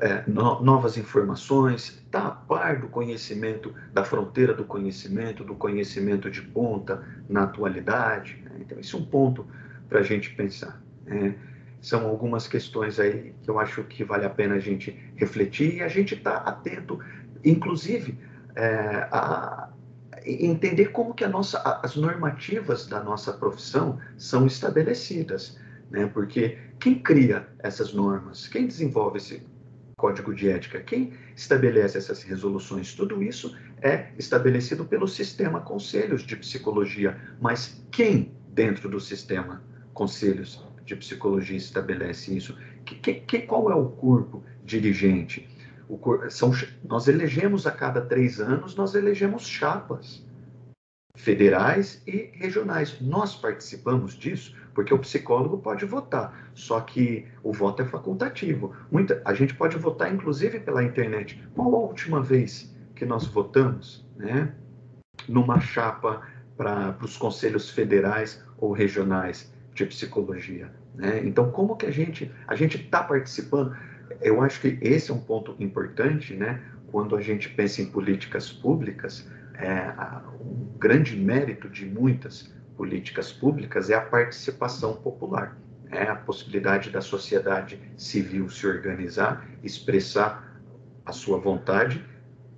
é, 0.00 0.24
no, 0.26 0.60
novas 0.60 0.96
informações, 0.96 2.02
está 2.04 2.26
a 2.26 2.30
par 2.32 2.80
do 2.80 2.88
conhecimento, 2.88 3.72
da 3.92 4.02
fronteira 4.04 4.52
do 4.52 4.64
conhecimento, 4.64 5.44
do 5.44 5.54
conhecimento 5.54 6.28
de 6.28 6.42
ponta 6.42 7.00
na 7.28 7.44
atualidade. 7.44 8.42
Né? 8.44 8.50
Então, 8.60 8.80
esse 8.80 8.92
é 8.92 8.98
um 8.98 9.04
ponto 9.04 9.46
para 9.88 10.00
a 10.00 10.02
gente 10.02 10.30
pensar. 10.30 10.82
Né? 11.06 11.36
São 11.80 12.08
algumas 12.08 12.48
questões 12.48 12.98
aí 12.98 13.32
que 13.40 13.48
eu 13.48 13.60
acho 13.60 13.84
que 13.84 14.02
vale 14.02 14.24
a 14.24 14.30
pena 14.30 14.56
a 14.56 14.60
gente 14.60 14.98
refletir 15.14 15.76
e 15.76 15.82
a 15.82 15.88
gente 15.88 16.14
está 16.14 16.38
atento, 16.38 16.98
inclusive, 17.44 18.18
é, 18.56 19.08
a 19.12 19.70
entender 20.26 20.86
como 20.86 21.14
que 21.14 21.24
nossa, 21.26 21.60
as 21.82 21.94
normativas 21.94 22.86
da 22.86 23.00
nossa 23.02 23.32
profissão 23.32 24.00
são 24.18 24.44
estabelecidas, 24.44 25.56
né? 25.90 26.06
Porque 26.06 26.58
quem 26.78 26.98
cria 26.98 27.48
essas 27.58 27.92
normas, 27.92 28.46
quem 28.46 28.66
desenvolve 28.66 29.18
esse 29.18 29.42
código 29.96 30.34
de 30.34 30.48
ética, 30.48 30.80
quem 30.80 31.12
estabelece 31.36 31.98
essas 31.98 32.22
resoluções, 32.22 32.94
tudo 32.94 33.22
isso 33.22 33.54
é 33.82 34.12
estabelecido 34.18 34.84
pelo 34.84 35.06
sistema 35.06 35.60
conselhos 35.60 36.22
de 36.22 36.36
psicologia, 36.36 37.20
mas 37.40 37.84
quem 37.90 38.34
dentro 38.48 38.88
do 38.88 38.98
sistema 38.98 39.62
conselhos 39.92 40.64
de 40.84 40.96
psicologia 40.96 41.56
estabelece 41.56 42.34
isso? 42.34 42.56
Que, 42.84 43.14
que, 43.14 43.40
qual 43.40 43.70
é 43.70 43.74
o 43.74 43.90
corpo 43.90 44.42
dirigente? 44.64 45.46
são, 46.30 46.52
nós 46.84 47.08
elegemos 47.08 47.66
a 47.66 47.72
cada 47.72 48.00
três 48.00 48.40
anos, 48.40 48.74
nós 48.74 48.94
elegemos 48.94 49.46
chapas 49.46 50.24
federais 51.16 52.02
e 52.06 52.30
regionais. 52.34 53.00
Nós 53.00 53.34
participamos 53.34 54.16
disso 54.16 54.54
porque 54.80 54.94
o 54.94 54.98
psicólogo 54.98 55.58
pode 55.58 55.84
votar, 55.84 56.50
só 56.54 56.80
que 56.80 57.26
o 57.42 57.52
voto 57.52 57.82
é 57.82 57.84
facultativo. 57.84 58.74
Muita, 58.90 59.20
a 59.26 59.34
gente 59.34 59.54
pode 59.54 59.76
votar, 59.76 60.10
inclusive, 60.10 60.58
pela 60.58 60.82
internet. 60.82 61.38
Qual 61.54 61.74
a 61.74 61.78
última 61.80 62.22
vez 62.22 62.74
que 62.94 63.04
nós 63.04 63.26
votamos 63.26 64.08
né, 64.16 64.54
numa 65.28 65.60
chapa 65.60 66.22
para 66.56 66.96
os 67.02 67.18
conselhos 67.18 67.68
federais 67.68 68.42
ou 68.56 68.72
regionais 68.72 69.52
de 69.74 69.84
psicologia? 69.84 70.72
Né? 70.94 71.20
Então, 71.26 71.50
como 71.50 71.76
que 71.76 71.84
a 71.84 71.90
gente 71.90 72.32
a 72.48 72.56
gente 72.56 72.78
está 72.78 73.02
participando? 73.02 73.76
eu 74.22 74.42
acho 74.42 74.62
que 74.62 74.78
esse 74.80 75.10
é 75.10 75.14
um 75.14 75.20
ponto 75.20 75.54
importante, 75.60 76.34
né? 76.34 76.58
Quando 76.90 77.14
a 77.14 77.20
gente 77.20 77.50
pensa 77.50 77.82
em 77.82 77.86
políticas 77.86 78.50
públicas, 78.50 79.30
é, 79.54 79.92
um 80.40 80.78
grande 80.78 81.16
mérito 81.16 81.68
de 81.68 81.84
muitas 81.84 82.52
políticas 82.80 83.30
públicas 83.30 83.90
é 83.90 83.94
a 83.94 84.00
participação 84.00 84.96
popular, 84.96 85.54
é 85.90 86.04
a 86.04 86.16
possibilidade 86.16 86.88
da 86.88 87.02
sociedade 87.02 87.78
civil 87.94 88.48
se 88.48 88.66
organizar, 88.66 89.46
expressar 89.62 90.58
a 91.04 91.12
sua 91.12 91.36
vontade 91.38 92.02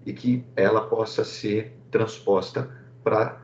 e 0.06 0.12
que 0.12 0.46
ela 0.54 0.82
possa 0.82 1.24
ser 1.24 1.76
transposta 1.90 2.70
para 3.02 3.36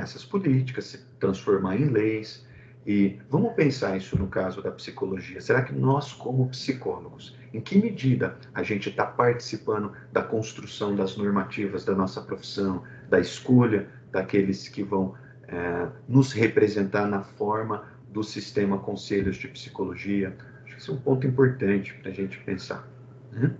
essas 0.00 0.24
políticas, 0.24 0.84
se 0.84 0.98
transformar 1.18 1.74
em 1.74 1.86
leis, 1.86 2.46
e 2.86 3.18
vamos 3.28 3.52
pensar 3.54 3.96
isso 3.96 4.16
no 4.16 4.28
caso 4.28 4.62
da 4.62 4.70
psicologia. 4.70 5.40
Será 5.40 5.62
que 5.62 5.72
nós, 5.74 6.12
como 6.12 6.48
psicólogos, 6.50 7.36
em 7.52 7.60
que 7.60 7.76
medida 7.76 8.36
a 8.54 8.62
gente 8.62 8.90
está 8.90 9.04
participando 9.04 9.92
da 10.12 10.22
construção 10.22 10.94
das 10.94 11.16
normativas 11.16 11.84
da 11.84 11.96
nossa 11.96 12.20
profissão, 12.20 12.84
da 13.08 13.18
escolha 13.18 13.88
daqueles 14.12 14.68
que 14.68 14.84
vão 14.84 15.16
é, 15.50 15.88
nos 16.08 16.32
representar 16.32 17.06
na 17.06 17.22
forma 17.22 17.84
do 18.08 18.22
sistema 18.22 18.78
conselhos 18.78 19.36
de 19.36 19.48
psicologia? 19.48 20.36
Acho 20.64 20.74
que 20.76 20.80
isso 20.80 20.90
é 20.92 20.94
um 20.94 21.00
ponto 21.00 21.26
importante 21.26 21.92
para 21.94 22.10
a 22.10 22.14
gente 22.14 22.38
pensar. 22.38 22.88
Né? 23.32 23.54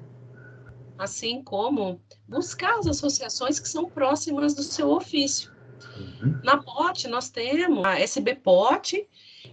Assim 0.99 1.43
como 1.43 2.01
buscar 2.29 2.79
as 2.79 2.87
associações 2.87 3.59
que 3.59 3.69
são 3.69 3.89
próximas 3.89 4.55
do 4.55 4.63
seu 4.63 4.91
ofício. 4.91 5.51
Uhum. 5.97 6.39
Na 6.45 6.59
POT, 6.59 7.09
nós 7.09 7.31
temos 7.31 7.85
a 7.85 7.99
SBPOT, 8.01 9.09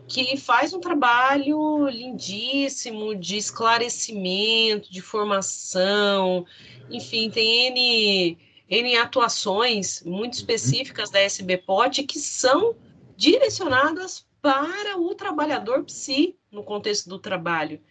que 0.07 0.37
faz 0.37 0.73
um 0.73 0.79
trabalho 0.79 1.87
lindíssimo 1.87 3.15
de 3.15 3.37
esclarecimento, 3.37 4.91
de 4.91 5.01
formação, 5.01 6.45
enfim, 6.89 7.29
tem 7.29 7.67
N, 7.67 8.37
N 8.69 8.97
atuações 8.97 10.03
muito 10.03 10.33
uhum. 10.33 10.39
específicas 10.39 11.09
da 11.09 11.21
SBPOT 11.21 12.03
que 12.03 12.19
são 12.19 12.75
direcionadas 13.15 14.25
para 14.41 14.97
o 14.97 15.13
trabalhador 15.15 15.83
psi 15.83 16.35
no 16.51 16.63
contexto 16.63 17.09
do 17.09 17.19
trabalho. 17.19 17.81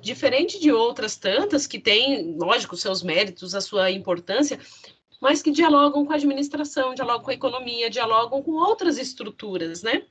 Diferente 0.00 0.58
de 0.58 0.72
outras 0.72 1.16
tantas 1.16 1.66
que 1.66 1.78
têm, 1.78 2.36
lógico, 2.36 2.76
seus 2.76 3.02
méritos, 3.02 3.54
a 3.54 3.60
sua 3.60 3.90
importância, 3.90 4.58
mas 5.20 5.42
que 5.42 5.50
dialogam 5.50 6.04
com 6.04 6.12
a 6.12 6.16
administração, 6.16 6.94
dialogam 6.94 7.22
com 7.22 7.30
a 7.30 7.34
economia, 7.34 7.88
dialogam 7.88 8.42
com 8.42 8.52
outras 8.52 8.98
estruturas, 8.98 9.82
né? 9.82 10.04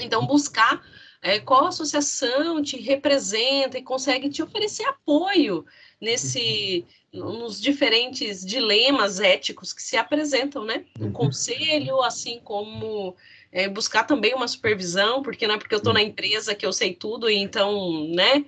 Então, 0.00 0.26
buscar 0.26 0.82
é, 1.20 1.40
qual 1.40 1.66
associação 1.66 2.62
te 2.62 2.76
representa 2.76 3.78
e 3.78 3.82
consegue 3.82 4.28
te 4.28 4.42
oferecer 4.42 4.84
apoio 4.84 5.64
nesse 6.04 6.84
nos 7.12 7.60
diferentes 7.60 8.44
dilemas 8.44 9.20
éticos 9.20 9.72
que 9.72 9.80
se 9.80 9.96
apresentam, 9.96 10.64
né? 10.64 10.84
No 10.98 11.06
uhum. 11.06 11.12
conselho, 11.12 12.02
assim 12.02 12.40
como 12.42 13.14
é, 13.52 13.68
buscar 13.68 14.02
também 14.02 14.34
uma 14.34 14.48
supervisão, 14.48 15.22
porque 15.22 15.46
não 15.46 15.54
é 15.54 15.58
porque 15.58 15.74
eu 15.74 15.78
estou 15.78 15.92
na 15.92 16.02
empresa 16.02 16.54
que 16.54 16.66
eu 16.66 16.72
sei 16.72 16.92
tudo, 16.92 17.30
e 17.30 17.36
então, 17.36 18.08
né? 18.08 18.44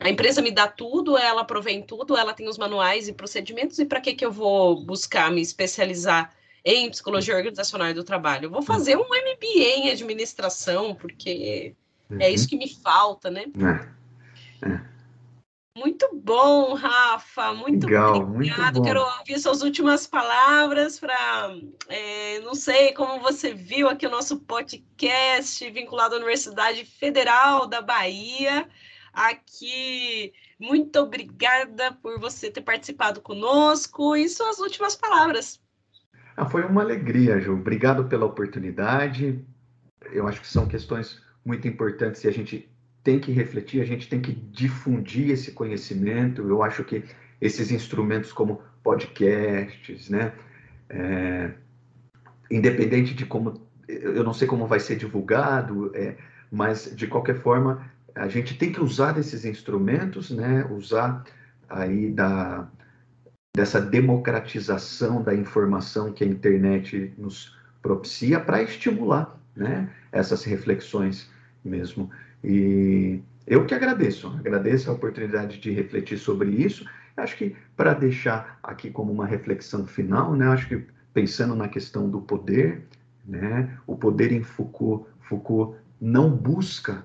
A 0.00 0.08
empresa 0.08 0.40
me 0.40 0.50
dá 0.50 0.66
tudo, 0.66 1.16
ela 1.16 1.44
provém 1.44 1.82
tudo, 1.82 2.16
ela 2.16 2.32
tem 2.32 2.48
os 2.48 2.56
manuais 2.56 3.06
e 3.06 3.12
procedimentos, 3.12 3.78
e 3.78 3.84
para 3.84 4.00
que, 4.00 4.14
que 4.14 4.24
eu 4.24 4.32
vou 4.32 4.82
buscar 4.82 5.30
me 5.30 5.42
especializar 5.42 6.34
em 6.64 6.90
psicologia 6.90 7.36
organizacional 7.36 7.90
e 7.90 7.94
do 7.94 8.02
trabalho? 8.02 8.46
Eu 8.46 8.50
vou 8.50 8.62
fazer 8.62 8.96
um 8.96 9.04
MBA 9.04 9.76
em 9.76 9.90
administração, 9.90 10.94
porque 10.94 11.74
uhum. 12.10 12.18
é 12.20 12.30
isso 12.30 12.48
que 12.48 12.56
me 12.56 12.68
falta, 12.68 13.30
né? 13.30 13.44
É. 14.62 14.66
É. 14.66 14.95
Muito 15.76 16.08
bom, 16.14 16.72
Rafa. 16.72 17.52
Muito 17.52 17.86
Legal, 17.86 18.22
obrigado. 18.22 18.76
Muito 18.76 18.82
Quero 18.82 19.02
ouvir 19.02 19.38
suas 19.38 19.60
últimas 19.60 20.06
palavras 20.06 20.98
para. 20.98 21.54
É, 21.86 22.40
não 22.40 22.54
sei 22.54 22.94
como 22.94 23.20
você 23.20 23.52
viu 23.52 23.86
aqui 23.86 24.06
o 24.06 24.10
nosso 24.10 24.40
podcast 24.40 25.70
vinculado 25.70 26.14
à 26.14 26.16
Universidade 26.16 26.86
Federal 26.86 27.66
da 27.66 27.82
Bahia 27.82 28.66
aqui. 29.12 30.32
Muito 30.58 30.98
obrigada 30.98 31.92
por 32.02 32.18
você 32.18 32.50
ter 32.50 32.62
participado 32.62 33.20
conosco 33.20 34.16
e 34.16 34.30
suas 34.30 34.58
últimas 34.58 34.96
palavras. 34.96 35.60
Ah, 36.34 36.46
foi 36.46 36.64
uma 36.64 36.80
alegria, 36.80 37.38
Ju. 37.38 37.52
Obrigado 37.52 38.06
pela 38.06 38.24
oportunidade. 38.24 39.44
Eu 40.10 40.26
acho 40.26 40.40
que 40.40 40.46
são 40.46 40.66
questões 40.66 41.20
muito 41.44 41.68
importantes 41.68 42.24
e 42.24 42.28
a 42.28 42.32
gente 42.32 42.66
tem 43.06 43.20
que 43.20 43.30
refletir, 43.30 43.80
a 43.80 43.84
gente 43.84 44.08
tem 44.08 44.20
que 44.20 44.32
difundir 44.32 45.30
esse 45.30 45.52
conhecimento. 45.52 46.42
Eu 46.42 46.60
acho 46.60 46.82
que 46.82 47.04
esses 47.40 47.70
instrumentos 47.70 48.32
como 48.32 48.60
podcasts, 48.82 50.10
né? 50.10 50.32
É, 50.90 51.52
independente 52.50 53.14
de 53.14 53.24
como, 53.24 53.60
eu 53.86 54.24
não 54.24 54.34
sei 54.34 54.48
como 54.48 54.66
vai 54.66 54.80
ser 54.80 54.96
divulgado, 54.96 55.92
é, 55.94 56.16
mas 56.50 56.92
de 56.96 57.06
qualquer 57.06 57.36
forma 57.36 57.88
a 58.12 58.26
gente 58.26 58.58
tem 58.58 58.72
que 58.72 58.80
usar 58.80 59.16
esses 59.18 59.44
instrumentos, 59.44 60.32
né? 60.32 60.66
Usar 60.68 61.22
aí 61.68 62.10
da 62.10 62.68
dessa 63.54 63.80
democratização 63.80 65.22
da 65.22 65.32
informação 65.32 66.12
que 66.12 66.24
a 66.24 66.26
internet 66.26 67.14
nos 67.16 67.56
propicia 67.80 68.40
para 68.40 68.62
estimular, 68.62 69.38
né? 69.54 69.88
Essas 70.10 70.42
reflexões 70.42 71.30
mesmo. 71.64 72.10
E 72.46 73.20
eu 73.44 73.66
que 73.66 73.74
agradeço, 73.74 74.28
agradeço 74.28 74.88
a 74.88 74.94
oportunidade 74.94 75.58
de 75.58 75.72
refletir 75.72 76.16
sobre 76.16 76.48
isso. 76.50 76.88
Acho 77.16 77.36
que 77.36 77.56
para 77.76 77.92
deixar 77.92 78.60
aqui 78.62 78.88
como 78.88 79.12
uma 79.12 79.26
reflexão 79.26 79.84
final, 79.84 80.36
né? 80.36 80.46
Acho 80.46 80.68
que 80.68 80.86
pensando 81.12 81.56
na 81.56 81.66
questão 81.66 82.08
do 82.08 82.20
poder, 82.20 82.86
né? 83.24 83.76
O 83.84 83.96
poder 83.96 84.30
em 84.30 84.44
Foucault, 84.44 85.08
Foucault 85.22 85.76
não 86.00 86.30
busca 86.30 87.04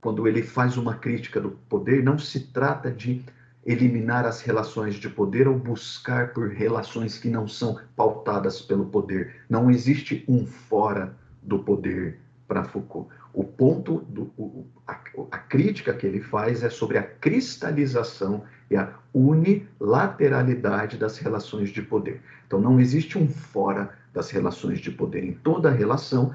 quando 0.00 0.26
ele 0.26 0.42
faz 0.42 0.78
uma 0.78 0.94
crítica 0.94 1.38
do 1.38 1.50
poder, 1.50 2.02
não 2.02 2.18
se 2.18 2.40
trata 2.40 2.90
de 2.90 3.22
eliminar 3.64 4.24
as 4.24 4.40
relações 4.40 4.94
de 4.94 5.08
poder 5.10 5.46
ou 5.46 5.58
buscar 5.58 6.32
por 6.32 6.48
relações 6.48 7.18
que 7.18 7.28
não 7.28 7.46
são 7.46 7.78
pautadas 7.94 8.62
pelo 8.62 8.86
poder. 8.86 9.42
Não 9.48 9.70
existe 9.70 10.24
um 10.26 10.46
fora 10.46 11.14
do 11.42 11.58
poder 11.58 12.18
para 12.48 12.64
Foucault. 12.64 13.08
O 13.32 13.44
ponto, 13.44 13.98
do, 14.08 14.32
o, 14.36 14.66
a, 14.86 14.98
a 15.30 15.38
crítica 15.38 15.94
que 15.94 16.06
ele 16.06 16.20
faz 16.20 16.62
é 16.62 16.68
sobre 16.68 16.98
a 16.98 17.02
cristalização 17.02 18.44
e 18.70 18.76
a 18.76 18.94
unilateralidade 19.14 20.96
das 20.96 21.18
relações 21.18 21.70
de 21.70 21.82
poder. 21.82 22.20
Então 22.46 22.60
não 22.60 22.78
existe 22.78 23.18
um 23.18 23.28
fora 23.28 23.90
das 24.12 24.30
relações 24.30 24.80
de 24.80 24.90
poder. 24.90 25.24
Em 25.24 25.32
toda 25.32 25.70
relação, 25.70 26.34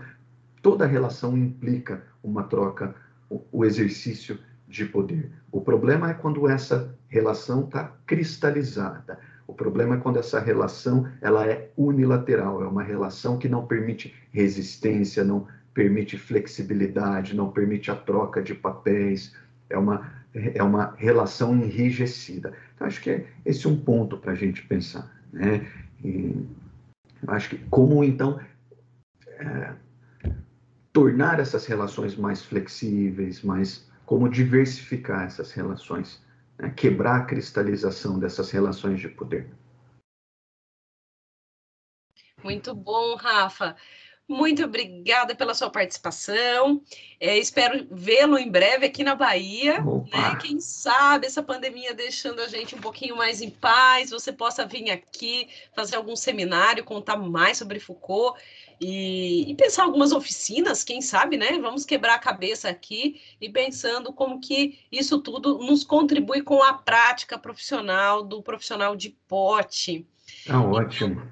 toda 0.62 0.86
relação 0.86 1.38
implica 1.38 2.04
uma 2.24 2.44
troca, 2.44 2.96
o, 3.30 3.42
o 3.52 3.66
exercício 3.66 4.40
de 4.68 4.86
poder. 4.86 5.32
O 5.52 5.62
problema 5.62 6.10
é 6.10 6.14
quando 6.14 6.50
essa 6.50 6.96
relação 7.08 7.66
está 7.66 7.92
cristalizada. 8.06 9.20
O 9.48 9.54
problema 9.54 9.96
é 9.96 10.00
quando 10.00 10.20
essa 10.20 10.40
relação 10.40 11.08
ela 11.22 11.46
é 11.46 11.72
unilateral, 11.78 12.62
é 12.62 12.68
uma 12.68 12.84
relação 12.84 13.38
que 13.38 13.48
não 13.48 13.66
permite 13.66 14.14
resistência, 14.32 15.24
não 15.24 15.48
permite 15.78 16.18
flexibilidade, 16.18 17.36
não 17.36 17.52
permite 17.52 17.92
a 17.92 17.96
troca 17.96 18.42
de 18.42 18.56
papéis, 18.56 19.36
é 19.70 19.78
uma, 19.78 20.12
é 20.34 20.64
uma 20.64 20.96
relação 20.96 21.54
enrijecida. 21.56 22.52
Então, 22.74 22.88
acho 22.88 23.00
que 23.00 23.12
é 23.12 23.28
esse 23.46 23.68
um 23.68 23.80
ponto 23.80 24.18
para 24.18 24.32
a 24.32 24.36
gente 24.36 24.66
pensar. 24.66 25.08
Né? 25.32 25.72
E 26.04 26.34
acho 27.28 27.50
que 27.50 27.60
como, 27.70 28.04
então, 28.04 28.40
é, 29.28 29.76
tornar 30.92 31.40
essas 31.40 31.68
relações 31.68 32.16
mais 32.16 32.44
flexíveis, 32.44 33.44
mais 33.44 33.88
como 34.04 34.28
diversificar 34.28 35.26
essas 35.26 35.52
relações, 35.52 36.26
né? 36.58 36.74
quebrar 36.76 37.18
a 37.18 37.26
cristalização 37.26 38.18
dessas 38.18 38.50
relações 38.50 39.00
de 39.00 39.10
poder. 39.10 39.48
Muito 42.44 42.74
bom, 42.74 43.16
Rafa. 43.16 43.76
Muito 44.28 44.66
obrigada 44.66 45.34
pela 45.34 45.54
sua 45.54 45.70
participação. 45.70 46.82
É, 47.18 47.38
espero 47.38 47.88
vê-lo 47.90 48.38
em 48.38 48.52
breve 48.52 48.86
aqui 48.86 49.02
na 49.02 49.16
Bahia. 49.16 49.82
Né? 49.82 50.38
Quem 50.42 50.60
sabe 50.60 51.26
essa 51.26 51.42
pandemia 51.42 51.94
deixando 51.94 52.42
a 52.42 52.48
gente 52.48 52.76
um 52.76 52.82
pouquinho 52.82 53.16
mais 53.16 53.42
em 53.42 53.50
paz, 53.50 54.10
você 54.10 54.34
possa 54.34 54.66
vir 54.66 54.92
aqui 54.92 55.48
fazer 55.74 55.96
algum 55.96 56.16
seminário, 56.16 56.84
contar 56.84 57.16
mais 57.16 57.58
sobre 57.58 57.80
Foucault. 57.80 58.38
E, 58.80 59.50
e, 59.50 59.56
pensar 59.56 59.84
algumas 59.86 60.12
oficinas, 60.12 60.84
quem 60.84 61.02
sabe, 61.02 61.36
né? 61.36 61.58
Vamos 61.60 61.84
quebrar 61.84 62.14
a 62.14 62.20
cabeça 62.20 62.70
aqui 62.70 63.20
e 63.42 63.50
pensando 63.50 64.14
como 64.14 64.40
que 64.40 64.78
isso 64.92 65.20
tudo 65.20 65.58
nos 65.58 65.84
contribui 65.84 66.44
com 66.44 66.62
a 66.62 66.74
prática 66.74 67.40
profissional 67.40 68.22
do 68.22 68.44
profissional 68.44 68.96
de 68.96 69.18
pote. 69.28 70.06
Tá 70.46 70.62
ótimo. 70.62 71.24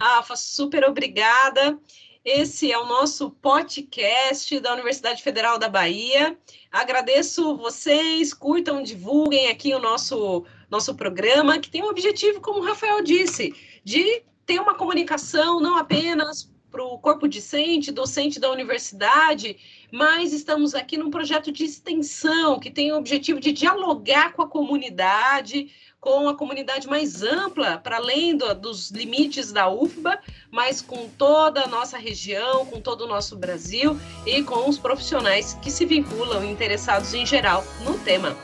Rafa, 0.00 0.36
super 0.36 0.84
obrigada. 0.84 1.78
Esse 2.26 2.72
é 2.72 2.76
o 2.76 2.86
nosso 2.86 3.30
podcast 3.30 4.58
da 4.58 4.72
Universidade 4.72 5.22
Federal 5.22 5.60
da 5.60 5.68
Bahia. 5.68 6.36
Agradeço 6.72 7.56
vocês, 7.56 8.34
curtam, 8.34 8.82
divulguem 8.82 9.46
aqui 9.48 9.72
o 9.72 9.78
nosso, 9.78 10.44
nosso 10.68 10.96
programa, 10.96 11.60
que 11.60 11.70
tem 11.70 11.84
um 11.84 11.88
objetivo, 11.88 12.40
como 12.40 12.58
o 12.58 12.64
Rafael 12.64 13.00
disse, 13.00 13.54
de 13.84 14.24
ter 14.44 14.58
uma 14.58 14.74
comunicação 14.74 15.60
não 15.60 15.78
apenas 15.78 16.52
para 16.76 16.84
o 16.84 16.98
corpo 16.98 17.26
discente, 17.26 17.90
docente 17.90 18.38
da 18.38 18.50
universidade, 18.50 19.56
mas 19.90 20.34
estamos 20.34 20.74
aqui 20.74 20.98
num 20.98 21.10
projeto 21.10 21.50
de 21.50 21.64
extensão 21.64 22.60
que 22.60 22.70
tem 22.70 22.92
o 22.92 22.98
objetivo 22.98 23.40
de 23.40 23.50
dialogar 23.50 24.34
com 24.34 24.42
a 24.42 24.46
comunidade, 24.46 25.70
com 25.98 26.28
a 26.28 26.36
comunidade 26.36 26.86
mais 26.86 27.22
ampla, 27.22 27.78
para 27.78 27.96
além 27.96 28.36
do, 28.36 28.54
dos 28.54 28.90
limites 28.90 29.52
da 29.52 29.70
UFBA, 29.70 30.20
mas 30.50 30.82
com 30.82 31.08
toda 31.08 31.62
a 31.62 31.66
nossa 31.66 31.96
região, 31.96 32.66
com 32.66 32.78
todo 32.78 33.04
o 33.04 33.08
nosso 33.08 33.36
Brasil 33.36 33.98
e 34.26 34.42
com 34.42 34.68
os 34.68 34.78
profissionais 34.78 35.54
que 35.62 35.70
se 35.70 35.86
vinculam 35.86 36.44
interessados 36.44 37.14
em 37.14 37.24
geral 37.24 37.64
no 37.86 37.98
tema. 38.00 38.36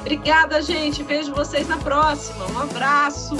Obrigada, 0.00 0.60
gente. 0.60 1.04
Vejo 1.04 1.32
vocês 1.32 1.68
na 1.68 1.76
próxima. 1.76 2.44
Um 2.50 2.58
abraço. 2.58 3.36